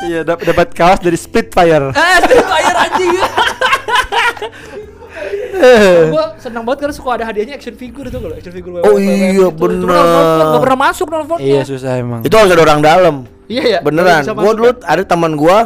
Iya, 0.00 0.20
dap- 0.22 0.40
dapat 0.40 0.68
kaos 0.72 0.98
dari 0.98 1.14
Splitfire. 1.14 1.92
Eh, 1.98 2.16
Spitfire 2.20 2.76
anjing. 2.80 3.12
Gua 6.08 6.38
seneng 6.38 6.62
banget 6.62 6.78
karena 6.80 6.94
suka 6.94 7.10
ada 7.12 7.24
hadiahnya 7.26 7.54
action 7.54 7.74
figure 7.74 8.06
itu 8.06 8.16
kalau 8.16 8.34
action 8.34 8.52
figure 8.52 8.72
Oh 8.80 8.94
iya, 8.96 9.34
gitu. 9.34 9.50
Nelfon, 9.50 9.72
Nggak 9.82 10.62
pernah 10.62 10.78
masuk 10.80 11.06
nelfonnya. 11.08 11.44
Iya, 11.44 11.60
susah 11.64 11.92
emang. 11.98 12.20
Itu 12.22 12.34
harus 12.34 12.50
ada 12.50 12.62
orang 12.62 12.80
dalam 12.80 13.14
Iya 13.48 13.62
ya. 13.64 13.78
Beneran 13.80 14.22
Gue 14.28 14.52
dulu 14.54 14.70
ada 14.78 15.02
teman 15.02 15.32
gue 15.34 15.58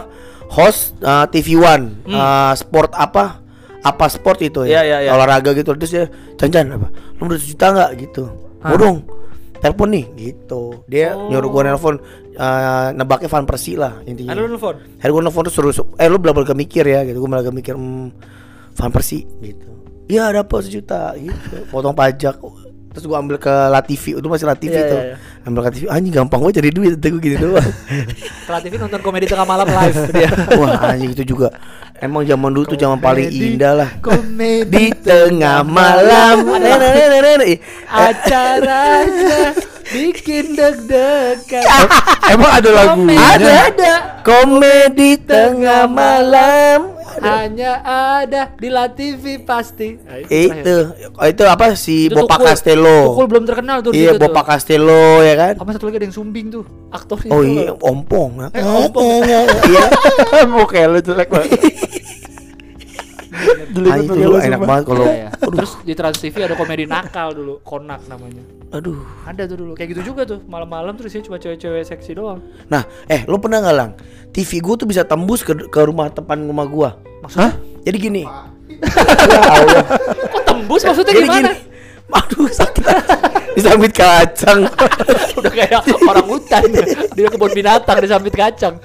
Host 0.49 0.97
uh, 1.01 1.27
TV 1.27 1.57
One 1.57 1.97
uh, 2.07 2.53
Sport 2.55 2.93
apa 2.95 3.42
Apa 3.83 4.07
sport 4.07 4.39
itu 4.43 4.63
Iya, 4.63 4.83
ya? 4.83 4.83
Iya, 4.83 4.97
iya. 5.07 5.11
Olahraga 5.15 5.51
gitu 5.55 5.75
Terus 5.75 5.91
dia 5.91 6.07
Can-can 6.39 6.71
apa? 6.79 6.89
Lu 7.19 7.27
udah 7.27 7.39
juta 7.39 7.67
gak 7.75 7.91
gitu. 7.99 8.25
Dong 8.79 8.97
Telepon 9.63 9.89
nih. 9.95 10.07
Gitu. 10.19 10.63
Dia 10.91 11.15
Oh. 11.15 11.31
nyuruh 11.31 11.49
gue 11.55 11.63
nelpon 11.71 11.95
uh, 12.35 12.89
Nebaknya 12.99 13.31
Van 13.31 13.47
Persie 13.47 13.79
lah 13.79 14.03
intinya. 14.03 14.35
Ada 14.35 14.43
lu 14.43 14.59
nelfon. 14.59 14.75
Akhirnya 14.99 15.15
gue 15.15 15.23
nelfon 15.23 15.43
terus 15.47 15.55
suruh 15.55 15.75
Eh 15.95 16.11
lu 16.11 16.19
belum 16.19 16.35
belum 16.35 16.59
mikir 16.59 16.83
ya? 16.83 17.07
Gitu. 17.07 17.23
Gue 17.23 17.31
malah 17.31 17.47
mikir 17.55 17.79
hmm, 17.79 18.11
Van 18.75 18.91
Persie. 18.91 19.23
Gitu. 19.39 19.71
Iya 20.11 20.35
dapat 20.35 20.67
sejuta. 20.67 21.15
Gitu. 21.15 21.71
Potong 21.71 21.95
pajak 21.95 22.43
Terus 22.93 23.05
gue 23.09 23.17
ambil 23.17 23.37
ke 23.41 23.49
Latifi 23.49 24.13
Itu 24.13 24.29
masih 24.29 24.45
Latifi 24.45 24.77
Iya, 24.77 24.89
tuh. 24.89 25.01
iya, 25.01 25.17
Ambil 25.49 25.61
ke 25.61 25.67
Latifi 25.73 25.87
Anjing 25.89 26.13
gampang 26.13 26.39
banget 26.45 26.55
cari 26.61 26.71
duit 26.71 26.95
Gue 27.01 27.21
gini 27.21 27.37
doang. 27.41 27.65
TV 28.63 28.77
nonton 28.77 29.01
komedi 29.01 29.25
tengah 29.25 29.49
malam 29.49 29.65
live. 29.65 30.13
Dia. 30.13 30.29
Wah 30.61 30.93
anjing 30.93 31.17
itu 31.17 31.25
juga. 31.25 31.49
Emang 31.97 32.27
zaman 32.27 32.53
dulu 32.53 32.75
tuh 32.75 32.79
zaman 32.79 33.01
paling 33.01 33.33
indah 33.33 33.73
lah. 33.73 33.91
Komedi 34.05 34.69
Di 34.69 34.87
tengah 35.01 35.65
malam. 35.65 36.45
acaranya 37.89 39.57
bikin 39.85 40.55
deg-degan. 40.55 41.65
Emang 42.33 42.51
ada 42.53 42.71
lagunya? 42.71 43.19
Ada 43.19 43.51
ada 43.67 43.93
Komedi 44.23 45.19
tengah 45.19 45.85
malam 45.85 46.95
Hanya 47.19 47.83
ada 47.85 48.55
di 48.55 48.67
La 48.67 48.87
TV 48.87 49.37
pasti. 49.39 49.99
Nah, 49.99 50.23
Itu 50.23 50.77
oh, 51.13 51.27
Itu 51.27 51.45
apa 51.45 51.75
si 51.75 52.07
Itu 52.07 52.17
Bopa 52.17 52.39
Tukul. 52.39 52.47
Castello 52.47 52.99
Tukul 53.11 53.27
belum 53.29 53.45
terkenal 53.45 53.77
tuh 53.81 53.91
Iya 53.91 54.11
situ 54.11 54.17
tuh. 54.17 54.23
Bopa 54.25 54.43
Castello 54.45 55.03
ya 55.21 55.35
kan 55.35 55.53
Sama 55.57 55.71
satu 55.73 55.85
lagi 55.87 55.99
ada 55.99 56.07
yang 56.07 56.15
sumbing 56.15 56.47
tuh 56.49 56.65
aktornya. 56.89 57.31
Oh 57.31 57.43
iya 57.43 57.75
Ompong 57.75 58.31
Eh, 58.49 58.63
Ompong. 58.63 59.23
Iya 59.69 59.83
Muka 60.55 60.87
lu 60.87 60.99
jelek 60.99 61.29
banget. 61.29 61.59
Ah, 63.73 63.97
itu 63.97 64.13
lu, 64.13 64.37
enak 64.37 64.61
sumpah. 64.61 64.69
banget 64.69 64.85
kalau 64.85 65.07
iya. 65.09 65.29
Terus 65.33 65.73
di 65.81 65.93
Trans 65.97 66.19
TV 66.21 66.37
ada 66.45 66.53
komedi 66.53 66.85
nakal 66.85 67.33
dulu, 67.33 67.55
Konak 67.65 68.05
namanya. 68.05 68.45
Aduh 68.73 69.01
Ada 69.25 69.45
tuh 69.49 69.57
dulu, 69.61 69.73
kayak 69.73 69.97
gitu 69.97 70.13
juga 70.13 70.25
tuh. 70.25 70.41
Malam-malam 70.45 70.97
terus 70.97 71.13
ya 71.13 71.21
cuma 71.21 71.37
cewek-cewek 71.37 71.85
seksi 71.85 72.13
doang. 72.17 72.41
Nah 72.69 72.85
eh 73.07 73.25
lo 73.25 73.37
pernah 73.37 73.61
nggak 73.61 73.77
lang 73.77 73.91
TV 74.33 74.65
gue 74.65 74.75
tuh 74.81 74.89
bisa 74.89 75.05
tembus 75.05 75.45
ke, 75.45 75.53
ke 75.69 75.81
rumah 75.85 76.09
depan 76.09 76.41
rumah 76.41 76.65
gua 76.65 76.91
Maksudnya? 77.21 77.53
Jadi 77.85 77.97
gini 78.01 78.23
Ya 79.33 79.41
Allah 79.45 79.85
Kok 80.33 80.43
tembus 80.49 80.83
maksudnya 80.83 81.13
Jadi 81.13 81.21
gimana? 81.29 81.53
gini, 81.53 81.55
Aduh 82.09 82.49
sakit 82.49 82.85
Disambit 83.53 83.93
kacang 83.93 84.65
Udah 85.39 85.53
kayak 85.53 85.85
orang 86.09 86.27
hutan. 86.29 86.63
Dia 87.13 87.29
kebun 87.29 87.53
binatang 87.53 88.01
disambit 88.01 88.33
kacang. 88.33 88.81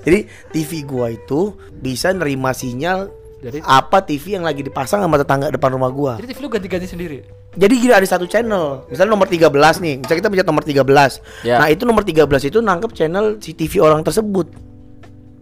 Jadi 0.00 0.24
TV 0.48 0.86
gua 0.86 1.12
itu 1.12 1.52
bisa 1.68 2.08
nerima 2.16 2.56
sinyal 2.56 3.12
Jadi 3.38 3.62
apa 3.62 4.02
TV 4.02 4.34
yang 4.34 4.42
lagi 4.42 4.60
dipasang 4.60 4.98
sama 4.98 5.14
tetangga 5.14 5.46
depan 5.48 5.70
rumah 5.70 5.88
gua. 5.88 6.12
jadi 6.18 6.26
TV 6.28 6.38
lu 6.42 6.50
ganti-ganti 6.50 6.90
sendiri. 6.90 7.22
Jadi 7.54 7.74
gini 7.76 7.94
ada 7.94 8.02
satu 8.02 8.26
channel, 8.26 8.86
misalnya 8.86 9.14
nomor 9.14 9.26
13 9.26 9.46
nih, 9.78 9.94
misalnya 9.98 10.18
kita 10.20 10.28
pencet 10.28 10.46
nomor 10.46 10.62
13. 10.62 11.22
Ya. 11.42 11.58
Nah, 11.58 11.70
itu 11.70 11.82
nomor 11.82 12.02
13 12.02 12.22
itu 12.44 12.58
nangkep 12.58 12.90
channel 12.92 13.38
si 13.38 13.54
TV 13.54 13.78
orang 13.78 14.02
tersebut. 14.02 14.50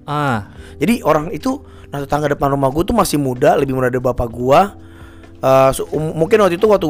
Ah. 0.05 0.53
Jadi 0.77 1.01
orang 1.03 1.33
itu 1.33 1.57
nah 1.87 1.99
tetangga 1.99 2.29
depan 2.29 2.53
rumah 2.53 2.69
gua 2.69 2.83
tuh 2.83 2.93
masih 2.93 3.17
muda, 3.17 3.57
lebih 3.57 3.73
muda 3.73 3.89
dari 3.89 4.01
bapak 4.01 4.29
gua. 4.29 4.77
Eh, 5.37 5.71
su- 5.73 5.89
um- 5.91 6.15
mungkin 6.15 6.41
waktu 6.41 6.57
itu 6.57 6.67
waktu 6.67 6.89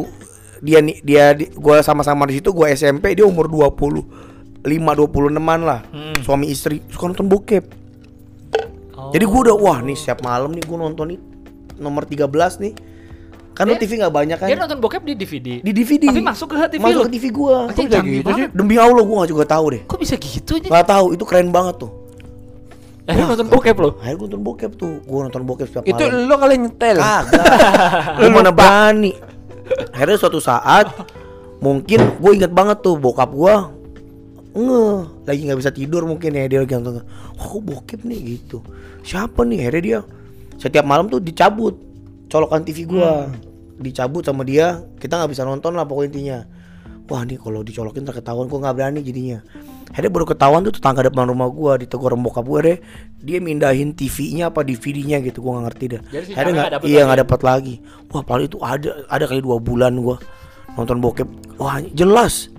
dia 0.58 0.78
nih 0.80 0.96
dia 1.02 1.24
di, 1.32 1.50
gua 1.52 1.80
sama-sama 1.80 2.26
di 2.26 2.38
situ 2.38 2.50
gua 2.50 2.66
SMP, 2.68 3.14
dia 3.14 3.22
umur 3.22 3.46
20 3.46 4.02
5 4.62 4.92
26-an 4.92 5.60
lah. 5.62 5.80
Hmm. 5.86 6.18
Suami 6.20 6.50
istri 6.50 6.82
suka 6.90 7.06
nonton 7.06 7.30
bokep. 7.30 7.85
Oh. 8.96 9.12
Jadi 9.12 9.24
gue 9.24 9.40
udah 9.42 9.54
wah 9.54 9.78
nih 9.78 9.94
siap 9.94 10.20
malam 10.20 10.50
nih 10.50 10.64
gue 10.64 10.72
nonton 10.74 11.06
nih 11.12 11.20
nomor 11.76 12.02
13 12.02 12.24
nih. 12.58 12.72
Kan 13.52 13.64
lu 13.64 13.72
Dia- 13.72 13.82
TV 13.82 13.92
nggak 13.96 14.12
banyak 14.14 14.36
kan? 14.36 14.48
Dia 14.48 14.58
nonton 14.58 14.78
bokep 14.78 15.02
di 15.02 15.14
DVD. 15.14 15.48
Di 15.60 15.72
DVD. 15.72 16.04
Tapi 16.08 16.20
masuk 16.20 16.46
ke 16.46 16.56
TV 16.68 16.80
Masuk 16.82 17.00
lu. 17.00 17.04
ke 17.04 17.12
TV 17.14 17.24
gua. 17.30 17.56
Anjing, 17.66 17.88
bisa 17.88 18.00
gitu 18.02 18.28
banget. 18.28 18.50
Demi 18.52 18.76
Allah 18.76 19.00
gua 19.00 19.16
gak 19.24 19.30
juga 19.32 19.44
tahu 19.46 19.64
deh. 19.72 19.82
Kok 19.84 19.96
bisa 19.96 20.14
gitu 20.14 20.50
aja? 20.56 20.68
Gak 20.68 20.86
tahu 20.86 21.06
itu 21.12 21.24
keren 21.24 21.48
banget 21.48 21.80
tuh. 21.80 21.90
Eh, 23.06 23.14
lu 23.14 23.24
nonton 23.24 23.48
bokep 23.48 23.76
lo. 23.78 23.96
Akhirnya 23.96 24.12
gua 24.14 24.26
nonton 24.26 24.42
bokep 24.44 24.70
tuh. 24.76 24.92
Gua 25.04 25.20
nonton 25.24 25.42
bokep 25.42 25.66
setiap 25.66 25.84
Itu 25.84 26.04
malam. 26.04 26.28
lo 26.28 26.34
kali 26.36 26.54
nyetel. 26.58 26.96
Kagak. 26.98 27.44
Lu 28.20 28.26
mana 28.28 28.50
berani. 28.50 29.12
Akhirnya 29.90 30.16
suatu 30.16 30.36
saat 30.36 30.92
mungkin 31.56 32.20
gue 32.20 32.30
inget 32.32 32.52
banget 32.52 32.84
tuh 32.84 32.94
bokap 32.94 33.32
gua 33.32 33.72
nge 34.56 34.84
lagi 35.28 35.40
nggak 35.44 35.58
bisa 35.60 35.70
tidur 35.70 36.08
mungkin 36.08 36.32
ya 36.32 36.48
dia 36.48 36.64
lagi 36.64 36.72
nonton. 36.72 37.04
Oh 37.36 37.60
bokep 37.60 38.02
nih 38.08 38.36
gitu. 38.36 38.64
Siapa 39.04 39.44
nih? 39.44 39.68
Akhirnya 39.68 39.82
dia 39.84 39.98
setiap 40.56 40.84
malam 40.88 41.12
tuh 41.12 41.20
dicabut. 41.20 41.76
Colokan 42.32 42.64
TV 42.64 42.88
gua. 42.88 43.28
Dicabut 43.76 44.24
sama 44.24 44.42
dia. 44.42 44.80
Kita 44.96 45.20
nggak 45.20 45.30
bisa 45.36 45.44
nonton 45.44 45.76
lah 45.76 45.84
pokoknya 45.84 46.08
intinya. 46.10 46.38
Wah 47.06 47.22
nih 47.22 47.38
kalau 47.38 47.62
dicolokin 47.62 48.02
terketahuan 48.02 48.50
gua 48.50 48.58
nggak 48.66 48.74
berani 48.74 49.00
jadinya. 49.04 49.38
Akhirnya 49.92 50.10
baru 50.10 50.26
ketahuan 50.26 50.66
tuh 50.66 50.74
tetangga 50.74 51.06
depan 51.06 51.30
rumah 51.30 51.46
gua 51.52 51.78
ditegur 51.78 52.16
bokap 52.18 52.42
gua 52.48 52.60
deh. 52.66 52.78
Dia 53.22 53.38
mindahin 53.38 53.94
TV-nya 53.94 54.50
apa 54.50 54.66
DVD-nya 54.66 55.22
gitu 55.22 55.44
gua 55.44 55.60
nggak 55.60 55.64
ngerti 55.70 55.84
dah. 55.92 56.02
Jadi 56.10 56.24
Akhirnya 56.34 56.54
nggak 56.56 56.88
iya 56.88 57.06
nggak 57.06 57.20
dapat 57.28 57.40
lagi. 57.46 57.74
Wah 58.10 58.24
paling 58.26 58.50
itu 58.50 58.58
ada 58.58 59.06
ada 59.06 59.24
kali 59.28 59.38
dua 59.38 59.60
bulan 59.62 59.94
gua 60.02 60.18
nonton 60.74 60.98
bokep. 60.98 61.28
Wah 61.62 61.78
jelas. 61.94 62.50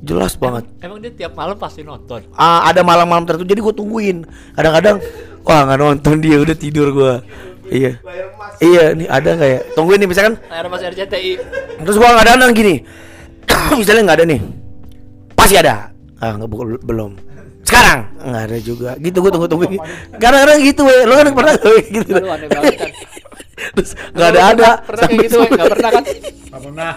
Jelas 0.00 0.32
banget. 0.34 0.64
Emang 0.80 0.96
dia 0.96 1.12
tiap 1.12 1.32
malam 1.34 1.54
pasti 1.54 1.80
nonton. 1.80 2.24
Ah, 2.32 2.64
ada 2.64 2.80
malam-malam 2.80 3.24
tertentu 3.24 3.44
jadi 3.46 3.60
gue 3.60 3.74
tungguin 3.74 4.24
kadang-kadang 4.54 4.96
wah 5.40 5.60
nggak 5.62 5.78
nonton 5.78 6.14
dia 6.18 6.36
udah 6.36 6.52
tidur 6.54 6.88
gua 6.90 7.14
iya 7.66 7.96
iya 8.60 8.92
nih 8.92 9.08
ada 9.08 9.34
nggak 9.34 9.50
ya 9.50 9.60
tungguin 9.72 9.98
nih 9.98 10.06
misalkan 10.06 10.34
Layar 10.46 10.66
Mas 10.68 10.84
RCTI. 10.84 11.32
terus 11.80 11.96
gua 11.96 12.12
nggak 12.12 12.26
datang 12.28 12.52
gini 12.52 12.74
misalnya 13.80 14.02
nggak 14.04 14.18
ada 14.20 14.26
nih 14.26 14.40
pasti 15.32 15.54
ada 15.56 15.88
ah 16.18 16.32
nggak 16.34 16.48
belum 16.82 17.10
sekarang 17.62 17.98
nggak 18.20 18.42
ada 18.46 18.58
juga 18.60 18.90
gitu 18.98 19.16
gua 19.18 19.30
tunggu 19.32 19.48
tunggu 19.48 19.64
kadang-kadang 20.16 20.58
gitu 20.60 20.80
we 20.82 20.96
lo 21.02 21.14
kan 21.14 21.26
pernah 21.32 21.52
nggak, 21.56 21.72
we? 21.72 21.80
gitu 21.88 22.12
Lu 22.14 22.28
aneh 22.28 22.48
banget 22.48 22.74
kan. 22.76 22.90
terus 23.70 23.90
nggak 24.12 24.28
ada 24.28 24.40
ada 24.46 24.68
Pernah 24.82 25.04
kayak 25.06 25.20
gitu, 25.24 25.34
semua- 25.36 25.50
enggak 25.50 25.68
pernah 25.70 25.90
kan? 25.90 26.04
Gak 26.50 26.60
pernah. 26.60 26.92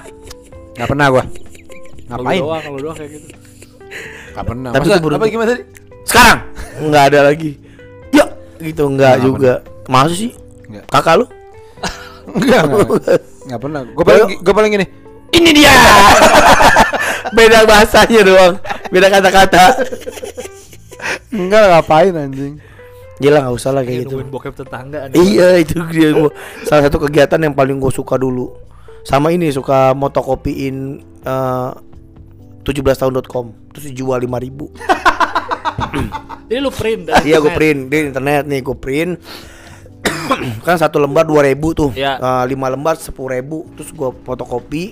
Gak 0.73 0.87
pernah 0.89 1.07
gua. 1.07 1.23
Ngapain? 2.13 2.37
Kalau 2.37 2.47
doang, 2.47 2.61
kalau 2.61 2.77
doang 2.79 2.95
kayak 2.95 3.11
gitu. 3.11 3.27
Gak 4.33 4.45
pernah. 4.45 4.69
Tapi 4.71 4.85
itu 4.85 5.07
apa 5.09 5.25
gimana 5.27 5.49
tadi? 5.51 5.63
sekarang 6.03 6.39
nggak 6.83 7.03
ada 7.09 7.19
lagi 7.31 7.55
ya 8.11 8.27
gitu 8.59 8.91
nggak 8.91 9.07
Nggak 9.07 9.23
juga 9.23 9.53
masa 9.87 10.11
sih 10.11 10.35
Nggak. 10.67 10.83
kakak 10.91 11.15
lu 11.15 11.25
Enggak, 12.23 12.61
enggak. 12.65 13.19
Enggak 13.43 13.59
pernah. 13.63 13.79
Gua 13.87 14.03
paling 14.03 14.23
gua 14.39 14.53
paling 14.53 14.71
gini. 14.71 14.85
Ini 15.31 15.49
dia. 15.51 15.75
Beda 17.37 17.63
bahasanya 17.63 18.21
doang. 18.23 18.53
Beda 18.89 19.07
kata-kata. 19.11 19.63
Enggak 21.31 21.63
ngapain 21.67 22.13
anjing. 22.13 22.53
Gila 23.19 23.43
nggak 23.43 23.55
usah 23.55 23.71
lah 23.71 23.83
Kayak 23.83 24.07
kayak 24.07 24.23
gitu. 24.23 24.31
bokep 24.31 24.53
tetangga 24.55 24.97
aneh 25.05 25.15
Iya 25.19 25.47
itu 25.59 25.77
dia 25.91 26.09
gua. 26.11 26.31
Salah 26.63 26.87
satu 26.87 26.97
kegiatan 27.01 27.39
yang 27.39 27.53
paling 27.53 27.77
gue 27.77 27.91
suka 27.91 28.15
dulu. 28.15 28.55
Sama 29.03 29.31
ini 29.31 29.51
suka 29.51 29.91
motokopiin 29.91 30.77
eh 31.23 31.69
17tahun.com 32.63 33.45
terus 33.75 33.85
dijual 33.91 34.23
5000 34.23 34.45
ribu. 34.47 34.65
Jadi 36.49 36.59
lu 36.59 36.71
print 36.71 37.01
dari 37.09 37.23
Iya 37.31 37.37
gue 37.39 37.51
internet. 37.51 37.57
print 37.57 37.79
di 37.89 37.97
internet 37.99 38.43
nih 38.47 38.59
gue 38.63 38.77
print. 38.77 39.11
kan 40.67 40.75
satu 40.79 40.99
lembar 40.99 41.27
2000 41.27 41.79
tuh. 41.79 41.91
Iya. 41.95 42.19
Eh, 42.19 42.43
lima 42.51 42.71
lembar 42.71 42.95
10000 42.95 43.13
terus 43.75 43.89
gue 43.91 44.09
fotokopi 44.23 44.83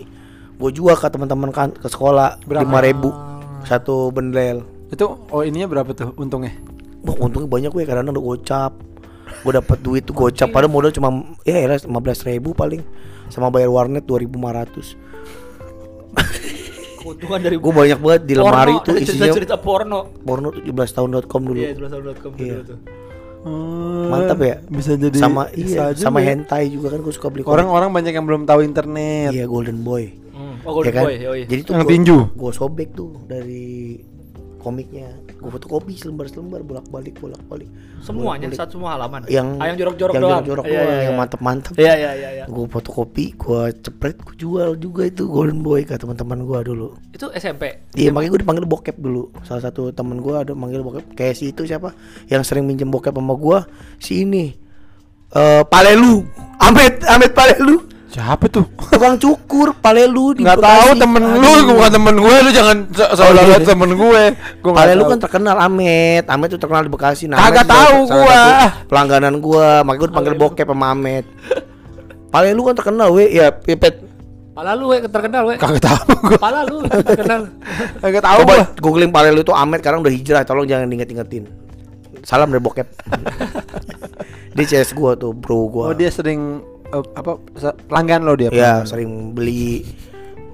gue 0.62 0.70
jual 0.70 0.94
ke 0.94 1.08
teman-teman 1.10 1.50
kan 1.50 1.74
ke 1.74 1.90
sekolah 1.90 2.38
Berapa? 2.46 2.70
5000 2.70 3.66
satu 3.66 4.14
bendel. 4.14 4.62
Itu 4.94 5.26
oh 5.32 5.42
ininya 5.42 5.70
berapa 5.70 5.90
tuh 5.96 6.14
untungnya? 6.18 6.54
Wah 7.02 7.18
untungnya 7.18 7.50
banyak 7.50 7.72
gue 7.74 7.84
karena 7.88 8.14
udah 8.14 8.22
gocap 8.22 8.74
Gue 9.42 9.58
dapat 9.58 9.80
duit 9.82 10.06
tuh 10.06 10.14
gocap 10.14 10.54
Padahal 10.54 10.70
modal 10.70 10.94
cuma 10.94 11.10
Ya 11.42 11.58
elah 11.66 11.82
15 11.82 11.90
ribu 12.30 12.54
paling 12.54 12.86
Sama 13.34 13.50
bayar 13.50 13.74
warnet 13.74 14.06
2500 14.06 14.94
Keuntungan 17.02 17.40
dari 17.42 17.56
Gue 17.58 17.74
banyak 17.74 18.00
banget 18.00 18.22
di 18.24 18.34
porno, 18.34 18.46
lemari 18.48 18.74
tuh 18.78 18.94
dari 18.94 19.02
isinya 19.02 19.18
cerita-cerita 19.28 19.56
porno. 19.58 20.00
Porno 20.18 20.48
17 20.54 20.70
tahun.com 20.70 21.42
dulu 21.44 21.58
Iya, 21.58 21.70
17tahun.com 21.74 22.32
Iya. 22.34 22.54
dulu 22.54 22.64
tuh. 22.64 22.80
Mantap 24.08 24.38
ya 24.40 24.56
Bisa 24.64 24.94
jadi 24.94 25.18
Sama 25.18 25.50
bisa 25.50 25.58
iya 25.58 25.82
aja 25.90 25.98
Sama 26.00 26.22
ya. 26.22 26.30
hentai 26.30 26.70
juga 26.70 26.94
kan 26.94 27.02
gue 27.02 27.10
suka 27.10 27.28
beli. 27.28 27.42
Orang-orang 27.44 27.90
banyak 27.90 28.14
yang 28.14 28.24
belum 28.24 28.46
tahu 28.46 28.62
internet. 28.62 29.34
Iya 29.34 29.46
Golden 29.46 29.82
Boy 29.82 30.14
Hmm. 30.32 30.58
Oh, 30.64 30.72
Golden 30.74 30.88
ya 30.88 30.94
kan? 30.94 31.04
Boy. 31.06 31.42
Jadi 31.44 31.62
tuh 31.62 31.74
Yang 31.74 31.86
tinju. 31.90 32.18
Gue 32.34 32.52
sobek 32.52 32.90
tuh 32.94 33.12
dari 33.26 33.98
komiknya 34.62 35.10
Gue 35.34 35.50
fotokopi 35.50 35.94
selembar-selembar 35.94 36.62
bolak-balik 36.62 37.18
bolak-balik 37.18 37.66
Semuanya 38.00 38.46
Bolak-balik. 38.46 38.56
satu 38.56 38.72
semua 38.72 38.90
halaman. 38.94 39.26
Yang 39.26 39.48
Ah, 39.58 39.66
yang 39.66 39.78
jorok-jorok 39.78 40.14
yang 40.14 40.22
doang. 40.22 40.32
jorok-jorok 40.40 40.64
Iya, 40.64 40.72
doang, 40.72 40.86
iya, 40.88 40.96
Yang 40.96 41.08
iya. 41.08 41.20
mantep-mantep 41.20 41.74
Iya, 41.76 41.94
iya, 41.96 42.12
iya, 42.14 42.30
iya. 42.32 42.46
gue 42.46 42.66
fotokopi 42.68 43.26
gue 43.34 43.62
cepret 43.80 44.16
gue 44.18 44.36
jual 44.38 44.70
juga 44.76 45.02
itu 45.04 45.24
golden 45.26 45.60
boy 45.60 45.82
ke 45.82 45.96
teman-teman 45.96 46.40
gue 46.42 46.60
dulu 46.64 46.88
Itu 47.10 47.28
SMP. 47.32 47.64
iya 47.92 48.10
makanya 48.10 48.32
gue 48.32 48.42
dipanggil 48.42 48.66
bokep 48.66 48.96
dulu 48.96 49.24
salah 49.42 49.64
satu 49.64 49.90
temen 49.90 50.18
gue 50.18 50.36
ada 50.36 50.54
manggil 50.54 50.82
bokep 50.82 51.12
kayak 51.12 51.34
si 51.34 51.50
itu 51.50 51.64
siapa 51.64 51.92
yang 52.28 52.42
sering 52.42 52.64
minjem 52.64 52.88
bokep 52.88 53.12
sama 53.12 53.34
gue 53.34 53.60
si 53.98 54.22
ini 54.22 54.54
eh 55.30 55.64
Palelu 55.64 56.22
Ahmed 56.58 57.02
Ahmed 57.04 57.32
Palelu 57.32 57.78
Siapa 58.12 58.44
tuh? 58.46 58.68
tukang 58.92 59.16
cukur 59.16 59.72
Palelu 59.74 60.36
di 60.36 60.44
Nggak 60.44 60.60
tahu 60.60 60.90
temen 60.94 61.24
lu, 61.32 61.48
Aduh. 61.48 61.64
bukan 61.72 61.92
temen 61.92 62.16
gue, 62.18 62.36
lu 62.38 62.50
jangan 62.52 62.78
soal 62.92 63.32
Oh, 63.32 63.40
iya. 63.40 63.44
lihat 63.48 63.62
temen 63.64 63.88
gue. 63.90 64.22
Gue 64.60 64.68
nggak 64.68 64.76
Palelu 64.76 65.00
tahu. 65.00 65.10
kan 65.10 65.20
terkenal 65.22 65.56
Ahmed 65.58 66.24
Ahmed 66.28 66.48
tuh 66.50 66.60
terkenal 66.60 66.84
di 66.84 66.92
Bekasi 66.92 67.24
nah, 67.26 67.40
Kagak 67.40 67.66
tahu 67.66 67.96
salah 68.04 68.20
gua. 68.20 68.44
pelangganan 68.86 69.34
gue 69.38 69.68
makanya 69.82 69.96
gue 69.98 70.08
dipanggil 70.12 70.36
bokep 70.36 70.68
sama 70.68 70.86
Ahmed 70.92 71.24
Palelu 72.28 72.62
kan 72.62 72.76
terkenal 72.76 73.08
we 73.10 73.26
ya 73.30 73.48
pipet 73.50 73.96
Pala 74.52 74.76
lu 74.76 74.92
we 74.92 75.00
terkenal 75.02 75.48
we. 75.48 75.56
kagak 75.56 75.80
tahu 75.82 76.12
gue. 76.28 76.36
Pala 76.38 76.68
lu 76.68 76.84
terkenal. 76.84 77.48
Kagak 77.98 78.20
tahu 78.22 78.40
Coba 78.44 78.54
gua. 78.54 78.66
googling 78.78 79.08
Palelu 79.10 79.40
itu 79.40 79.56
Ahmed 79.56 79.80
sekarang 79.80 80.04
udah 80.04 80.12
hijrah, 80.12 80.44
tolong 80.44 80.68
jangan 80.68 80.86
diinget-ingetin. 80.86 81.48
Salam 82.22 82.52
dari 82.52 82.60
bokep. 82.60 82.84
dia 84.54 84.66
CS 84.68 84.92
gua 84.92 85.16
tuh, 85.16 85.32
bro 85.32 85.66
gua. 85.66 85.84
Oh 85.88 85.96
dia 85.96 86.12
sering 86.12 86.60
eh, 86.92 87.06
apa 87.16 87.40
pelanggan 87.88 88.22
lo 88.28 88.36
dia. 88.36 88.52
ya 88.52 88.52
pelanggan. 88.52 88.86
sering 88.88 89.12
beli 89.34 89.88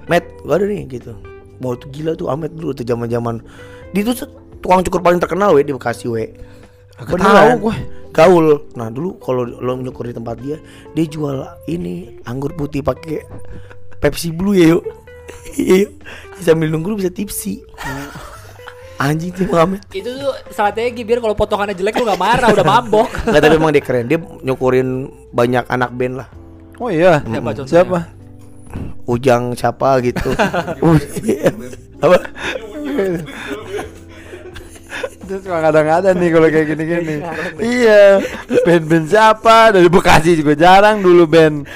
Met, 0.08 0.24
gua 0.40 0.56
ada 0.56 0.64
nih 0.64 0.88
gitu. 0.88 1.12
Mau 1.60 1.76
tuh 1.76 1.92
gila 1.92 2.16
tuh 2.16 2.32
Ahmed 2.32 2.56
dulu 2.56 2.72
tuh 2.72 2.86
zaman-zaman 2.86 3.44
dia 3.92 4.02
tuh 4.08 4.24
tukang 4.60 4.80
cukur 4.84 5.00
paling 5.00 5.20
terkenal 5.20 5.52
we 5.52 5.64
di 5.64 5.72
Bekasi 5.72 6.08
we. 6.08 6.32
Beneran. 6.98 7.60
tahu 7.60 7.70
gue. 7.70 7.76
Gaul. 8.10 8.46
Nah, 8.74 8.90
dulu 8.90 9.20
kalau 9.22 9.46
lo 9.46 9.78
nyukur 9.78 10.10
di 10.10 10.14
tempat 10.16 10.42
dia, 10.42 10.58
dia 10.96 11.06
jual 11.06 11.46
ini 11.70 12.18
anggur 12.26 12.50
putih 12.58 12.82
pakai 12.82 13.22
Pepsi 14.02 14.34
Blue 14.34 14.56
ya, 14.56 14.76
yuk. 14.78 14.84
Iya, 15.58 15.86
yuk. 15.86 15.92
Sambil 16.40 16.70
nunggu 16.70 16.94
lu 16.94 16.98
bisa 16.98 17.12
tipsi. 17.12 17.62
Anjing 18.98 19.30
tuh 19.30 19.46
Ahmed. 19.54 19.78
Itu 19.94 20.10
tuh 20.10 20.34
strategi 20.50 21.06
biar 21.06 21.22
kalau 21.22 21.38
potongannya 21.38 21.78
jelek 21.78 22.02
lu 22.02 22.04
gak 22.04 22.18
marah, 22.18 22.50
udah 22.50 22.66
mabok. 22.66 23.06
Enggak 23.30 23.42
tapi 23.46 23.54
emang 23.54 23.70
dia 23.70 23.84
keren. 23.86 24.04
Dia 24.10 24.18
nyukurin 24.18 25.06
banyak 25.30 25.64
anak 25.70 25.90
band 25.94 26.14
lah. 26.18 26.28
Oh 26.82 26.90
iya. 26.90 27.22
Siapa 27.22 27.50
contohnya? 27.54 27.70
Siapa? 27.70 27.98
Ujang 29.06 29.42
siapa 29.54 29.88
gitu. 30.02 30.30
Apa? 32.04 32.16
Terus 35.28 35.44
kadang-kadang 35.46 36.14
nih 36.18 36.30
kalau 36.34 36.48
kayak 36.50 36.66
gini-gini. 36.74 37.16
iya. 37.62 38.18
Band-band 38.66 39.06
siapa? 39.06 39.70
Dari 39.78 39.86
Bekasi 39.86 40.34
juga 40.34 40.58
jarang 40.58 40.98
dulu 40.98 41.22
band. 41.30 41.70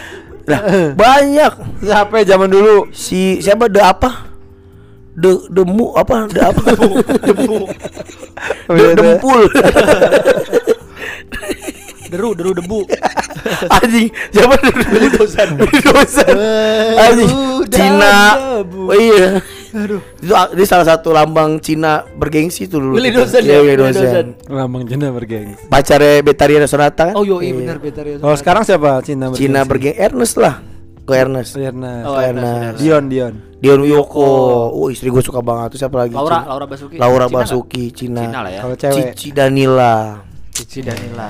Lah, 0.51 0.91
banyak. 0.99 1.53
Siapa 1.87 2.19
ya 2.23 2.35
zaman 2.35 2.51
dulu? 2.51 2.91
Si 2.91 3.39
siapa 3.39 3.71
de 3.71 3.79
apa? 3.79 4.32
De 5.13 5.31
demu 5.49 5.93
apa? 5.93 6.25
De 6.27 6.41
apa? 6.41 6.63
Debu. 7.29 7.69
Oh, 8.67 8.75
De, 8.75 8.81
iya, 8.81 8.93
deh. 8.93 8.97
dempul. 8.97 9.41
Deru, 12.09 12.37
deru 12.37 12.53
debu. 12.53 12.85
Anjing, 13.73 14.13
siapa 14.29 14.55
de 14.61 14.71
dosan? 15.17 15.49
dosan. 15.57 16.35
Anjing, 16.95 17.33
Cina. 17.73 18.15
Oh 18.69 18.93
iya. 18.93 19.41
Itu 19.73 19.97
dia 20.53 20.67
salah 20.69 20.85
satu 20.85 21.09
lambang 21.09 21.57
Cina 21.57 22.05
bergengsi 22.13 22.69
tuh 22.69 22.85
dulu. 22.85 23.01
Willy 23.01 23.09
Dosen 23.09 23.41
Iya, 23.41 23.57
ya? 23.57 23.61
Willy. 23.65 23.77
Dosen. 23.81 24.27
Lambang 24.45 24.85
Cina 24.85 25.09
bergeng. 25.09 25.57
Pacarnya 25.73 26.21
Betariana 26.21 26.69
Sonata 26.69 27.13
kan? 27.13 27.15
Oh 27.17 27.25
iya 27.25 27.53
benar 27.57 27.81
benar 27.81 28.05
ya. 28.05 28.17
Oh 28.21 28.37
sekarang 28.37 28.69
siapa 28.69 29.01
Cina 29.01 29.33
bergeng? 29.33 29.41
Cina 29.41 29.61
bergeng 29.65 29.97
Ernest 29.97 30.37
lah. 30.37 30.61
Gue 31.03 31.17
Ernest. 31.19 31.59
Ernest. 31.59 32.07
Oh, 32.07 32.15
Ernest. 32.15 32.79
Dion 32.79 33.05
Dion. 33.11 33.35
Dion 33.59 33.81
Wiyoko. 33.83 34.27
Oh, 34.71 34.87
istri 34.87 35.11
gue 35.11 35.23
suka 35.23 35.43
banget. 35.43 35.75
Terus 35.75 35.81
siapa 35.87 35.97
lagi? 36.07 36.15
Laura, 36.15 36.39
Cina? 36.39 36.51
Laura 36.51 36.67
Basuki. 36.67 36.97
Laura 36.99 37.27
Cina? 37.27 37.37
Basuki, 37.39 37.85
Cina. 37.91 38.23
Cina 38.27 38.39
lah 38.43 38.51
ya. 38.55 38.61
Kalau 38.63 38.77
cewek. 38.79 39.05
Cici 39.15 39.29
Danila. 39.35 39.95
Cici 40.55 40.79
Danila. 40.83 41.29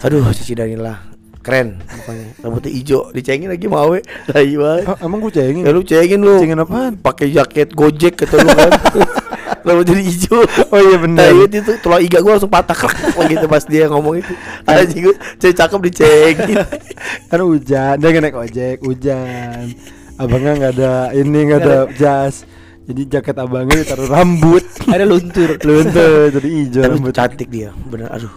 Aduh, 0.00 0.24
Cici 0.32 0.54
Danila. 0.56 0.94
Keren 1.40 1.80
pokoknya. 1.80 2.26
Rambutnya 2.44 2.68
hijau, 2.68 3.00
dicengin 3.16 3.48
lagi 3.48 3.64
mau 3.64 3.88
we. 3.88 4.04
Tai 4.28 4.44
banget. 4.44 4.84
Oh, 4.92 4.96
emang 5.08 5.24
gue 5.24 5.32
cengin. 5.32 5.64
Ya 5.64 5.72
lu 5.72 5.80
cengin 5.80 6.20
lu. 6.20 6.36
Cengin 6.36 6.60
apaan? 6.60 7.00
Pakai 7.00 7.32
jaket 7.32 7.72
Gojek 7.72 8.12
kata 8.20 8.44
lu 8.44 8.48
kan. 8.52 8.72
Rambut 9.64 9.84
jadi 9.86 10.02
hijau. 10.02 10.40
Oh 10.70 10.80
iya 10.80 10.96
benar. 11.00 11.30
Nah 11.30 11.46
itu 11.46 11.72
tulang 11.80 12.02
iga 12.02 12.18
gue 12.20 12.32
langsung 12.32 12.52
patah 12.52 12.76
krek 12.76 13.16
gitu 13.28 13.46
pas 13.46 13.64
dia 13.64 13.86
ngomong 13.86 14.20
itu. 14.20 14.32
Ada 14.64 14.82
juga 14.88 15.12
cewek 15.40 15.54
cakep 15.56 15.80
dicengin. 15.88 16.56
kan 17.30 17.40
hujan 17.40 17.94
dia 17.96 18.20
naik 18.20 18.36
ojek 18.36 18.76
hujan 18.84 19.72
abangnya 20.20 20.52
nggak 20.58 20.72
ada 20.76 20.94
ini 21.16 21.38
nggak 21.48 21.60
ada 21.64 21.76
jas 21.96 22.44
jadi 22.84 23.02
jaket 23.06 23.36
abangnya 23.38 23.86
ditaruh 23.86 24.08
rambut 24.10 24.64
Ada 24.90 25.06
luntur. 25.06 25.56
luntur 25.62 26.26
jadi 26.34 26.48
hijau 26.48 26.82
Tapi 26.82 26.94
rambut 26.98 27.14
cantik 27.14 27.46
dia, 27.46 27.70
bener. 27.86 28.10
Aduh, 28.10 28.32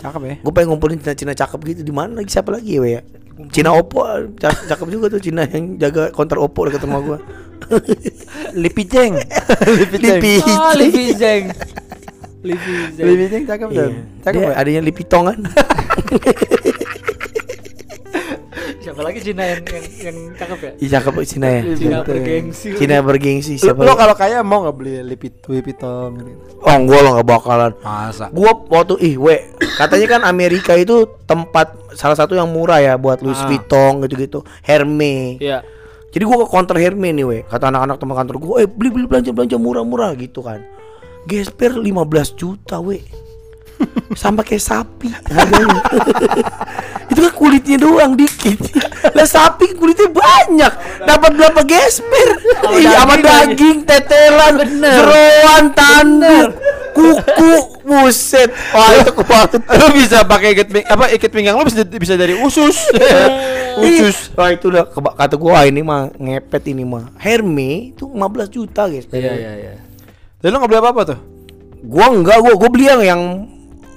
cakep 0.00 0.22
ya 0.24 0.34
gue 0.40 0.52
pengen 0.56 0.68
ngumpulin 0.72 0.96
Cina-Cina 1.04 1.36
cakep 1.36 1.60
gitu. 1.68 1.80
Di 1.84 1.92
mana 1.92 2.16
lagi 2.22 2.32
siapa 2.32 2.48
lagi 2.48 2.80
ya, 2.80 2.98
ya? 2.98 3.00
Cina 3.48 3.70
Oppo 3.70 4.02
ca- 4.34 4.66
cakep 4.66 4.88
juga 4.88 5.06
tuh 5.08 5.20
Cina 5.20 5.42
yang 5.44 5.76
jaga 5.76 6.10
counter 6.10 6.36
Oppo 6.36 6.64
dekat 6.64 6.82
rumah 6.82 7.00
gua. 7.00 7.18
Lipi 8.54 8.82
Jeng. 8.92 9.14
Lipi 9.64 9.96
Jeng. 9.96 10.18
Lipi 10.18 10.32
Oh, 10.42 10.72
Livi 10.74 11.04
Zeng. 11.12 11.44
Livi 12.40 12.72
Zeng. 12.92 13.04
Lipi 13.04 13.24
Jeng 13.28 13.44
cakep 13.44 13.68
Iya. 13.68 13.78
dan. 13.80 13.92
Cakep 14.20 14.40
Dia 14.40 14.48
ya? 14.48 14.54
adanya 14.56 14.80
Lipitong 14.80 15.24
kan. 15.26 15.38
Siapa 18.88 19.04
lagi 19.04 19.20
Cina 19.20 19.44
yang 19.44 19.60
yang 19.68 19.84
yang 20.00 20.16
cakep 20.32 20.58
ya? 20.64 20.70
Iya 20.80 20.88
cakep 20.96 21.12
Cina 21.28 21.46
ya. 21.52 21.60
Cina 21.76 21.96
bergengsi. 22.00 22.68
Cina 22.72 22.96
bergengsi 23.04 23.54
Lo, 23.54 23.60
siapa? 23.60 23.80
lo 23.84 23.92
kalau 23.92 24.14
kaya 24.16 24.40
mau 24.40 24.64
nggak 24.64 24.76
beli 24.80 24.92
Lipi 25.04 25.28
Lipi 25.28 25.76
Tong 25.76 26.16
gitu? 26.16 26.40
Oh, 26.64 26.76
gua 26.88 26.98
lo 27.04 27.08
nggak 27.20 27.28
bakalan. 27.28 27.72
Masa? 27.84 28.32
Gua 28.32 28.56
waktu 28.72 28.96
ih 29.04 29.20
we 29.20 29.44
katanya 29.76 30.06
kan 30.16 30.20
Amerika 30.24 30.72
itu 30.72 31.04
tempat 31.28 31.76
salah 31.92 32.16
satu 32.16 32.32
yang 32.32 32.48
murah 32.48 32.80
ya 32.80 32.96
buat 32.96 33.20
Louis 33.20 33.36
Ah. 33.36 33.44
Vuitton 33.44 34.00
gitu-gitu, 34.08 34.40
Hermes. 34.64 35.36
Iya. 35.36 35.60
Jadi 36.08 36.24
gua 36.24 36.40
ke 36.40 36.46
counter 36.48 36.80
Hermes 36.80 37.12
nih 37.12 37.26
we, 37.28 37.38
kata 37.44 37.68
anak-anak 37.68 38.00
teman 38.00 38.16
kantor 38.16 38.36
gua, 38.40 38.54
eh 38.64 38.68
beli 38.72 38.88
beli 38.88 39.04
belanja 39.04 39.36
belanja 39.36 39.60
murah-murah 39.60 40.16
gitu 40.16 40.40
kan. 40.40 40.64
Gesper 41.28 41.76
15 41.76 41.92
juta 42.40 42.80
we. 42.80 43.04
Sama 44.16 44.40
kayak 44.40 44.64
sapi 44.64 45.12
harganya. 45.12 45.76
itu 47.18 47.26
kan 47.26 47.34
kulitnya 47.34 47.76
doang 47.82 48.14
dikit. 48.14 48.62
Lah 49.18 49.26
sapi 49.26 49.74
kulitnya 49.74 50.06
banyak. 50.06 50.72
Dapat 51.02 51.30
berapa 51.34 51.60
gesper? 51.66 52.28
Ih, 52.78 52.86
sama 52.86 53.18
daging 53.18 53.82
tetelan, 53.82 54.62
jeroan, 54.78 55.64
tanduk, 55.74 56.54
kuku, 56.94 57.52
buset. 57.82 58.54
Wah, 58.70 58.94
itu 59.02 59.10
kuat. 59.18 59.50
lo 59.58 59.86
bisa 59.90 60.22
pakai 60.22 60.54
ikat 60.54 60.68
ping- 60.70 60.86
apa 60.86 61.10
ikat 61.10 61.30
pinggang 61.34 61.58
lo 61.58 61.66
bisa 61.66 61.82
bisa 61.82 62.14
dari 62.14 62.38
usus. 62.38 62.86
usus. 63.82 64.30
Wah 64.38 64.54
itu 64.54 64.70
udah 64.70 64.86
kata 65.18 65.34
gua 65.34 65.58
"Wah, 65.58 65.64
ini 65.66 65.82
mah 65.82 66.14
ngepet 66.14 66.70
ini 66.70 66.86
mah. 66.86 67.10
Hermes 67.18 67.98
itu 67.98 68.06
15 68.06 68.46
juta 68.46 68.86
guys. 68.86 69.10
Iya 69.10 69.34
iya 69.34 69.52
iya. 69.58 69.72
Lo 70.46 70.54
nggak 70.54 70.70
beli 70.70 70.78
apa-apa 70.78 71.02
tuh? 71.02 71.18
Gua 71.82 72.14
enggak, 72.14 72.38
gua 72.46 72.54
gua 72.54 72.70
beli 72.70 72.86
yang 72.86 73.02
yang 73.02 73.22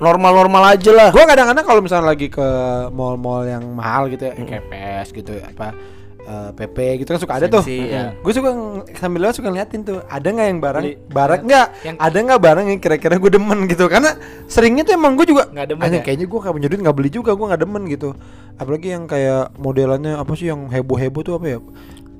normal-normal 0.01 0.63
aja 0.73 0.91
lah. 0.91 1.09
Gue 1.13 1.23
kadang-kadang 1.23 1.61
kalau 1.61 1.79
misalnya 1.79 2.09
lagi 2.09 2.27
ke 2.27 2.47
mall-mall 2.89 3.45
yang 3.45 3.61
mahal 3.71 4.09
gitu 4.09 4.25
ya, 4.25 4.33
kayak 4.33 4.65
PS 4.67 5.07
gitu 5.13 5.37
ya, 5.37 5.45
apa 5.45 5.77
eh, 6.21 6.49
PP 6.57 6.77
gitu 7.05 7.09
kan 7.13 7.19
suka 7.21 7.33
ada 7.37 7.45
tuh. 7.45 7.61
Sensi, 7.61 7.85
ya. 7.85 8.17
Gue 8.17 8.33
suka 8.33 8.49
sambil 8.97 9.25
lewat 9.25 9.37
suka 9.37 9.53
ngeliatin 9.53 9.81
tuh, 9.81 10.01
ada 10.05 10.25
nggak 10.25 10.47
yang 10.49 10.59
barang, 10.59 10.85
Beli. 10.85 10.97
barang 11.09 11.41
nggak, 11.45 11.67
Yang- 11.85 11.97
ada 12.01 12.17
nggak 12.17 12.41
barang 12.41 12.65
yang 12.73 12.79
kira-kira 12.81 13.15
gue 13.17 13.31
demen 13.31 13.59
gitu, 13.69 13.85
karena 13.85 14.17
seringnya 14.49 14.83
tuh 14.85 14.93
emang 14.97 15.13
gue 15.13 15.25
juga 15.29 15.49
Nggak 15.49 15.67
demen 15.69 15.83
"Anjing, 15.85 16.01
ya?" 16.01 16.05
kayaknya 16.05 16.25
gue 16.25 16.39
kayak 16.41 16.53
punya 16.57 16.67
duit 16.69 16.81
nggak 16.81 16.97
beli 16.97 17.09
juga, 17.13 17.31
gue 17.37 17.45
nggak 17.45 17.61
demen 17.61 17.83
gitu. 17.85 18.09
Apalagi 18.57 18.87
yang 18.93 19.03
kayak 19.05 19.53
modelannya 19.57 20.13
apa 20.17 20.33
sih 20.33 20.49
yang 20.49 20.69
heboh-heboh 20.69 21.21
tuh 21.21 21.33
apa 21.37 21.45
ya? 21.45 21.59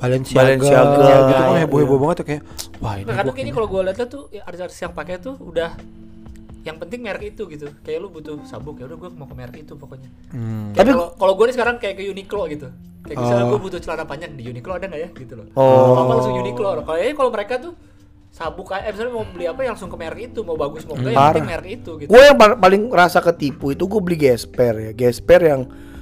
Balenciaga, 0.01 0.57
Balenciaga, 0.57 1.13
gitu 1.29 1.41
kan 1.45 1.49
iya, 1.53 1.59
heboh-heboh 1.61 1.93
iya. 1.93 2.01
banget 2.01 2.15
tuh 2.17 2.25
kayak 2.25 2.41
wah 2.81 2.93
ini 2.97 3.05
Nah, 3.05 3.13
kadang 3.13 3.25
gua 3.29 3.35
kayaknya 3.37 3.53
kalau 3.53 3.67
gue 3.69 3.81
lihat 3.85 3.97
tuh 4.09 4.23
ya, 4.33 4.41
artis-artis 4.49 4.79
yang 4.81 4.93
pakai 4.97 5.15
tuh 5.21 5.37
udah 5.37 5.69
yang 6.61 6.77
penting 6.77 6.99
merek 6.99 7.23
itu 7.31 7.43
gitu. 7.47 7.69
Kayak 7.81 7.99
lu 8.01 8.09
butuh 8.09 8.37
sabuk 8.43 8.77
ya 8.77 8.85
udah 8.85 8.97
gue 8.97 9.09
mau 9.11 9.25
ke 9.25 9.33
merek 9.33 9.57
itu 9.61 9.73
pokoknya. 9.73 10.09
Hmm. 10.29 10.71
Tapi 10.71 10.89
Tapi- 10.89 11.15
kalau 11.15 11.33
gue 11.33 11.45
nih 11.45 11.55
sekarang 11.55 11.75
kayak 11.77 11.95
ke 11.95 12.03
Uniqlo 12.05 12.43
gitu. 12.47 12.67
Kayak 13.01 13.17
misalnya 13.19 13.45
Oh. 13.45 13.49
gue 13.49 13.59
butuh 13.59 13.79
celana 13.79 14.03
panjang 14.03 14.31
di 14.31 14.43
Uniqlo 14.43 14.73
ada 14.73 14.85
nggak 14.85 15.01
ya 15.01 15.09
gitu 15.11 15.33
loh. 15.33 15.45
Oh. 15.53 15.97
Apa 15.97 16.11
langsung 16.15 16.35
Uniqlo. 16.35 16.69
Kalau 16.81 16.97
ya 16.97 17.11
kalau 17.11 17.29
mereka 17.29 17.57
tuh 17.57 17.73
sabuk 18.31 18.69
kayak 18.69 18.83
eh, 18.83 18.91
misalnya 18.91 19.11
mau 19.11 19.25
beli 19.25 19.45
apa 19.45 19.59
ya 19.59 19.69
langsung 19.69 19.89
ke 19.89 19.97
merek 19.97 20.21
itu, 20.31 20.39
mau 20.41 20.55
bagus 20.55 20.85
mau 20.85 20.95
enggak 20.95 21.11
yang 21.11 21.25
penting 21.33 21.49
merek 21.49 21.69
itu 21.77 21.91
gitu. 21.97 22.07
Gue 22.07 22.21
yang 22.23 22.37
pa- 22.37 22.55
paling 22.55 22.83
rasa 22.87 23.19
ketipu 23.19 23.73
itu 23.73 23.83
gue 23.83 23.99
beli 23.99 24.17
gesper 24.17 24.73
ya. 24.79 24.91
Gesper 24.93 25.41
yang 25.43 25.61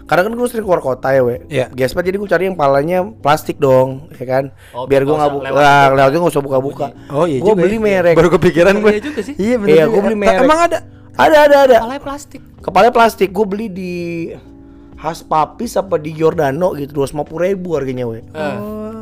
karena 0.09 0.25
kan 0.25 0.33
gue 0.33 0.47
sering 0.49 0.65
keluar 0.65 0.81
kota 0.81 1.13
ya, 1.13 1.21
we. 1.21 1.37
Iya. 1.45 1.69
Gesper 1.69 2.01
jadi 2.01 2.17
gue 2.17 2.25
cari 2.25 2.43
yang 2.49 2.57
palanya 2.57 3.05
plastik 3.05 3.61
dong, 3.61 4.09
ya 4.17 4.25
kan. 4.25 4.43
Oh, 4.73 4.89
Biar 4.89 5.05
gue 5.05 5.13
nggak 5.13 5.29
buka, 5.29 5.45
lewat- 5.45 5.61
lah, 5.61 5.83
lewatnya 5.93 6.17
nggak 6.17 6.33
usah 6.33 6.41
buka-buka. 6.41 6.87
Oh 7.13 7.29
iya 7.29 7.37
Gue 7.37 7.53
juga 7.53 7.61
beli 7.61 7.77
ya. 7.77 7.85
merek. 7.85 8.15
Baru 8.17 8.29
kepikiran 8.33 8.73
gue. 8.81 8.89
Iya 8.89 9.01
juga 9.05 9.19
sih. 9.21 9.35
Iya 9.37 9.55
Iya, 9.61 9.83
gua 9.85 10.01
beli 10.01 10.17
merek. 10.17 10.41
Emang 10.41 10.59
ada? 10.65 10.77
Ada 11.13 11.37
ada 11.45 11.57
ada. 11.61 11.77
Kepalanya 11.77 12.01
plastik. 12.01 12.41
Kepalanya 12.59 12.93
plastik. 12.95 13.29
Gue 13.29 13.45
beli 13.45 13.67
di 13.69 13.93
Has 14.97 15.21
Papis 15.21 15.77
apa 15.77 15.95
di 15.95 16.11
Giordano 16.11 16.73
gitu 16.73 16.91
dua 16.97 17.07
ribu 17.39 17.77
harganya 17.77 18.09
we. 18.09 18.25
Eh. 18.25 18.57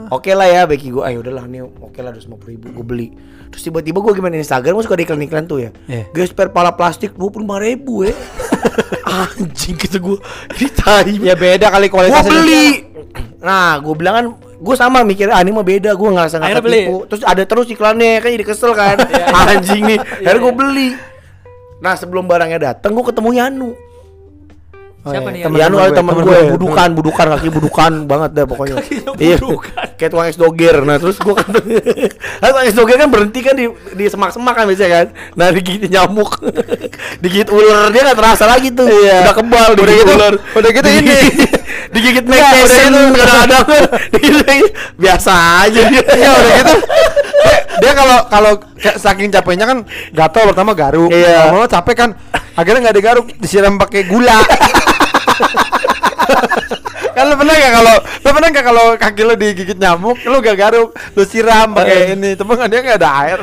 Oke 0.08 0.32
lah 0.32 0.47
ya 0.47 0.62
bagi 0.64 0.88
gue, 0.88 1.03
ayo 1.03 1.20
udahlah 1.20 1.45
nih 1.47 1.62
oke 1.68 1.99
lah 1.99 2.16
dua 2.16 2.39
ribu 2.47 2.72
gue 2.72 2.86
beli. 2.86 3.08
Terus 3.51 3.64
tiba-tiba 3.68 3.99
gue 3.99 4.14
gimana 4.16 4.39
Instagram 4.39 4.80
gue 4.80 4.86
suka 4.88 4.95
ada 4.95 5.03
iklan-iklan 5.03 5.45
tuh 5.47 5.60
ya. 5.68 5.70
Iya. 5.88 6.08
Gesper 6.16 6.51
pala 6.51 6.76
plastik 6.76 7.16
dua 7.16 7.28
puluh 7.32 7.43
lima 7.47 7.60
ribu 7.60 8.08
ya. 8.08 8.14
Anjing 9.28 9.76
gitu 9.80 9.97
gue. 9.99 10.18
Ini 10.60 10.68
tai. 10.76 11.14
Ya 11.20 11.36
beda 11.36 11.72
kali 11.72 11.88
Gue 11.88 11.95
kualitasnya. 11.99 12.32
beli. 12.32 12.68
Nah 13.43 13.80
gue 13.80 13.93
bilang 13.95 14.16
kan 14.16 14.26
gue 14.58 14.76
sama 14.76 15.05
mikir 15.05 15.30
ah 15.30 15.45
ini 15.45 15.53
mah 15.53 15.62
beda 15.62 15.93
gue 15.93 16.10
ngerasa 16.10 16.41
nggak 16.41 16.66
ketipu 16.66 17.05
terus 17.05 17.22
ada 17.22 17.43
terus 17.45 17.70
iklannya 17.70 18.18
kan 18.18 18.30
jadi 18.34 18.45
kesel 18.45 18.74
kan 18.74 18.97
anjing 19.45 19.86
nih 19.86 19.99
akhirnya 20.01 20.41
gue 20.41 20.53
beli 20.58 20.89
nah 21.78 21.93
sebelum 21.93 22.26
barangnya 22.26 22.74
datang 22.74 22.97
gue 22.97 23.05
ketemu 23.05 23.38
Yanu 23.38 23.70
Siapa 25.10 25.28
iya. 25.28 25.32
nih? 25.32 25.41
Temen 25.43 25.58
Yanu 25.58 25.74
gue, 25.74 25.84
ada 25.84 25.93
temen 25.93 26.14
temen 26.14 26.24
gue 26.24 26.39
budukan 26.51 26.89
budukan 26.93 27.26
kaki 27.30 27.47
budukan 27.49 27.91
banget 28.03 28.30
dah 28.32 28.45
pokoknya 28.45 28.76
iya 29.18 29.36
budukan. 29.38 29.74
kayak 29.93 30.10
tukang 30.10 30.28
es 30.28 30.38
doger 30.38 30.76
nah 30.82 30.95
terus 30.95 31.18
gue 31.18 31.34
kan 31.34 31.47
kan 32.38 32.47
tukang 32.47 32.66
es 32.66 32.74
doger 32.74 32.95
kan 32.95 33.08
berhenti 33.08 33.39
kan 33.39 33.53
di 33.53 33.66
di 33.93 34.05
semak-semak 34.05 34.53
kan 34.53 34.66
biasanya 34.66 34.91
kan 34.93 35.08
nah 35.34 35.47
digigit 35.49 35.88
nyamuk 35.88 36.32
digigit 37.22 37.47
ular 37.47 37.89
dia 37.89 38.01
nggak 38.03 38.18
terasa 38.18 38.45
lagi 38.45 38.70
tuh 38.70 38.86
Iya. 38.88 39.24
udah 39.24 39.36
kebal 39.36 39.68
Udah 39.70 39.78
digigit 39.80 39.97
gitu- 39.99 40.16
ular 40.16 40.34
udah 40.53 40.70
gitu 40.70 40.88
ini. 40.89 41.18
digigit 41.88 42.24
Tyson 42.32 42.91
gitu. 42.91 43.16
kadang-kadang 43.16 44.62
biasa 45.01 45.34
aja 45.64 45.82
dia 45.86 46.01
Iya 46.03 46.30
udah 46.32 46.51
gitu. 46.55 46.76
Dia- 47.78 47.95
kalau 47.95 48.18
kalau 48.28 48.51
saking 48.95 49.30
capeknya 49.30 49.66
kan 49.66 49.78
gatal 50.12 50.49
pertama 50.49 50.74
garuk. 50.74 51.10
Iya. 51.10 51.47
Lama-lama 51.47 51.66
capek 51.68 51.95
kan. 51.95 52.10
Akhirnya 52.53 52.80
nggak 52.84 52.95
digaruk, 52.95 53.26
disiram 53.38 53.78
pakai 53.78 54.01
gula. 54.03 54.41
Kan 57.18 57.26
lu 57.26 57.34
pernah 57.34 57.55
gak 57.57 57.74
kalau 57.82 57.95
lu 58.05 58.30
pernah 58.30 58.49
gak 58.53 58.65
kalau 58.70 58.86
kaki 58.93 59.22
lu 59.26 59.34
digigit 59.34 59.78
nyamuk 59.82 60.18
lu 60.22 60.38
gak 60.38 60.53
garuk 60.53 60.93
lu 61.18 61.24
siram 61.26 61.74
pakai 61.74 62.13
ini 62.13 62.38
tapi 62.38 62.53
kan 62.53 62.70
dia 62.70 62.86
nggak 62.86 62.97
ada 63.01 63.09
air 63.26 63.41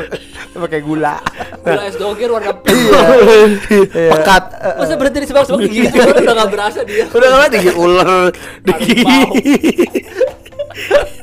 Lu 0.55 0.62
pakai 0.62 0.87
gula. 0.87 1.18
Gula 1.66 1.83
es 1.91 1.99
doger 1.99 2.31
warna 2.31 2.55
pink. 2.55 2.79
Iya. 2.79 4.14
pekat. 4.14 4.45
Masa 4.79 4.95
berhenti 4.95 5.27
di 5.27 5.29
sebab-sebab 5.35 5.59
gigi 5.66 5.91
juga? 5.91 6.14
Udah 6.14 6.35
gak 6.47 6.51
berasa 6.55 6.81
dia. 6.87 7.11
udah 7.11 7.29
kan 7.43 7.51
digigit 7.51 7.75
ular. 7.75 8.31
Digigit 8.62 10.07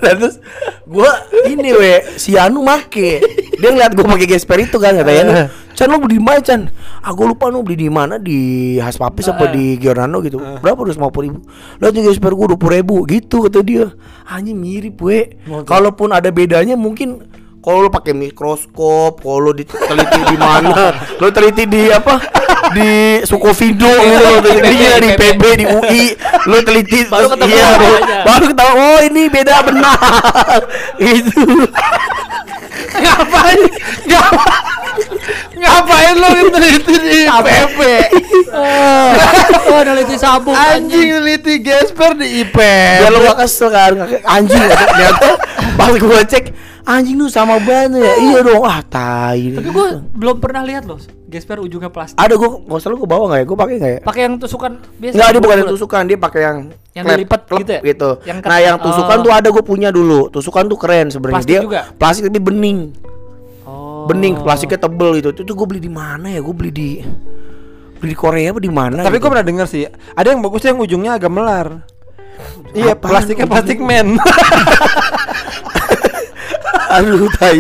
Dan 0.01 0.13
terus 0.17 0.41
gua 0.87 1.11
ini 1.45 1.71
we 1.75 1.93
si 2.17 2.39
Anu 2.39 2.63
make 2.63 3.21
dia 3.59 3.69
ngeliat 3.69 3.93
gua 3.93 4.15
pakai 4.15 4.27
gesper 4.27 4.65
itu 4.65 4.81
kan 4.81 4.97
katanya 4.97 5.51
Chan 5.71 5.87
lu 5.87 6.03
beli 6.03 6.19
di 6.19 6.23
mana 6.23 6.39
Chan? 6.43 6.67
Ah 6.99 7.15
lupa 7.15 7.47
lu 7.47 7.63
beli 7.63 7.87
di 7.87 7.89
mana 7.89 8.19
di 8.19 8.75
Has 8.77 8.99
Papis 8.99 9.31
apa 9.31 9.47
di 9.49 9.79
Giordano 9.79 10.19
gitu. 10.19 10.37
Berapa 10.37 10.83
udah 10.83 10.93
lima 10.93 11.09
ribu? 11.09 11.39
Lihat 11.79 11.91
nih 11.95 12.03
gesper 12.11 12.35
gua 12.35 12.51
dua 12.51 12.69
ribu 12.75 13.07
gitu 13.07 13.47
kata 13.47 13.63
dia. 13.63 13.87
Anjing 14.27 14.59
mirip 14.59 14.99
we. 14.99 15.39
Kalaupun 15.63 16.11
ada 16.11 16.27
bedanya 16.27 16.75
mungkin 16.75 17.23
kalau 17.61 17.85
lo 17.85 17.89
pakai 17.89 18.11
mikroskop, 18.11 19.21
kalau 19.21 19.39
lo 19.39 19.51
diteliti 19.53 20.21
di 20.25 20.35
mana, 20.35 20.89
lo 21.15 21.29
teliti 21.29 21.63
di 21.65 21.87
apa? 21.87 22.17
Di 22.73 22.89
Sukovindo 23.21 23.85
gitu, 23.85 24.17
lo 24.17 24.41
telitinya 24.41 24.91
di 24.97 25.09
PB 25.13 25.41
di 25.55 25.65
UI, 25.67 26.03
lo 26.45 26.57
teliti 26.61 27.05
Baru 27.05 27.27
ketemu 27.29 27.53
iya, 27.53 27.67
baru- 27.77 28.03
baru 28.25 28.43
ketawa 28.49 28.73
oh 28.73 28.99
ini 29.01 29.23
beda 29.27 29.55
benar. 29.61 29.97
Itu. 30.97 31.41
ngapain? 32.91 33.59
Ngapa- 34.03 34.59
ngapain 35.53 36.13
lu 36.17 36.29
neliti 36.51 36.95
di 36.97 37.19
IPB 37.23 37.79
Oh, 39.71 39.79
neliti 39.85 40.15
sabuk 40.17 40.51
anjing 40.51 41.07
neliti 41.15 41.61
Gesper 41.61 42.17
di 42.17 42.41
IPB 42.41 42.57
Biar 42.57 43.11
lo 43.13 43.19
gak 43.23 43.45
kesel 43.45 43.69
kan, 43.69 43.93
anjing 44.25 44.59
ternyata 44.59 45.29
pas 45.77 45.93
gua 45.95 46.25
cek 46.25 46.51
anjing 46.85 47.17
lu 47.17 47.27
sama 47.29 47.57
banget 47.61 48.01
ya. 48.01 48.13
Iya 48.19 48.39
dong, 48.45 48.63
ah 48.65 48.81
tai. 48.85 49.53
Tapi 49.53 49.69
gue 49.69 49.87
belum 50.15 50.37
pernah 50.41 50.61
lihat 50.65 50.85
loh 50.85 50.99
gesper 51.31 51.63
ujungnya 51.63 51.87
plastik. 51.87 52.19
ada 52.19 52.35
gua 52.35 52.59
nggak 52.59 52.81
salah 52.83 52.97
gua 52.99 53.09
bawa 53.09 53.23
nggak 53.31 53.39
ya? 53.39 53.45
Gua 53.47 53.57
pakai 53.63 53.75
nggak 53.79 53.91
ya? 53.95 53.99
Pakai 54.03 54.21
yang 54.27 54.35
tusukan 54.35 54.71
biasa. 54.99 55.15
Enggak, 55.15 55.29
dia 55.31 55.39
bukan 55.39 55.55
yang 55.55 55.71
tusukan, 55.71 56.01
dia 56.03 56.17
pakai 56.19 56.41
yang 56.43 56.57
Yang 56.91 57.05
klep- 57.07 57.15
dilipat 57.15 57.41
klep 57.47 57.59
gitu 57.63 57.71
ya? 57.71 57.81
gitu. 57.87 58.09
Yang 58.27 58.37
nah, 58.43 58.59
yang 58.59 58.77
tusukan 58.83 59.17
oh. 59.17 59.23
tuh 59.23 59.31
ada 59.31 59.47
gue 59.47 59.63
punya 59.63 59.89
dulu. 59.95 60.27
Tusukan 60.27 60.67
tuh 60.67 60.75
keren 60.75 61.07
sebenarnya. 61.07 61.39
Plastik 61.39 61.55
Dia 61.55 61.61
juga? 61.63 61.81
plastik 61.95 62.23
tapi 62.27 62.41
bening. 62.43 62.79
Oh. 63.63 64.11
Bening, 64.11 64.43
plastiknya 64.43 64.79
tebel 64.83 65.23
gitu. 65.23 65.29
Itu 65.31 65.41
tuh 65.47 65.55
gue 65.55 65.67
beli 65.71 65.79
di 65.79 65.87
mana 65.87 66.27
ya? 66.27 66.43
Gue 66.43 66.51
beli 66.51 66.71
di 66.75 66.99
beli 68.03 68.11
di 68.11 68.17
Korea 68.19 68.51
apa 68.51 68.59
di 68.59 68.67
mana? 68.67 68.99
Tapi 69.07 69.15
gitu. 69.15 69.23
gue 69.23 69.29
pernah 69.31 69.47
denger 69.47 69.67
sih, 69.71 69.87
ada 69.87 70.27
yang 70.27 70.43
bagus 70.43 70.67
yang 70.67 70.83
ujungnya 70.83 71.15
agak 71.15 71.31
melar. 71.31 71.87
Iya, 72.75 72.97
plastiknya 72.97 73.47
plastik 73.47 73.79
men. 73.79 74.17
aduh 76.95 77.27
tai. 77.37 77.59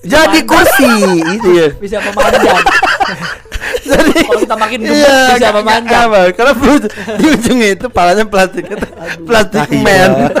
Jadi 0.00 0.38
kursi 0.48 0.88
itu 1.36 1.48
ya. 1.52 1.68
bisa 1.76 2.00
memanjang. 2.00 2.64
Jadi 3.80 4.12
Kalau 4.24 4.40
kita 4.40 4.56
makin 4.56 4.78
gemuk 4.80 4.96
iya, 4.96 5.36
bisa 5.36 5.50
memanjang. 5.52 5.84
nggak 5.84 6.02
apa, 6.08 6.20
Karena 6.32 6.52
di 7.20 7.24
ujungnya 7.28 7.68
itu 7.76 7.86
palanya 7.92 8.24
plastik 8.24 8.64
tai 9.28 9.76
men. 9.84 9.84
banget. 9.84 10.32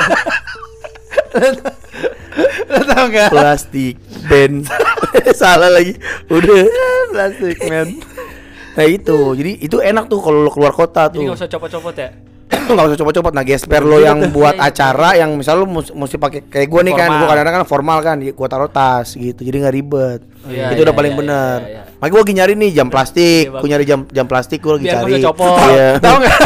Lo 2.70 2.80
tau 2.86 3.04
nggak? 3.10 3.30
plastik 3.34 3.96
band 4.30 4.70
salah 5.40 5.70
lagi 5.70 5.98
udah 6.30 6.62
Plastik 7.10 7.58
man. 7.66 7.88
nah 8.78 8.86
itu 8.86 9.34
jadi 9.34 9.52
itu 9.58 9.76
enak 9.82 10.06
tuh 10.06 10.22
kalau 10.22 10.46
lo 10.46 10.50
keluar 10.54 10.70
kota 10.70 11.10
Jadi 11.10 11.18
tuh 11.18 11.20
nggak 11.26 11.38
usah 11.42 11.48
copot-copot 11.50 11.94
ya. 11.98 12.10
nggak 12.70 12.84
usah 12.84 12.98
copot-copot 12.98 13.30
nah 13.30 13.42
gesper 13.42 13.80
lo 13.80 13.98
yang 13.98 14.28
buat 14.28 14.52
Iya, 14.52 14.60
iya. 14.60 14.68
acara 14.68 15.08
yang 15.14 15.30
misal 15.32 15.54
lo 15.56 15.66
mus- 15.66 15.90
mesti 15.90 16.16
pakai 16.16 16.40
kayak 16.44 16.66
gua 16.66 16.80
nih 16.80 16.94
kan 16.94 17.08
gua 17.12 17.26
kadang-kadang 17.28 17.56
kan 17.56 17.64
formal 17.64 17.98
kan 18.00 18.16
gua 18.28 18.46
taruh 18.46 18.66
tas 18.66 19.12
gitu 19.12 19.40
jadi 19.40 19.56
nggak 19.60 19.74
ribet 19.74 20.20
Iya, 20.42 20.72
itu 20.72 20.80
udah 20.80 20.88
iya, 20.88 20.96
paling 20.96 21.12
iya, 21.12 21.20
bener 21.20 21.58
iya, 21.60 21.68
iya. 21.68 21.82
makanya 21.94 22.10
gua 22.10 22.20
lagi 22.20 22.34
nyari 22.34 22.52
nih 22.56 22.70
jam 22.72 22.88
plastik 22.88 23.44
Iya, 23.44 23.54
gua 23.54 23.68
nyari 23.68 23.84
jam 23.84 24.00
jam 24.08 24.26
plastik 24.26 24.58
gua 24.58 24.72
lagi 24.72 24.84
Biar 24.84 24.94
cari 24.96 25.12
copot. 25.20 25.68
Iya. 25.68 25.88
Tahu 26.02 26.16
nggak? 26.16 26.38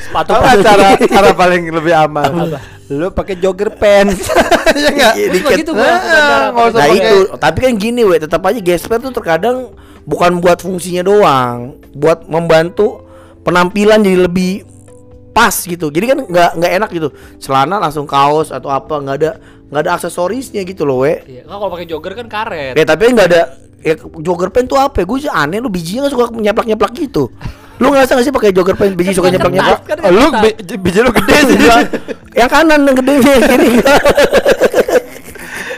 Sepatu 0.00 0.30
cara 0.60 0.86
cara 0.96 1.28
paling 1.32 1.62
lebih 1.78 1.94
aman? 1.96 2.30
Lo 2.88 3.08
pakai 3.10 3.34
jogger 3.36 3.70
pants. 3.72 4.28
Ya 4.68 4.90
nggak? 4.90 5.14
Iya, 5.16 5.26
dikit. 5.32 5.56
gitu 5.58 5.72
gua 5.72 5.88
Ah, 5.88 5.96
Nah 6.52 6.70
pakai- 6.70 6.92
itu, 6.94 7.16
tapi 7.34 7.58
kan 7.58 7.72
gini 7.74 8.04
weh, 8.04 8.16
tetap 8.16 8.42
aja 8.42 8.60
gesper 8.60 9.00
tuh 9.00 9.10
terkadang 9.10 9.72
bukan 10.04 10.38
buat 10.38 10.60
fungsinya 10.60 11.00
doang, 11.02 11.56
buat 11.92 12.24
membantu 12.26 13.00
penampilan 13.40 14.00
jadi 14.00 14.18
lebih 14.22 14.68
pas 15.38 15.54
gitu. 15.54 15.86
Jadi 15.86 16.04
kan 16.04 16.18
nggak 16.20 16.50
nggak 16.58 16.72
enak 16.74 16.90
gitu. 16.90 17.08
Celana 17.38 17.78
langsung 17.78 18.04
kaos 18.04 18.50
atau 18.50 18.66
apa, 18.68 18.98
nggak 18.98 19.16
ada 19.16 19.30
nggak 19.70 19.82
ada 19.84 19.90
aksesorisnya 19.94 20.64
gitu 20.64 20.82
loh 20.82 21.06
weh. 21.06 21.22
Iya, 21.22 21.46
kalau 21.46 21.70
pakai 21.70 21.86
jogger 21.86 22.12
kan 22.12 22.26
karet. 22.26 22.74
Ya 22.74 22.82
tapi 22.82 23.06
nggak 23.08 23.28
ada 23.28 23.42
ya 23.78 23.94
jogger 24.18 24.50
pants 24.50 24.66
tuh 24.66 24.76
apa? 24.76 24.98
Gue 25.00 25.22
sih 25.22 25.30
aneh 25.30 25.62
lu 25.62 25.70
bijinya 25.70 26.04
nggak 26.04 26.12
suka 26.12 26.24
nyeplak 26.34 26.66
nyeplak 26.66 26.92
gitu. 26.98 27.30
Lu 27.78 27.94
ngerasa 27.94 28.18
gak 28.18 28.26
sih 28.26 28.34
pakai 28.34 28.50
jogger 28.50 28.74
pants 28.74 28.90
biji 28.92 29.14
suka 29.14 29.30
Kan 29.30 29.38
nyeplak 29.38 29.54
nyeplak? 29.54 29.80
kan 29.86 29.96
Oh, 30.02 30.10
lu 30.10 30.24
biji 30.82 30.98
lu 30.98 31.14
gede 31.14 31.38
sih. 31.46 31.56
yang 32.34 32.50
kanan 32.50 32.82
yang 32.82 32.96
gede 32.98 33.14
gini. 33.22 33.70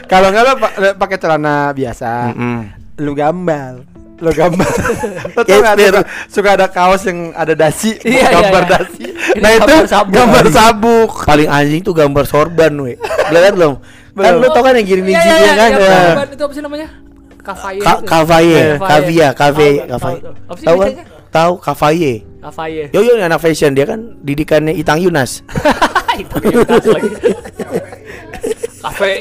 Kalau 0.07 0.27
nggak 0.27 0.43
lo 0.43 0.53
lo 0.57 0.87
pakai 0.97 1.17
celana 1.17 1.71
biasa, 1.71 2.35
lu 2.97 3.13
gambar. 3.13 3.71
Lu 4.19 4.29
gambar. 4.29 4.69
Lo 5.33 5.41
tau 5.45 5.55
nggak 5.55 5.75
Gesper. 5.77 5.87
suka, 5.87 6.01
suka 6.27 6.49
ada 6.53 6.67
kaos 6.67 7.01
yang 7.05 7.31
ada 7.33 7.53
dasi, 7.55 7.95
Iya, 8.01 8.17
iya, 8.17 8.25
gambar 8.29 8.61
iya. 8.61 8.71
dasi. 8.71 9.05
Ini 9.31 9.41
Nah 9.43 9.51
itu 9.51 9.63
gambar 9.63 9.85
sabuk. 9.87 10.13
gambar 10.13 10.45
sabuk. 10.49 11.09
Paling 11.23 11.49
anjing 11.49 11.81
tuh 11.81 11.93
gambar 11.93 12.23
sorban 12.25 12.73
weh. 12.77 12.95
Lihat 13.27 13.53
belum? 13.53 13.73
Kan 14.11 14.33
lu 14.37 14.47
tau 14.47 14.61
kan 14.61 14.73
yang 14.73 14.83
giring 14.83 15.05
Iya, 15.05 15.11
iya, 15.11 15.17
bijinya 15.17 15.37
iya, 15.37 15.53
kan? 15.53 15.69
yang 15.69 15.81
Ya. 15.81 15.99
korban 16.05 16.27
itu 16.29 16.43
apa 16.43 16.53
sih 16.53 16.61
namanya? 16.61 16.87
Kavaye. 17.41 17.79
Ka 17.79 17.93
itu. 17.93 18.05
Kavaye, 18.05 18.59
Kavaye. 18.77 18.89
Kavia, 18.91 19.27
Kave, 19.33 19.69
Tahu, 19.71 19.79
tahu, 19.81 19.89
Kavaye. 19.89 20.17
tahu. 20.19 20.31
Apa 20.45 20.53
sih 20.53 20.65
Tahu 20.65 20.77
kan? 20.77 20.91
Tahu 21.31 21.53
Kavaye. 21.57 22.13
Kavaye. 22.41 22.83
Yo 22.91 22.99
yo 23.01 23.13
anak 23.17 23.39
fashion 23.39 23.71
dia 23.71 23.85
kan 23.85 23.99
didikannya 24.19 24.73
Itang 24.73 24.99
Yunas. 24.99 25.41
itu 26.21 26.35
Yunas 26.43 26.85
lagi. 26.85 27.09
Kavaye. 28.79 29.17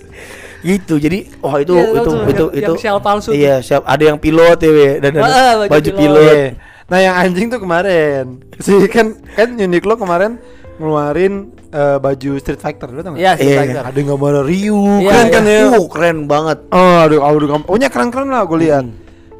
gitu. 0.70 0.94
Jadi 0.96 1.18
wah 1.38 1.56
itu 1.56 1.72
Iya, 1.72 1.82
tahu 1.82 1.94
itu 1.94 2.00
itu 2.02 2.12
yang- 2.42 2.52
itu 2.52 2.62
yang 2.66 2.76
shell 2.78 2.98
palsu. 2.98 3.30
Iya, 3.32 3.54
siap 3.60 3.82
ada 3.82 4.02
yang 4.02 4.16
pilot 4.16 4.58
ya 4.58 4.70
we, 4.70 4.88
dan 4.98 5.10
ada 5.14 5.22
Ah, 5.22 5.52
baju, 5.56 5.70
baju 5.70 5.90
pilot. 5.92 6.20
pilot. 6.20 6.52
Nah 6.90 6.98
yang 6.98 7.14
anjing 7.16 7.46
tuh 7.46 7.62
kemarin 7.62 8.42
si 8.58 8.74
kan 8.90 9.14
kan 9.32 9.54
Uniqlo 9.54 9.94
kemarin 9.94 10.42
ngeluarin 10.76 11.54
eh, 11.70 11.96
baju 11.96 12.30
Street 12.40 12.58
Fighter 12.58 12.88
lu 12.90 13.00
tau 13.00 13.14
nggak? 13.14 13.22
Iya, 13.22 13.32
Street 13.38 13.52
Iya. 13.52 13.60
Fighter. 13.62 13.84
Ada 13.86 14.00
gambar 14.00 14.32
Ryu, 14.42 14.80
Iya, 14.98 15.06
keren 15.06 15.22
iya. 15.22 15.30
kan 15.30 15.42
ya? 15.44 15.60
Uh, 15.70 15.86
keren 15.86 16.18
banget. 16.26 16.58
Oh, 16.72 16.96
aduh, 17.04 17.20
aduh, 17.20 17.46
gambar. 17.46 17.66
Pokoknya 17.68 17.88
keren-keren 17.92 18.28
lah 18.32 18.42
gue 18.42 18.58
lihat. 18.58 18.84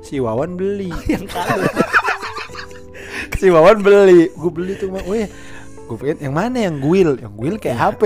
Si 0.04 0.20
Wawan 0.20 0.54
beli. 0.54 0.92
Yang 1.10 1.26
kanan. 1.32 1.58
si 3.40 3.46
Wawan 3.48 3.80
beli. 3.80 4.28
Gue 4.30 4.50
beli 4.52 4.72
tuh, 4.76 4.92
mah. 4.92 5.02
Weh, 5.08 5.26
gue 5.88 5.96
pengen 5.98 6.28
yang 6.28 6.34
mana 6.36 6.58
yang 6.60 6.76
guil? 6.78 7.16
Yang 7.18 7.34
guil 7.34 7.54
kayak 7.56 7.78
HP. 7.80 8.02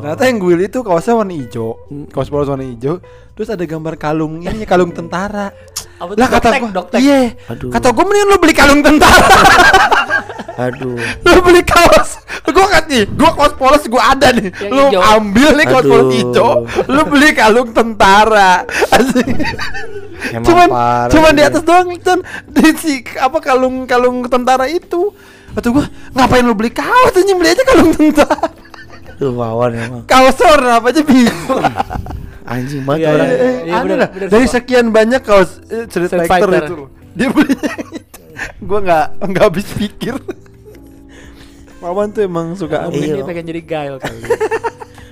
Ternyata 0.00 0.22
yang 0.26 0.38
guil 0.40 0.58
itu 0.64 0.78
kaosnya 0.80 1.14
warna 1.14 1.34
hijau, 1.36 1.78
kaos 2.10 2.26
polos 2.26 2.48
warna 2.48 2.64
hijau. 2.66 2.98
Terus 3.36 3.48
ada 3.52 3.62
gambar 3.62 3.94
kalung 4.00 4.40
ini 4.40 4.64
kalung 4.66 4.90
tentara. 4.90 5.52
Apa? 6.00 6.12
Lah 6.16 6.28
kata 6.28 6.48
gue, 6.56 6.70
iya. 6.96 7.36
Aduh. 7.46 7.68
Kata 7.68 7.92
gue 7.92 8.02
mendingan 8.02 8.26
lu 8.26 8.38
beli 8.40 8.54
kalung 8.54 8.80
tentara. 8.80 9.28
Aduh. 10.60 10.92
lu 11.24 11.38
beli 11.40 11.64
kaos 11.64 12.20
gue 12.44 12.66
kan 12.66 12.84
nih 12.84 13.08
gue 13.08 13.30
kaos 13.32 13.56
polos 13.56 13.80
gue 13.80 13.96
ada 13.96 14.28
nih 14.28 14.52
Yang 14.52 14.68
lu 14.68 14.82
hijau. 14.92 15.00
ambil 15.16 15.48
nih 15.54 15.66
kaos 15.66 15.86
polos 15.86 16.08
hijau 16.12 16.50
lu 16.84 17.00
beli 17.06 17.28
kalung 17.32 17.68
tentara. 17.70 18.68
Emang 20.36 20.44
cuman 20.44 20.68
parah 20.68 21.08
cuman 21.08 21.32
di 21.32 21.42
atas 21.42 21.62
doang 21.64 21.88
Chan. 21.96 22.20
di 22.44 22.76
si 22.76 22.92
apa 23.16 23.40
kalung 23.40 23.88
kalung 23.88 24.20
tentara 24.28 24.68
itu 24.68 25.16
atau 25.50 25.68
gue 25.72 25.84
ngapain 26.12 26.44
lu 26.44 26.52
beli 26.52 26.68
kaos 26.70 27.12
aja 27.12 27.32
beli 27.32 27.48
aja 27.50 27.64
kalung 27.64 27.92
tentara 27.92 28.52
Tuh 29.16 29.32
wawan 29.32 29.72
emang. 29.74 30.02
kaos 30.04 30.36
warna 30.36 30.76
apa 30.76 30.92
aja 30.92 31.00
bingung 31.00 31.64
Anjing 32.50 32.82
banget 32.82 33.00
Iya, 33.00 33.08
orang. 33.08 33.26
iya, 33.26 33.36
iya. 33.36 33.46
Eh, 33.46 33.70
ada 33.70 33.80
bener, 33.80 33.96
lah. 33.96 34.08
bener, 34.10 34.28
dari 34.28 34.46
sekian 34.46 34.86
banyak 34.90 35.22
kaos 35.22 35.50
eh, 35.64 35.86
Street, 35.86 36.10
Street 36.10 36.26
Fighter, 36.26 36.50
Fighter. 36.50 36.62
itu 36.64 36.74
loh. 36.76 36.88
dia 37.12 37.28
beli 37.28 37.54
gue 38.60 38.78
nggak 38.80 39.04
nggak 39.24 39.44
habis 39.44 39.66
pikir 39.70 40.14
Mawan 41.78 42.10
tuh 42.10 42.22
emang 42.22 42.52
suka 42.54 42.84
Mungkin 42.84 43.00
Iya. 43.02 43.14
dia 43.16 43.24
pengen 43.24 43.44
jadi 43.46 43.62
gail 43.62 43.94
kali. 43.96 44.20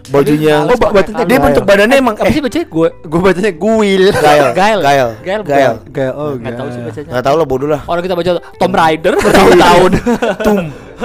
Bajunya 0.09 0.64
Oh, 0.64 0.72
ba- 0.74 0.93
bajunya 0.95 1.24
dia 1.24 1.39
bentuk 1.39 1.64
badannya 1.64 1.97
emang 1.97 2.14
Apa 2.14 2.28
sih 2.28 2.41
bacanya 2.41 2.66
gue? 2.66 2.89
gue 3.03 3.20
bacanya 3.22 3.53
guil 3.55 4.03
gael. 4.11 4.47
Gael. 4.53 4.80
Gael. 4.80 5.11
Gael. 5.18 5.43
Gael. 5.45 5.74
Kayak 5.89 6.12
oh 6.14 6.32
Nggak 6.34 6.55
tahu 6.55 6.68
sih 6.68 6.80
bacanya. 6.82 7.09
Enggak 7.09 7.24
tahu 7.24 7.36
lah 7.36 7.47
bodoh 7.47 7.68
lah. 7.68 7.80
Orang 7.84 8.03
kita 8.03 8.14
baca 8.14 8.30
Tom 8.55 8.72
Raider 8.74 9.12
bertahun-tahun. 9.16 9.93
Tum 10.45 10.59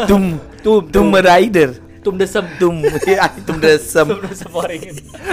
tum 0.04 0.24
tum 0.60 0.82
tum 0.90 1.06
rider. 1.14 1.70
Tum 2.04 2.16
desem. 2.20 2.46
Tum 2.60 2.84
ya 3.10 3.32
tum 3.48 3.58
desem. 3.58 4.06
Tum 4.06 4.20
desem. 4.22 4.50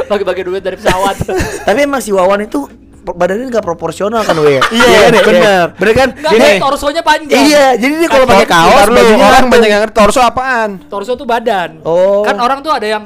Bagi-bagi 0.07 0.43
duit 0.47 0.63
dari 0.63 0.79
pesawat. 0.79 1.19
Tapi 1.67 1.79
emang 1.83 1.99
si 1.99 2.15
Wawan 2.15 2.47
itu 2.47 2.71
badannya 3.01 3.51
nggak 3.51 3.65
proporsional 3.65 4.23
kan 4.23 4.39
we. 4.39 4.61
Iya, 4.71 5.11
kan, 5.11 5.13
ya? 5.13 5.23
bener. 5.27 5.65
Bener 5.75 5.95
kan? 5.99 6.09
Dia 6.15 6.63
torsonya 6.63 7.03
panjang. 7.03 7.43
Iya, 7.43 7.67
jadi 7.75 7.95
dia 8.07 8.09
kalau 8.09 8.27
pakai 8.29 8.47
kaos 8.47 8.87
lu, 8.87 9.03
orang 9.19 9.47
banyak 9.51 9.69
yang 9.69 9.81
ngerti 9.83 9.97
torso 9.99 10.21
apaan 10.23 10.71
Torso 10.87 11.19
tuh 11.19 11.27
badan. 11.27 11.83
Oh. 11.83 12.23
Kan 12.23 12.39
orang 12.39 12.63
tuh 12.63 12.71
ada 12.71 12.87
yang 12.87 13.05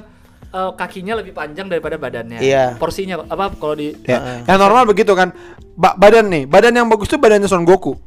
eh, 0.53 0.71
kakinya 0.77 1.17
lebih 1.23 1.33
panjang 1.33 1.71
daripada 1.71 1.97
badannya. 1.97 2.43
Iya. 2.43 2.77
Porsinya 2.77 3.23
apa 3.25 3.55
kalau 3.57 3.79
di 3.79 3.97
ya. 4.05 4.45
yang 4.45 4.59
normal 4.61 4.85
begitu 4.85 5.15
kan 5.17 5.33
ba- 5.75 5.97
badan 5.99 6.31
nih 6.31 6.45
badan 6.47 6.73
yang 6.75 6.87
bagus 6.87 7.11
tuh 7.11 7.19
badannya 7.19 7.51
Son 7.51 7.67
Goku 7.67 7.99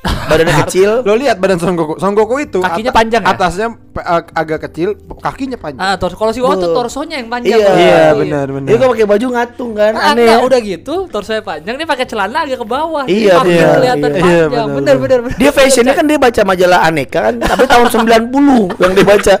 badannya 0.00 0.54
kecil. 0.64 1.02
lo 1.02 1.12
lihat 1.12 1.36
badan 1.36 1.60
Son 1.60 1.74
Goku 1.74 2.00
Son 2.00 2.14
Goku 2.14 2.40
itu 2.40 2.56
Kakinya 2.58 2.88
panjang 2.88 3.20
ya? 3.20 3.30
atasnya 3.30 3.66
ag- 3.98 4.32
agak 4.32 4.64
kecil 4.64 4.96
kakinya 5.18 5.54
panjang 5.54 5.82
Ah, 5.82 5.94
torso 5.94 6.16
kalau 6.16 6.32
si 6.32 6.40
Wawan 6.40 6.56
tuh 6.56 6.72
torsonya 6.72 7.20
yang 7.20 7.28
panjang. 7.28 7.52
Iya. 7.52 7.68
iya 7.74 8.02
benar 8.14 8.46
benar 8.48 8.68
Dia 8.70 8.76
pakai 8.80 9.04
baju 9.04 9.26
ngatung 9.28 9.70
kan, 9.74 9.92
Ah, 9.92 10.14
aneh. 10.14 10.24
ya. 10.24 10.40
udah 10.40 10.56
gitu, 10.58 10.94
torsonya 11.06 11.42
panjang, 11.42 11.74
dia 11.74 11.84
pakai 11.84 12.06
celana 12.06 12.38
agak 12.40 12.56
ke 12.56 12.66
bawah. 12.66 13.04
Iya, 13.04 13.34
kakinya 13.36 13.44
benar, 13.60 13.76
kelihatan 13.76 13.98
iya. 14.00 14.16
panjang. 14.16 14.48
Iya, 14.48 14.64
benar, 14.72 14.96
benar. 14.96 15.18
Dia 15.36 15.50
fashionnya 15.52 15.92
kan 15.92 16.04
dia 16.06 16.16
baca 16.16 16.40
majalah 16.44 16.80
aneka 16.80 17.18
kan, 17.20 17.34
tapi 17.36 17.64
tahun 17.66 17.86
90 17.90 18.80
yang 18.80 18.92
dia 18.94 19.04
baca. 19.04 19.34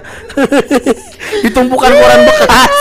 Ditumpukan 1.44 1.90
koran 1.90 2.20
bekas. 2.22 2.72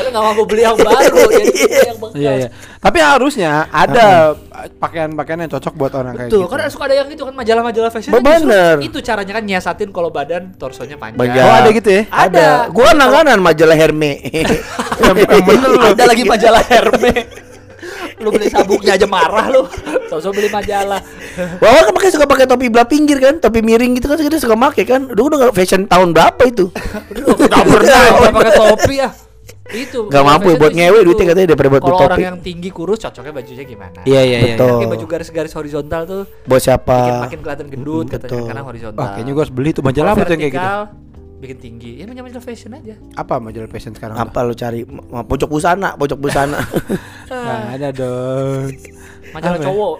Tapi 0.00 0.08
nggak 0.10 0.24
mampu 0.24 0.42
beli 0.48 0.62
yang 0.64 0.76
baru, 0.80 1.20
jadi 1.36 1.50
beli 1.52 1.80
yang 1.84 1.98
bekas. 2.00 2.16
iya 2.16 2.32
iya 2.40 2.48
tapi 2.80 2.96
harusnya 2.96 3.68
ada 3.68 4.32
pakaian-pakaian 4.80 5.44
yang 5.44 5.52
cocok 5.52 5.76
buat 5.76 5.92
orang 5.92 6.16
kayak 6.16 6.32
Tuh, 6.32 6.48
gitu 6.48 6.48
kan 6.48 6.64
suka 6.72 6.88
ada 6.88 6.96
yang 6.96 7.12
gitu 7.12 7.28
kan 7.28 7.36
majalah-majalah 7.36 7.92
fashion. 7.92 8.08
Be- 8.16 8.24
bener. 8.24 8.80
Itu 8.80 9.04
caranya 9.04 9.36
kan 9.36 9.44
nyiasatin 9.44 9.92
kalau 9.92 10.08
badan 10.08 10.56
torsonya 10.56 10.96
panjang. 10.96 11.20
Banyak. 11.20 11.44
Oh, 11.44 11.54
ada 11.60 11.68
gitu 11.76 11.90
ya? 11.92 12.02
Ada. 12.08 12.72
Gua 12.72 12.96
langganan 12.96 13.44
majalah 13.44 13.76
Herme. 13.76 14.16
Ada 15.92 16.04
lagi 16.08 16.24
majalah 16.24 16.64
Herme. 16.64 17.12
lu 18.20 18.28
beli 18.28 18.52
sabuknya 18.52 18.96
aja 18.96 19.08
marah 19.08 19.48
lu. 19.48 19.64
Sosok 20.08 20.40
beli 20.40 20.48
majalah. 20.48 21.00
Wawan 21.60 21.82
kan 21.88 21.92
pakai 21.96 22.10
suka 22.12 22.24
pakai 22.28 22.44
topi 22.48 22.68
belah 22.68 22.84
pinggir 22.84 23.16
kan, 23.16 23.40
topi 23.40 23.60
miring 23.60 23.96
gitu 23.96 24.08
kan 24.08 24.20
dia 24.20 24.40
suka 24.40 24.56
pakai 24.56 24.84
kan. 24.88 25.08
Udah 25.08 25.24
udah 25.28 25.38
fashion 25.52 25.84
tahun 25.84 26.12
berapa 26.16 26.48
itu? 26.48 26.68
Enggak 27.12 27.64
pernah 27.64 28.32
pakai 28.40 28.52
topi 28.56 28.94
ya. 29.04 29.08
Itu. 29.72 30.00
Nggak 30.06 30.24
mampu 30.24 30.48
ya, 30.48 30.56
buat 30.56 30.72
ngewe 30.72 30.98
duitnya 31.02 31.26
katanya 31.28 31.46
daripada 31.48 31.68
buat 31.70 31.82
Kalau 31.82 31.96
orang 31.96 32.10
topi. 32.12 32.22
yang 32.24 32.38
tinggi 32.40 32.68
kurus 32.68 32.98
cocoknya 32.98 33.32
bajunya 33.32 33.64
gimana? 33.64 33.98
iya 34.02 34.20
iya 34.20 34.38
iya 34.40 34.54
Betul. 34.54 34.70
Pakai 34.72 34.88
baju 34.90 35.06
garis-garis 35.06 35.52
horizontal 35.52 36.02
tuh 36.04 36.22
Buat 36.44 36.60
siapa? 36.60 36.96
bikin 36.96 37.20
makin 37.22 37.38
kelihatan 37.40 37.66
gendut 37.68 38.04
Mm, 38.04 38.10
katanya 38.10 38.30
betul. 38.30 38.46
karena 38.46 38.62
horizontal. 38.62 38.98
Wah, 38.98 39.08
kayaknya 39.12 39.32
gua 39.32 39.42
harus 39.42 39.54
beli 39.54 39.70
tuh 39.70 39.82
majalah 39.82 40.10
apa 40.10 40.22
tuh 40.22 40.32
yang 40.32 40.42
kayak 40.42 40.54
gitu 40.54 40.70
bikin 41.40 41.56
tinggi. 41.58 41.90
Ya 41.96 42.04
majalah 42.04 42.44
fashion 42.44 42.70
aja. 42.70 42.94
apa 43.14 43.34
majalah 43.38 43.64
fashion 43.66 43.92
sekarang 43.92 44.12
Apa 44.14 44.38
lu 44.42 44.52
cari 44.52 44.84
pojok 45.24 45.48
busana, 45.48 45.96
pojok 45.96 46.18
busana. 46.18 46.60
Nggak 47.30 47.60
ada 47.72 47.88
dong 47.90 48.68
Majalah 49.30 49.58
cowok. 49.58 49.94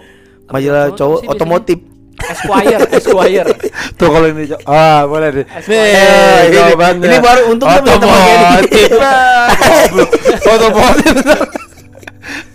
majalah 0.49 0.85
cowok 0.93 1.19
otomotif. 1.27 1.79
Esquire, 2.23 2.83
Esquire. 2.91 3.49
tuh 3.95 4.09
kalau 4.09 4.27
ini 4.29 4.45
ah 4.65 5.03
boleh 5.05 5.29
deh 5.33 5.47
Esquire. 5.47 5.81
nih 5.81 5.95
Eh, 5.95 6.41
ini- 6.43 6.55
jawabannya 6.55 7.07
ini 7.07 7.19
baru 7.19 7.43
untung 7.49 7.67
kita 7.67 7.81
bisa 7.81 7.97
pakai 7.97 8.11
ini. 8.29 8.37
otomotif 8.37 8.89
Goblok. 9.91 10.11
otomotif 10.45 11.15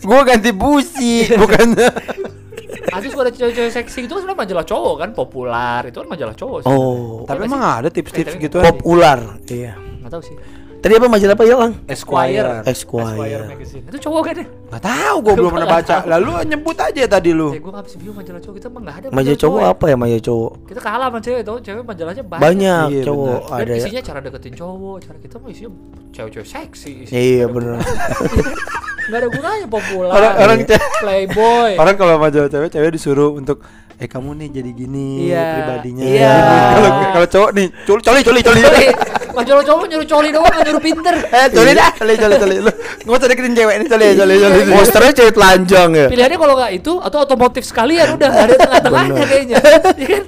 gua 0.02 0.22
ganti 0.24 0.52
busi 0.52 1.14
bukannya 1.32 1.90
Asus 2.88 3.12
ada 3.14 3.28
cewek-cewek 3.28 3.72
seksi 3.74 4.00
itu 4.00 4.14
kan 4.14 4.22
sebenarnya 4.22 4.42
majalah 4.46 4.64
cowok 4.64 4.96
kan 4.96 5.10
populer 5.12 5.82
itu 5.86 5.98
kan 5.98 6.08
majalah 6.08 6.32
cowok 6.34 6.60
sih. 6.62 6.70
Oh, 6.70 7.26
tapi 7.26 7.44
emang 7.44 7.60
ada 7.60 7.90
tips-tips 7.90 8.38
gitu 8.38 8.62
pop 8.62 8.78
ular. 8.86 9.42
Iya. 9.44 9.74
Nggak 10.00 10.12
tahu 10.12 10.22
sih. 10.24 10.36
Tadi 10.86 10.94
apa 10.94 11.10
majalah 11.10 11.34
apa 11.34 11.44
ya, 11.44 11.56
Lang? 11.58 11.74
Esquire. 11.90 12.62
Esquire. 12.62 13.10
Esquire 13.10 13.44
magazine. 13.48 13.84
Itu 13.90 13.98
cowok 14.00 14.22
kan 14.22 14.36
ya? 14.38 14.46
Nggak 14.70 14.84
tahu, 14.86 15.16
gue 15.18 15.34
belum 15.42 15.52
pernah 15.52 15.70
baca. 15.72 15.98
Lalu 16.06 16.32
nyebut 16.46 16.78
aja 16.78 17.04
tadi 17.10 17.30
lu. 17.32 17.50
Eh, 17.50 17.58
gue 17.58 17.72
gak 17.74 17.86
bisa 17.86 17.96
bingung 17.98 18.16
majalah 18.16 18.38
cowok 18.40 18.56
kita 18.56 18.68
emang 18.70 18.84
gak 18.86 18.96
ada 18.96 19.08
Majalah 19.10 19.40
cowok 19.40 19.60
ya. 19.60 19.68
apa 19.68 19.86
ya 19.86 19.96
majalah 19.98 20.24
cowok? 20.24 20.52
Kita 20.64 20.80
kalah 20.80 21.08
sama 21.10 21.20
cewek 21.20 21.42
tau, 21.42 21.58
cewek 21.58 21.84
majalahnya 21.84 22.24
banyak. 22.24 22.44
Banyak 22.46 22.86
Iya, 22.92 23.02
cowok 23.04 23.40
Dan 23.42 23.58
ada 23.58 23.66
ya. 23.66 23.78
isinya 23.82 24.02
cara 24.04 24.20
deketin 24.22 24.54
cowok, 24.54 24.96
cara 25.02 25.18
kita 25.18 25.36
mah 25.36 25.50
isinya 25.50 25.70
cewek-cewek 26.14 26.48
seksi. 26.48 26.92
isinya. 27.02 27.18
Iya 27.18 27.46
bener. 27.48 27.74
Gak 29.06 29.18
ada 29.18 29.28
gunanya 29.28 29.68
populer. 29.68 30.10
Orang- 30.12 30.36
orang 30.40 30.60
ce- 30.66 30.86
playboy. 31.00 31.72
Orang 31.78 31.96
kalau 31.96 32.14
majalah 32.18 32.46
cewek, 32.48 32.70
cewek 32.70 32.90
disuruh 32.92 33.34
untuk 33.34 33.66
eh 33.96 34.06
kamu 34.06 34.30
nih 34.36 34.48
jadi 34.52 34.72
gini 34.72 35.08
Iya. 35.26 35.44
pribadinya. 35.56 36.04
Iya. 36.04 36.34
Kalau 36.76 36.90
kalau 37.16 37.28
cowok 37.28 37.50
nih, 37.52 37.68
coli 37.82 38.02
coli 38.02 38.22
coli 38.22 38.42
coli. 38.44 38.60
Coli. 38.62 38.88
Majalah 39.36 39.64
cowok 39.64 39.84
nyuruh 39.86 40.08
coli 40.08 40.30
doang, 40.32 40.48
nyuruh 40.54 40.80
pinter. 40.80 41.16
Eh, 41.36 41.48
coli 41.50 41.72
dah, 41.72 41.92
coli 41.94 42.14
coli 42.16 42.36
coli. 42.36 42.56
Lu 42.58 42.72
nggak 43.06 43.16
usah 43.16 43.28
deketin 43.28 43.54
cewek 43.54 43.74
ini 43.74 43.86
coli 43.86 44.08
coli 44.14 44.36
coli. 44.38 44.60
Posternya 44.70 45.14
cewek 45.14 45.34
telanjang 45.34 45.90
ya. 45.92 46.08
Pilihannya 46.08 46.38
kalau 46.38 46.56
nggak 46.56 46.72
itu 46.74 46.94
atau 46.98 47.18
otomotif 47.22 47.64
sekalian 47.64 48.08
udah 48.16 48.30
ada 48.32 48.54
tengah-tengahnya 48.54 49.12
Bener. 49.14 49.28
kayaknya. 49.28 49.56
Iya 49.96 50.08
kan? 50.10 50.24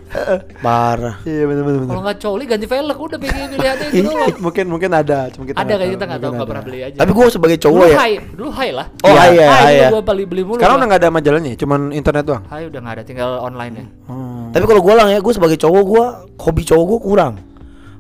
Parah. 0.57 1.15
Iya 1.23 1.43
benar 1.45 1.63
benar. 1.63 1.85
Kalau 1.87 2.01
nggak 2.03 2.17
coli 2.19 2.43
ganti 2.45 2.65
velg 2.65 2.97
udah 2.97 3.17
bikin 3.17 3.41
pilihannya 3.49 3.87
itu 3.89 4.01
doang. 4.05 4.35
mungkin 4.39 4.65
mungkin 4.67 4.89
ada, 4.91 5.19
cuma 5.29 5.43
kita 5.45 5.57
Ada 5.57 5.73
kayak 5.75 5.91
kita 5.93 6.03
nggak 6.05 6.19
tahu 6.19 6.31
nggak 6.33 6.47
pernah 6.47 6.63
beli 6.63 6.79
aja. 6.83 6.97
Tapi 6.97 7.11
gue 7.11 7.25
sebagai 7.29 7.57
cowok 7.57 7.85
ya. 7.85 7.97
high, 7.97 8.15
dulu 8.31 8.49
high 8.49 8.73
lah. 8.73 8.87
Oh, 9.01 9.09
Iya. 9.09 9.23
iya, 9.23 9.27
iya, 9.31 9.47
High 9.47 9.67
iya. 9.71 9.87
dulu 9.87 9.93
gua 9.93 10.03
beli 10.05 10.23
beli 10.25 10.41
mulu. 10.43 10.57
Sekarang 10.57 10.75
udah 10.77 10.87
nggak 10.87 11.01
ada 11.01 11.09
majalahnya, 11.09 11.51
cuman 11.55 11.79
internet 11.91 12.23
doang. 12.23 12.43
High 12.47 12.65
udah 12.67 12.79
nggak 12.79 12.95
ada, 12.95 13.03
tinggal 13.03 13.29
online 13.39 13.55
ya. 13.65 13.85
Hmm. 14.05 14.53
Tapi 14.53 14.63
kalau 14.63 14.81
gue 14.85 14.93
lang 14.93 15.09
ya, 15.09 15.19
gue 15.19 15.33
sebagai 15.33 15.57
cowok 15.57 15.83
gue 15.83 16.05
hobi 16.37 16.61
cowok 16.63 16.85
gue 16.85 16.99
kurang. 17.01 17.33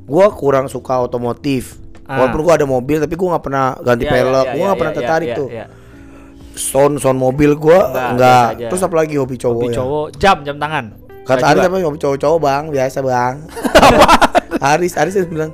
Gue 0.05 0.25
kurang 0.37 0.65
suka 0.69 1.01
otomotif. 1.01 1.81
Ah. 2.07 2.23
Walaupun 2.23 2.45
gue 2.45 2.53
ada 2.53 2.65
mobil, 2.69 2.97
tapi 3.01 3.17
gue 3.17 3.27
nggak 3.27 3.43
pernah 3.43 3.75
ganti 3.81 4.05
Iya, 4.07 4.11
pelek. 4.13 4.45
iya, 4.45 4.51
gue 4.53 4.59
iya, 4.61 4.67
nggak 4.69 4.79
pernah 4.79 4.93
iya, 4.93 4.99
tertarik 5.01 5.27
iya, 5.27 5.37
tuh. 5.37 5.47
iya. 5.51 5.65
Sound 6.57 6.97
sound 6.97 7.19
mobil 7.21 7.53
gue 7.53 7.79
Enggak, 7.81 8.07
enggak. 8.17 8.47
Terus 8.73 8.81
apalagi 8.81 9.13
hobi 9.19 9.35
cowok 9.37 9.55
Hobi 9.57 9.67
ya? 9.69 9.75
cowok, 9.77 10.05
jam 10.17 10.37
jam 10.41 10.55
tangan. 10.57 10.85
Kata 11.27 11.43
Aris 11.51 11.61
apa 11.67 11.77
hobi 11.83 11.99
cowok-cowok 11.99 12.39
bang, 12.39 12.63
biasa 12.71 12.97
bang. 13.03 13.33
Aris 14.73 14.93
Aris 14.95 15.13
bilang 15.27 15.51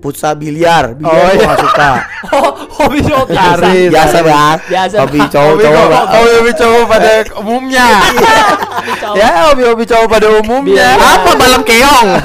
futsal 0.00 0.32
biliar, 0.34 0.96
biliar 0.96 1.12
Oh, 1.12 1.28
gue 1.30 1.44
iya. 1.44 1.56
suka. 1.56 1.90
Oh, 2.30 2.52
hobi 2.78 3.02
cowok 3.02 3.26
biasa. 3.26 3.66
Biasa 3.90 4.18
bang. 4.22 4.58
Biasa, 4.70 4.94
Hobi 5.02 5.18
Bang. 5.18 5.30
cowok-cowok 5.34 5.82
Hobi 5.82 5.96
hobi, 6.14 6.30
hobi 6.38 6.52
cowok 6.54 6.84
pada 6.86 7.10
umumnya. 7.36 7.86
Cowok. 9.02 9.14
ya, 9.18 9.28
hobi 9.50 9.62
hobi 9.66 9.84
cowok 9.84 10.06
pada 10.06 10.26
umumnya. 10.38 10.88
Apa 10.94 11.30
balap 11.34 11.62
keong? 11.66 12.08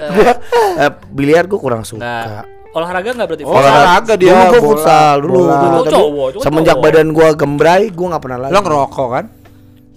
gua 0.00 0.32
eh, 0.80 0.90
biliar 1.12 1.44
gue 1.44 1.60
kurang 1.60 1.84
suka. 1.84 2.00
Nah, 2.00 2.42
olahraga 2.72 3.12
nggak 3.14 3.28
berarti? 3.28 3.44
Oh, 3.44 3.52
olahraga 3.52 4.14
dia, 4.16 4.32
Dulu 4.32 4.44
gue 4.48 4.60
futsal 4.64 5.14
dulu, 5.20 5.40
dulu. 5.44 5.44
Cowok, 5.44 5.60
Tapi 5.60 5.92
cowok, 5.92 6.28
cowok. 6.34 6.42
semenjak 6.42 6.76
badan 6.80 7.08
gue 7.12 7.28
gembray, 7.36 7.82
gue 7.88 8.06
nggak 8.08 8.22
pernah 8.22 8.38
lagi. 8.42 8.52
Lo 8.52 8.60
ngerokok 8.60 9.08
kan? 9.12 9.24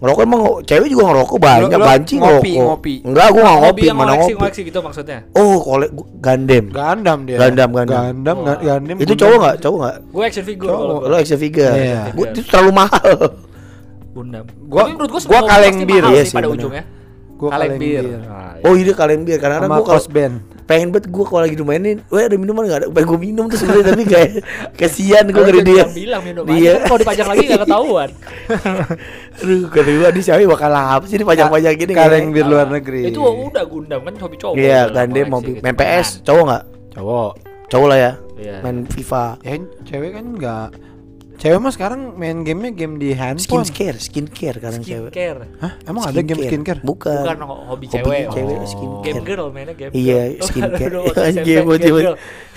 Ngerokok 0.04 0.22
emang 0.22 0.42
cewek 0.68 0.88
juga 0.92 1.04
ngerokok 1.08 1.38
banyak, 1.40 1.70
Lo- 1.72 1.80
lo 1.80 1.86
banci 1.88 2.14
ngopi, 2.20 2.28
ngerokok. 2.52 2.68
ngopi. 2.68 2.96
Enggak, 3.08 3.28
gue 3.32 3.40
nggak 3.40 3.56
hobi 3.56 3.64
ngopi, 3.64 3.82
yang 3.88 3.96
mana 3.96 4.04
ngoleksi 4.04 4.20
ngopi. 4.28 4.42
ngoleksi 4.44 4.62
gitu 4.68 4.80
maksudnya. 4.84 5.18
Oh, 5.32 5.56
kolek 5.64 5.90
gua- 5.90 6.10
gandem. 6.20 6.66
Gandam 6.68 7.18
dia. 7.24 7.38
Gandam, 7.40 7.70
gandam. 7.72 7.96
Gandam, 8.04 8.38
ga- 8.44 8.60
gandam. 8.62 8.96
Itu 9.00 9.14
cowok 9.16 9.38
nggak? 9.40 9.56
Cowok 9.64 9.78
nggak? 9.80 9.96
Gue 10.12 10.24
action 10.28 10.44
figure 10.44 10.70
Cowok. 10.70 11.02
Lo 11.08 11.16
action 11.16 11.40
figure. 11.40 11.72
Iya. 11.72 12.02
Gua, 12.12 12.26
itu 12.28 12.42
terlalu 12.44 12.72
mahal. 12.76 13.16
Gundam. 14.12 14.46
Gua- 14.68 14.84
Tapi 14.84 14.92
menurut 14.92 15.10
gue 15.10 15.22
gua 15.24 15.42
kaleng 15.42 15.76
bir. 15.88 16.04
Iya 16.06 16.22
sih 16.22 16.36
pada 16.36 16.48
ujungnya. 16.52 16.84
Gua 17.44 17.52
kaleng 17.52 17.76
kaleng 17.76 17.82
bir. 17.84 18.04
bir. 18.08 18.20
Ah, 18.24 18.56
iya. 18.56 18.64
Oh 18.64 18.74
iya 18.80 18.94
kalian 18.96 19.22
biar 19.28 19.40
karena 19.44 19.58
gue 19.60 19.84
kalau 19.84 20.04
band. 20.08 20.36
pengen 20.64 20.96
banget 20.96 21.12
gue 21.12 21.26
kalau 21.28 21.42
lagi 21.44 21.60
dimainin, 21.60 21.98
weh 22.08 22.24
ada 22.24 22.40
minuman 22.40 22.64
nggak 22.64 22.80
ada? 22.80 22.88
Pengen 22.88 23.08
gue 23.12 23.20
minum 23.20 23.44
tuh 23.52 23.60
sebenarnya 23.60 23.86
tapi 23.92 24.04
kayak 24.08 24.30
kasihan 24.80 25.28
gue 25.28 25.44
ngeri 25.44 25.60
dia 25.60 25.68
dia. 25.68 25.76
bilang, 25.84 25.92
bilang 25.92 26.22
minum 26.24 26.44
Dia. 26.48 26.56
aja. 26.56 26.88
Kalau 26.88 27.00
dipajang 27.04 27.28
lagi 27.28 27.42
gak 27.44 27.62
ketahuan. 27.68 28.10
Aduh, 29.44 29.62
kata 29.68 29.90
gue 29.92 30.10
di 30.16 30.22
siapa 30.24 30.40
bakal 30.48 30.72
apa 30.72 31.04
sih 31.04 31.16
ini 31.20 31.26
pajak-pajak 31.28 31.72
gini 31.76 31.92
Kaleng 31.92 32.32
bir 32.32 32.46
luar 32.48 32.68
negeri. 32.72 33.12
Itu 33.12 33.20
udah 33.20 33.64
Gundam 33.68 34.00
kan 34.08 34.14
hobi 34.24 34.36
cowok. 34.40 34.56
Iya, 34.56 34.88
koleksi 34.88 35.28
mobil. 35.28 35.54
gitu. 35.60 35.64
Main 35.68 35.76
PS, 35.76 36.08
cowok 36.24 36.44
nggak? 36.48 36.64
Cowok. 36.96 37.32
Cowok 37.68 37.88
lah 37.92 37.98
ya. 38.00 38.12
Iya. 38.40 38.56
Main 38.64 38.78
FIFA. 38.88 39.26
Ya 39.44 39.54
cewek 39.84 40.10
kan 40.16 40.24
enggak. 40.32 40.70
Cewek 41.44 41.60
mah 41.60 41.70
sekarang 41.70 42.16
main 42.16 42.40
gamenya 42.42 42.72
game 42.72 42.96
di 42.96 43.12
handphone. 43.12 43.68
Skincare, 43.68 44.00
skincare 44.00 44.58
kadang 44.58 44.80
cewek. 44.80 45.12
Skincare. 45.12 45.44
Hah? 45.60 45.76
Emang 45.84 46.08
ada 46.08 46.24
game 46.24 46.40
skincare? 46.42 46.80
Bukan. 46.80 47.20
Bukan 47.20 47.38
ho- 47.44 47.64
hobi 47.68 47.84
Hobi 47.84 47.88
cewek. 47.92 48.32
cewek, 48.32 48.56
Oh. 48.56 48.64
skincare. 48.64 49.04
Game 49.04 49.22
girl 49.22 49.48
mainnya 49.52 49.76
game. 49.76 49.92
Iya, 49.92 50.22
girl. 50.32 50.40
Oh, 50.40 50.48
skincare. 50.48 50.94
SMP, 51.04 51.44
Game, 51.44 51.68
game 51.68 51.84
cewek. 51.84 52.04
girl. 52.08 52.16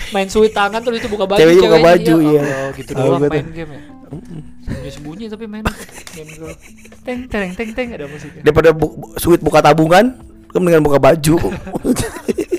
Main 0.09 0.27
suit 0.31 0.51
tangan 0.51 0.79
terus 0.79 0.97
itu 0.97 1.09
buka 1.11 1.27
baju 1.27 1.35
Ceweknya 1.35 1.67
buka 1.67 1.79
baju, 1.83 2.15
iya. 2.23 2.41
Allah, 2.41 2.69
gitu 2.73 2.91
Tahu 2.95 3.03
doang 3.03 3.19
main 3.19 3.31
tuh. 3.43 3.43
game 3.51 3.71
ya. 3.75 3.81
Sembunyi-sembunyi 4.63 5.25
tapi 5.27 5.45
main 5.45 5.63
game 6.15 6.31
girl. 6.31 6.55
Teng 7.03 7.19
teng 7.27 7.51
teng 7.59 7.69
teng 7.75 7.87
ada 7.91 8.07
musiknya. 8.07 8.39
Daripada 8.41 8.69
bu 8.71 8.87
bu- 8.89 9.11
sweet 9.19 9.43
buka 9.43 9.59
tabungan, 9.59 10.15
kan 10.47 10.59
mendingan 10.63 10.79
buka 10.81 10.95
baju. 10.97 11.35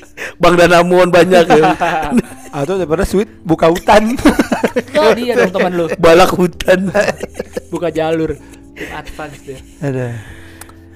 Bang 0.49 0.57
Danamon 0.57 1.13
banyak 1.13 1.45
ya. 1.45 1.77
Atau 2.57 2.81
daripada 2.81 3.05
sweet 3.05 3.29
buka 3.45 3.69
hutan. 3.69 4.17
Oh 4.99 5.11
dia 5.15 5.35
dong 5.35 5.51
teman 5.51 5.73
lu. 5.75 5.87
Balak 5.99 6.31
hutan. 6.39 6.91
Buka 7.73 7.91
jalur. 7.91 8.35
Advance 8.79 9.39
dia. 9.43 9.59
ada. 9.83 10.15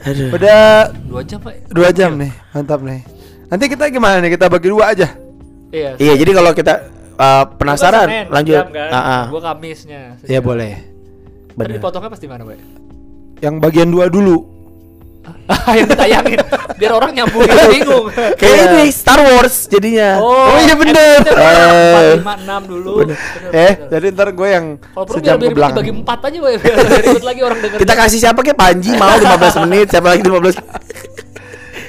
Aduh. 0.07 0.28
Udah 0.34 0.90
Dua 1.07 1.22
jam 1.26 1.38
pak. 1.42 1.55
dua 1.70 1.88
jam 1.90 2.14
nih, 2.14 2.30
mantap 2.55 2.78
nih. 2.82 3.03
Nanti 3.50 3.64
kita 3.66 3.90
gimana 3.90 4.22
nih? 4.22 4.38
Kita 4.38 4.46
bagi 4.46 4.68
dua 4.70 4.94
aja. 4.94 5.09
Iya. 5.74 5.98
Iya, 5.98 6.14
jadi 6.14 6.30
kalau 6.30 6.53
kita 6.55 6.74
uh, 7.18 7.44
penasaran, 7.59 8.07
Senin, 8.07 8.26
lanjut. 8.30 8.55
jam 8.55 8.68
kan? 8.70 8.90
Ah, 8.90 8.98
ah. 8.98 9.22
Gua 9.30 9.40
Kamisnya. 9.50 10.03
Ya 10.26 10.38
boleh. 10.38 10.78
Tadi 10.78 11.57
Bener. 11.59 11.76
dipotongnya 11.78 12.11
pasti 12.12 12.26
mana, 12.30 12.42
Pak? 12.46 12.59
Yang 13.42 13.55
bagian 13.62 13.88
dua 13.90 14.07
dulu. 14.07 14.51
yang 15.73 15.87
ditayangin 15.87 16.39
biar 16.75 16.93
orang 16.93 17.14
nyambung 17.14 17.47
bingung. 17.68 18.07
Kayak 18.41 18.59
ini 18.68 18.85
Star 18.91 19.23
Wars 19.23 19.66
jadinya. 19.66 20.18
Oh, 20.18 20.59
iya 20.59 20.75
bener. 20.75 21.23
Empat 21.23 22.03
lima 22.16 22.35
enam 22.37 22.61
dulu. 22.64 22.91
Bener, 23.01 23.16
Eh, 23.49 23.73
bener. 23.73 23.89
jadi 23.89 24.07
ntar 24.11 24.29
gue 24.31 24.49
yang 24.49 24.66
sejam 25.09 25.35
biar, 25.35 25.39
ke 25.39 25.43
biar 25.45 25.55
belakang. 25.55 25.77
dibagi 25.79 25.93
empat 25.95 26.18
aja. 26.20 26.39
Biar 26.43 26.57
ribet 26.99 27.25
lagi 27.25 27.41
orang 27.41 27.59
denger. 27.61 27.79
Kita 27.79 27.93
kasih 27.97 28.18
siapa 28.20 28.41
ke 28.41 28.53
Panji 28.53 28.91
mau 28.95 29.14
15 29.14 29.62
menit, 29.64 29.87
siapa 29.89 30.07
lagi 30.09 30.23
15. 30.23 30.59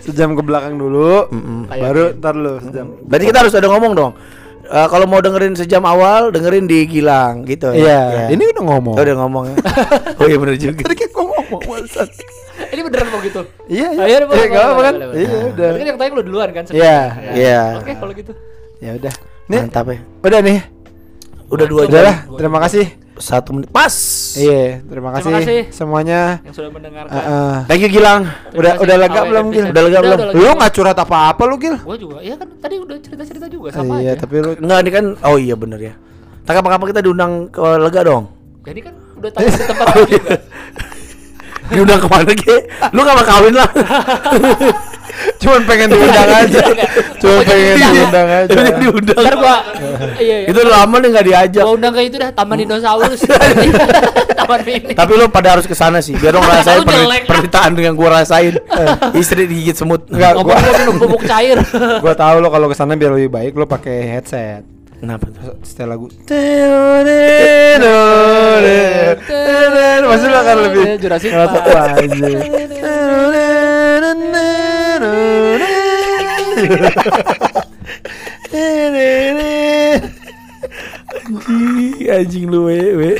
Sejam 0.04 0.30
ke 0.34 0.42
belakang 0.42 0.76
dulu. 0.76 1.26
Kayak 1.66 1.82
Baru 1.82 2.04
ntar 2.16 2.34
lu 2.36 2.54
sejam. 2.60 2.86
Berarti 3.02 3.26
kita 3.26 3.38
harus 3.40 3.54
ada 3.54 3.68
ngomong 3.68 3.94
dong. 3.94 4.14
Eh, 4.64 4.88
kalau 4.88 5.06
mau 5.06 5.20
dengerin 5.20 5.54
sejam 5.54 5.84
awal, 5.84 6.30
dengerin 6.30 6.64
di 6.64 6.88
Gilang 6.88 7.44
gitu 7.44 7.68
Iya, 7.70 8.00
ya. 8.10 8.26
ini 8.32 8.48
udah 8.48 8.64
ngomong. 8.64 8.96
Oh, 8.96 9.04
udah 9.04 9.18
ngomong 9.18 9.44
ya. 9.46 9.56
oh 10.16 10.26
iya 10.26 10.38
bener 10.38 10.56
juga. 10.56 10.82
Tadi 10.82 10.96
kan 10.96 11.10
gue 11.10 11.26
ngomong. 11.26 11.62
Ini 12.74 12.82
beneran 12.82 13.08
mau 13.08 13.22
gitu. 13.22 13.42
Iya, 13.66 13.88
iya. 13.94 14.04
iya, 14.10 14.18
boleh, 14.26 14.40
Eh, 14.40 14.48
nggak 14.50 14.64
apa 14.66 14.82
kan? 14.82 14.96
Iya, 15.14 15.38
udah. 15.48 15.70
Kan 15.72 15.86
yang 15.86 15.98
tanya 15.98 16.10
lu 16.12 16.24
duluan 16.24 16.50
kan? 16.50 16.64
Iya, 16.68 16.98
Ya. 17.14 17.32
iya. 17.32 17.62
Oke, 17.78 17.94
kalau 17.94 18.14
gitu. 18.14 18.34
Ya 18.78 18.92
udah. 18.94 19.14
Nih, 19.46 19.60
Mantap 19.62 19.86
ya. 19.88 19.98
udah 20.20 20.40
nih. 20.42 20.60
Udah 21.48 21.66
dua 21.68 21.82
Udah 21.86 21.92
jam. 21.94 22.04
lah, 22.04 22.18
terima 22.34 22.58
kasih. 22.60 22.86
Satu 23.14 23.54
menit. 23.54 23.70
Pas. 23.70 23.94
Iya, 24.34 24.82
terima 24.82 25.14
kasih, 25.14 25.30
Terima 25.30 25.40
kasih. 25.40 25.60
semuanya. 25.70 26.42
Yang 26.42 26.54
sudah 26.58 26.70
mendengarkan. 26.74 27.14
Ah, 27.14 27.22
ah. 27.22 27.56
Thank 27.70 27.86
you 27.86 27.92
Gilang. 27.92 28.26
Terima 28.26 28.58
Udah 28.58 28.72
kasih, 28.74 28.84
udah 28.84 28.96
lega 28.98 29.22
belum, 29.24 29.46
Gil? 29.54 29.66
Udah 29.70 29.82
lega 29.86 30.00
belum? 30.02 30.20
Lu 30.34 30.50
nggak 30.58 30.72
curhat 30.74 30.98
apa-apa 30.98 31.44
lu, 31.46 31.56
Gil? 31.56 31.76
Gue 31.78 31.98
juga. 32.02 32.18
Iya 32.20 32.36
kan 32.36 32.50
tadi 32.58 32.76
udah 32.76 32.98
cerita-cerita 32.98 33.46
juga 33.48 33.70
sama 33.70 34.02
Iya, 34.02 34.18
aja. 34.18 34.26
tapi 34.26 34.34
lu 34.40 34.58
Enggak, 34.58 34.80
ini 34.82 34.92
kan 34.92 35.06
oh 35.22 35.38
iya 35.38 35.54
bener 35.54 35.78
ya. 35.80 35.94
Tak 36.42 36.58
kapan-kapan 36.58 36.88
kita 36.90 37.02
diundang 37.02 37.32
ke 37.48 37.62
Lega 37.62 38.02
dong. 38.02 38.24
Jadi 38.66 38.80
kan 38.82 38.94
udah 39.14 39.30
tahu 39.30 39.42
di 39.46 39.62
tempat 39.62 39.86
lu 39.94 40.04
juga. 40.10 40.34
Diundang 41.72 42.00
ke 42.02 42.08
mana 42.12 42.34
ke? 42.36 42.56
Lu 42.92 43.00
gak 43.04 43.16
mau 43.16 43.26
kawin 43.26 43.54
lah. 43.56 43.70
cuman 45.38 45.62
pengen 45.70 45.88
diundang 45.94 46.30
aja. 46.32 46.62
Cuma 47.22 47.40
pengen 47.46 47.76
diundang 47.78 48.28
aja. 48.28 48.60
diundang. 48.82 49.24
Ntar 49.24 49.36
gua 49.38 49.58
iya, 50.18 50.36
iya. 50.44 50.48
Itu 50.50 50.60
lama 50.66 50.96
nih 51.00 51.10
gak 51.14 51.26
diajak. 51.30 51.64
Gua 51.64 51.74
undang 51.78 51.94
ke 51.94 52.02
itu 52.10 52.18
dah 52.18 52.30
Taman 52.34 52.58
Dinosaurus. 52.66 53.22
Taman 54.40 54.60
mini. 54.66 54.94
Tapi 54.98 55.12
lu 55.14 55.26
pada 55.30 55.56
harus 55.56 55.70
ke 55.70 55.76
sana 55.78 56.02
sih, 56.02 56.18
biar 56.18 56.34
lo 56.34 56.42
ngerasain 56.42 56.82
Lu 56.82 56.90
jelek. 56.90 57.24
penderitaan 57.30 57.72
yang 57.78 57.96
gua 57.96 58.24
rasain. 58.24 58.58
Istri 59.22 59.46
digigit 59.46 59.78
semut. 59.78 60.10
Enggak, 60.10 60.42
gua 60.42 60.58
bubuk 60.98 61.24
cair. 61.24 61.62
gua 62.02 62.14
tahu 62.18 62.42
lo 62.42 62.50
kalau 62.50 62.68
ke 62.68 62.76
sana 62.76 62.98
biar 62.98 63.14
lebih 63.14 63.30
baik 63.30 63.54
lo 63.54 63.70
pakai 63.70 64.18
headset. 64.18 64.73
Kenapa 65.04 65.28
tuh? 65.36 65.60
Setel 65.68 65.92
lagu. 65.92 66.08
Pasti 70.08 70.28
lo 70.32 70.38
akan 70.40 70.58
lebih 70.64 70.96
Jurassic 70.96 71.36
Park. 71.36 71.60
wah, 71.76 71.92
anjing. 72.00 72.40
Anjing, 81.44 82.08
anjing 82.08 82.46
lu 82.48 82.72
we, 82.72 82.80
we. 82.96 83.12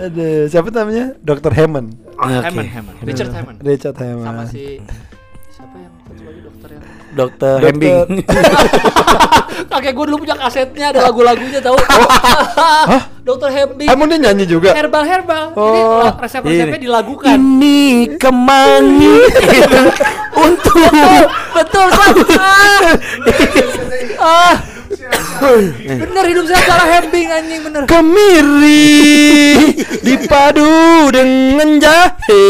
Ada 0.00 0.48
siapa 0.48 0.72
namanya? 0.72 1.12
Dr. 1.20 1.52
Hammond. 1.52 2.00
Hammond, 2.16 2.68
Hammond. 2.72 2.96
Richard 3.04 3.28
Hammond. 3.36 3.60
Richard 3.60 3.96
Hammond. 4.00 4.24
Sama 4.24 4.44
si 4.48 4.80
siapa 5.52 5.76
yang 5.76 5.92
satu 6.08 6.22
lagi 6.24 6.40
dokter 7.12 7.60
Hembing. 7.60 8.24
kakek 9.72 9.92
gue 9.92 10.04
dulu 10.08 10.18
punya 10.18 10.36
kasetnya 10.36 10.90
ada 10.90 11.00
lagu-lagunya 11.06 11.60
tahu 11.60 11.76
dokter 13.26 13.48
Hembing 13.48 13.88
Emang 13.88 14.06
dia 14.06 14.18
nyanyi 14.18 14.44
juga? 14.44 14.72
herbal 14.72 15.04
herbal 15.04 15.44
jadi 15.52 15.80
Oh, 15.82 16.10
resep-resepnya 16.18 16.66
ini. 16.68 16.82
dilagukan 16.82 17.36
Ini 17.36 17.80
kemangi 18.16 19.16
untuk 20.34 20.92
betul 21.52 21.86
Sam. 21.88 22.14
ah, 24.18 24.54
ah. 24.54 24.54
bener 25.84 26.24
hidup 26.26 26.44
saya 26.46 26.62
cara 26.64 26.84
Hembing 26.90 27.28
anjing 27.28 27.60
bener 27.62 27.82
Kemiri 27.84 28.98
dipadu 30.02 30.72
dengan 31.08 31.78
jahe. 31.78 32.46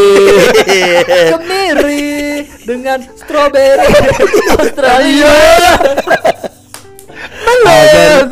kemiri 1.29 1.62
dengan 2.83 2.99
strawberry. 3.15 3.87
Australia. 4.59 5.35
Agar 7.63 8.27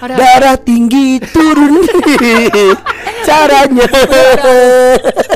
Ada. 0.00 0.14
darah 0.16 0.56
tinggi 0.56 1.20
turun. 1.28 1.84
Caranya. 3.28 3.86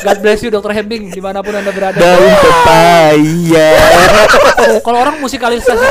God 0.02 0.18
bless 0.24 0.40
you 0.42 0.48
dokter 0.48 0.72
Hembing 0.72 1.12
di 1.12 1.20
mana 1.20 1.44
pun 1.44 1.52
anda 1.52 1.68
berada. 1.68 2.00
Daun 2.00 2.32
pepaya. 2.40 3.68
Kalau 4.80 4.98
orang 5.04 5.20
musikalisasi 5.20 5.84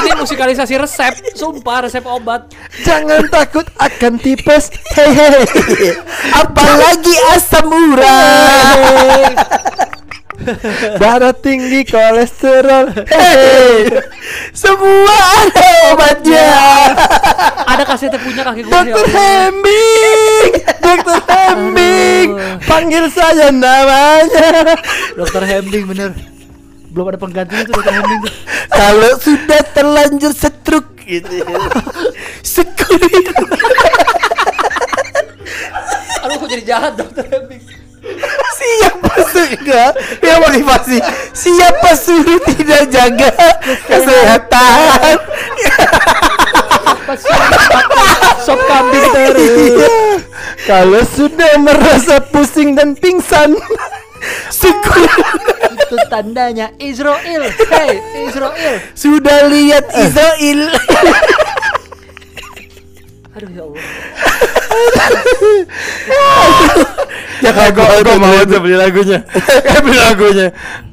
ini 0.00 0.16
musikalisasi 0.16 0.74
resep. 0.80 1.36
Sumpah 1.36 1.84
resep 1.84 2.02
obat. 2.08 2.48
Jangan 2.80 3.28
takut 3.28 3.68
akan 3.76 4.16
tipes. 4.16 4.72
Hehehe. 4.96 5.44
apalagi 6.32 7.14
asam 7.36 7.68
urat 7.68 9.36
Darah 11.02 11.34
tinggi 11.34 11.82
kolesterol. 11.86 13.06
Hehehe. 13.06 14.02
semua 14.54 15.16
ada 15.42 15.68
obatnya. 15.92 16.50
Ada 17.76 17.82
kasetnya 17.82 18.22
punya 18.22 18.46
kaki 18.46 18.62
gue 18.62 18.70
Dokter 18.72 19.04
Hembing, 19.10 20.50
Dokter 20.80 21.20
Hembing, 21.28 22.28
panggil 22.64 23.04
saja 23.10 23.52
namanya. 23.52 24.80
dokter 25.18 25.42
Hembing 25.44 25.84
bener. 25.84 26.10
Belum 26.94 27.10
ada 27.12 27.18
penggantinya 27.20 27.68
tuh 27.68 27.74
dokter 27.76 28.00
Hembing 28.00 28.20
tuh. 28.24 28.32
Kalau 28.70 29.12
sudah 29.20 29.60
terlanjur 29.74 30.32
setruk 30.32 30.96
gitu 31.06 31.38
sekurir 32.42 33.30
aduh 36.26 36.34
kok 36.42 36.48
jadi 36.50 36.64
jahat 36.66 36.92
dokter 36.98 37.22
Hembing 37.30 37.62
siapa 38.56 39.12
sudah 39.30 39.88
yang 40.24 40.40
motivasi. 40.42 40.98
Siapa 41.32 41.90
suruh 41.96 42.40
tidak 42.44 42.88
jaga 42.90 43.30
kesehatan. 43.86 45.16
Sop 48.42 48.60
kambing 48.66 49.06
terus. 49.14 49.90
Kalau 50.66 51.02
sudah 51.06 51.52
merasa 51.62 52.18
pusing 52.18 52.74
dan 52.74 52.98
pingsan, 52.98 53.54
syukur. 54.50 55.06
Itu 55.76 55.96
tandanya 56.10 56.74
Israel. 56.82 57.46
Hey 57.70 58.02
Israel. 58.26 58.82
Sudah 58.98 59.46
lihat 59.46 59.86
Israel 59.94 60.74
aduh 63.36 63.50
ya 63.52 63.62
Allah. 63.62 63.80
Jangan 67.36 67.68
gue 67.68 67.84
gue 68.00 68.16
mau 68.16 68.32
tuh 68.42 68.58
beli 68.58 68.76
lagunya, 68.76 69.18
beli 69.84 69.98
lagunya, 70.00 70.46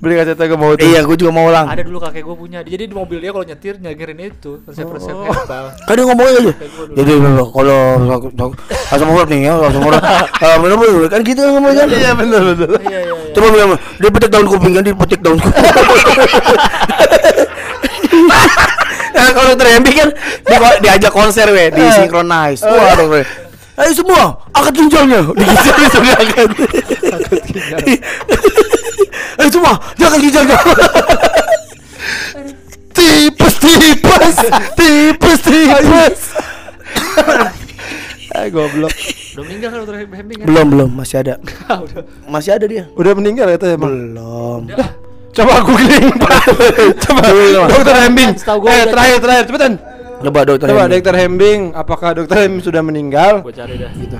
beli 0.03 0.13
kaset 0.19 0.35
gue 0.35 0.59
mau 0.59 0.75
tuh. 0.75 0.83
iya 0.83 0.99
gue 1.01 1.15
juga 1.15 1.31
mau 1.31 1.47
ulang. 1.47 1.71
Ada 1.71 1.87
dulu 1.87 2.03
kakek 2.03 2.23
gue 2.23 2.35
punya. 2.35 2.59
Jadi 2.61 2.83
di 2.83 2.93
mobil 2.93 3.23
dia 3.23 3.31
kalau 3.31 3.47
nyetir 3.47 3.79
nyagirin 3.79 4.19
itu. 4.19 4.59
Resep-resep 4.67 5.15
Oh. 5.15 5.23
herbal 5.23 5.65
kan 5.87 5.93
dia 5.95 6.03
ngomongnya 6.03 6.33
aja 6.35 6.51
jadi 6.97 7.11
kalau 7.47 7.79
asam 8.91 9.07
urat 9.09 9.27
nih 9.29 9.39
ya 9.47 9.53
asam 9.61 9.83
urat 9.83 10.01
Ah, 10.43 10.57
minum 10.59 10.79
dulu 10.79 11.07
kan 11.07 11.21
gitu 11.23 11.39
ngomongnya 11.39 11.87
kan? 11.87 11.95
Iya 11.95 12.11
benar 12.11 12.41
benar. 12.43 12.69
iya 12.83 12.99
iya 12.99 13.13
iya. 13.13 13.31
Coba 13.31 13.47
bilang 13.51 13.69
dia 13.99 14.09
petik 14.11 14.29
daun 14.29 14.47
kuping 14.51 14.73
kan 14.75 14.83
dia 14.83 14.95
petik 14.95 15.19
daun 15.23 15.37
kuping 15.39 15.63
kalau 19.35 19.47
dokter 19.53 19.67
Hembi 19.73 19.91
kan 19.97 20.09
dia 20.45 20.57
ko- 20.61 20.79
diajak 20.79 21.11
konser 21.11 21.47
we, 21.49 21.73
di 21.73 21.83
synchronize. 21.93 22.61
Wah, 22.63 22.93
dokter. 22.95 23.25
Ayo 23.73 23.89
semua, 23.89 24.37
angkat 24.53 24.73
ginjalnya. 24.77 25.21
Digincir 25.33 25.73
sudah 25.97 26.13
angkat. 26.13 26.49
Ayo 29.41 29.49
semua, 29.49 29.73
jangan 29.97 30.17
ginjalnya. 30.21 30.57
Tipes 32.93 33.55
tipes, 33.57 34.35
tipes 34.77 35.39
tipes. 35.41 36.21
Ah 38.33 38.45
goblok. 38.53 38.93
udah 39.33 39.43
meninggal 39.49 39.69
kan 39.73 39.77
dokter 39.81 39.95
Hembing 40.13 40.37
belum, 40.45 40.67
belum, 40.69 40.89
masih 40.93 41.25
ada. 41.25 41.41
udah 41.73 42.05
Masih 42.29 42.51
ada 42.53 42.65
dia. 42.69 42.85
Udah 42.93 43.17
meninggal 43.17 43.49
ya 43.49 43.57
emang. 43.73 44.13
Belum. 44.13 44.61
Coba 45.33 45.65
googling 45.65 46.13
Pak. 46.21 46.41
Coba 47.09 47.21
Dokter 47.67 47.95
Hembing. 48.05 48.31
Eh 48.69 48.85
terakhir 48.85 49.17
terakhir 49.17 49.43
cepetan. 49.49 49.73
Coba 50.23 50.39
dokter 50.47 50.67
Coba. 50.71 50.87
Dokter 50.87 51.15
Hembing, 51.19 51.75
apakah 51.75 52.15
Dokter 52.15 52.47
Hembing 52.47 52.63
sudah 52.63 52.79
meninggal? 52.79 53.43
gue 53.43 53.51
cari 53.51 53.75
dah 53.75 53.91
Gitu. 53.91 54.17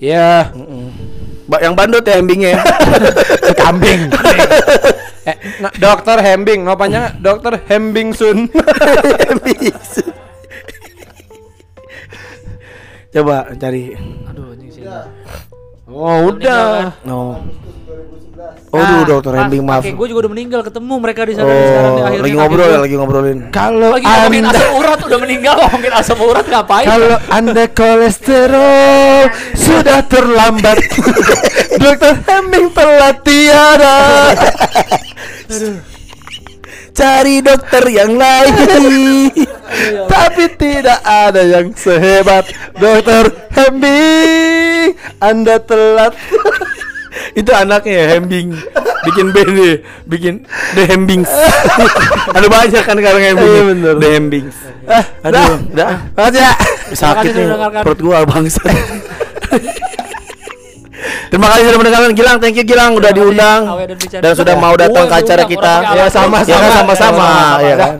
Ya, 0.00 0.48
Mbak 1.48 1.60
yang 1.60 1.74
bandot 1.76 2.04
ya 2.04 2.16
Hembingnya 2.16 2.50
ya. 2.56 2.60
kambing. 3.60 4.08
eh, 5.28 5.36
nah, 5.60 5.72
Dokter 5.76 6.16
Hembing, 6.16 6.64
namanya 6.64 7.12
Dokter 7.20 7.60
Hembing 7.68 8.16
Sun. 8.16 8.48
Coba 13.14 13.46
cari. 13.54 13.94
aduh 14.26 14.50
anjing 14.56 14.70
sih 14.72 14.82
Oh, 15.86 16.32
udah. 16.32 16.96
No. 17.04 17.44
Oh, 18.74 18.82
duh, 18.82 19.02
dokter 19.06 19.32
Hembing 19.38 19.62
maaf. 19.62 19.86
gue 19.86 20.06
juga 20.10 20.26
udah 20.26 20.32
meninggal 20.34 20.60
ketemu 20.66 20.94
mereka 20.98 21.22
di 21.22 21.38
sana 21.38 21.46
Oh, 21.46 21.54
sekarang 21.54 21.92
nih, 21.94 22.02
akhirnya 22.02 22.24
lagi 22.26 22.34
ngobrol 22.34 22.66
ya, 22.66 22.78
lagi 22.82 22.94
ngobrolin. 22.98 23.38
Kalau 23.54 23.88
lagi 23.94 24.04
ngomongin 24.04 24.42
Anda 24.44 24.58
asam 24.58 24.72
urat 24.74 24.98
udah 24.98 25.18
meninggal 25.22 25.54
ngomongin 25.62 25.92
asam 25.94 26.18
urat 26.18 26.44
ngapain 26.50 26.86
kalau 26.90 27.16
Anda 27.30 27.64
kolesterol 27.70 29.22
sudah 29.54 29.98
terlambat. 30.10 30.78
Dokter 31.82 32.14
Hembing 32.26 32.66
telah 32.74 33.12
tiada. 33.22 33.96
Cari 36.94 37.42
dokter 37.42 37.84
yang 37.90 38.14
lain. 38.14 38.54
Tapi 40.14 40.44
tidak 40.54 41.02
ada 41.02 41.42
yang 41.42 41.74
sehebat 41.74 42.46
Dokter 42.78 43.34
Hembing. 43.50 44.94
Anda 45.18 45.58
telat. 45.58 46.14
Itu 47.40 47.50
anaknya 47.54 47.94
ya, 47.94 48.04
Hembing. 48.16 48.48
Bikin 49.04 49.26
deh, 49.36 49.84
bikin 50.08 50.34
The 50.74 50.82
Hembings. 50.88 51.30
Ada 52.36 52.46
banyak 52.48 52.82
kan 52.82 52.94
sekarang 52.96 53.22
Hembing. 53.22 53.52
Iya, 53.52 53.62
bener. 53.70 53.94
The 54.00 54.08
Hembings. 54.16 54.56
Ah, 54.84 55.04
Aduh, 55.24 55.56
dah. 55.72 55.96
Makasih 56.12 56.40
ya. 56.44 56.52
Sakit 56.92 57.32
nih 57.32 57.46
perut 57.80 58.00
gua 58.04 58.28
bangsa. 58.28 58.60
Terima 61.32 61.50
kasih 61.50 61.66
sudah 61.66 61.80
mendengarkan 61.82 62.12
Gilang, 62.14 62.38
thank 62.38 62.54
you 62.54 62.62
Gilang 62.62 62.94
udah 62.94 63.10
diundang 63.10 63.66
dan 64.22 64.32
sudah 64.38 64.54
mau 64.54 64.78
datang 64.78 65.10
ke 65.10 65.14
acara 65.18 65.42
kita. 65.42 65.72
Ya, 65.90 66.06
sama-sama. 66.06 66.62
Ya 66.62 66.70
sama-sama, 66.70 67.28
Ya, 67.58 67.66
ya 67.66 67.74
kan. 67.74 67.92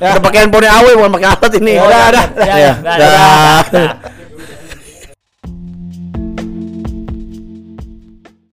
Ya. 0.00 0.16
Kita 0.16 0.20
pakai 0.24 0.38
handphone 0.48 0.64
Awe 0.64 0.92
bukan 0.96 1.12
pakai 1.12 1.28
alat 1.28 1.52
ini. 1.60 1.72
Ya, 1.76 1.82
Udah, 1.84 2.00
ya, 2.40 2.72
dah. 2.82 4.18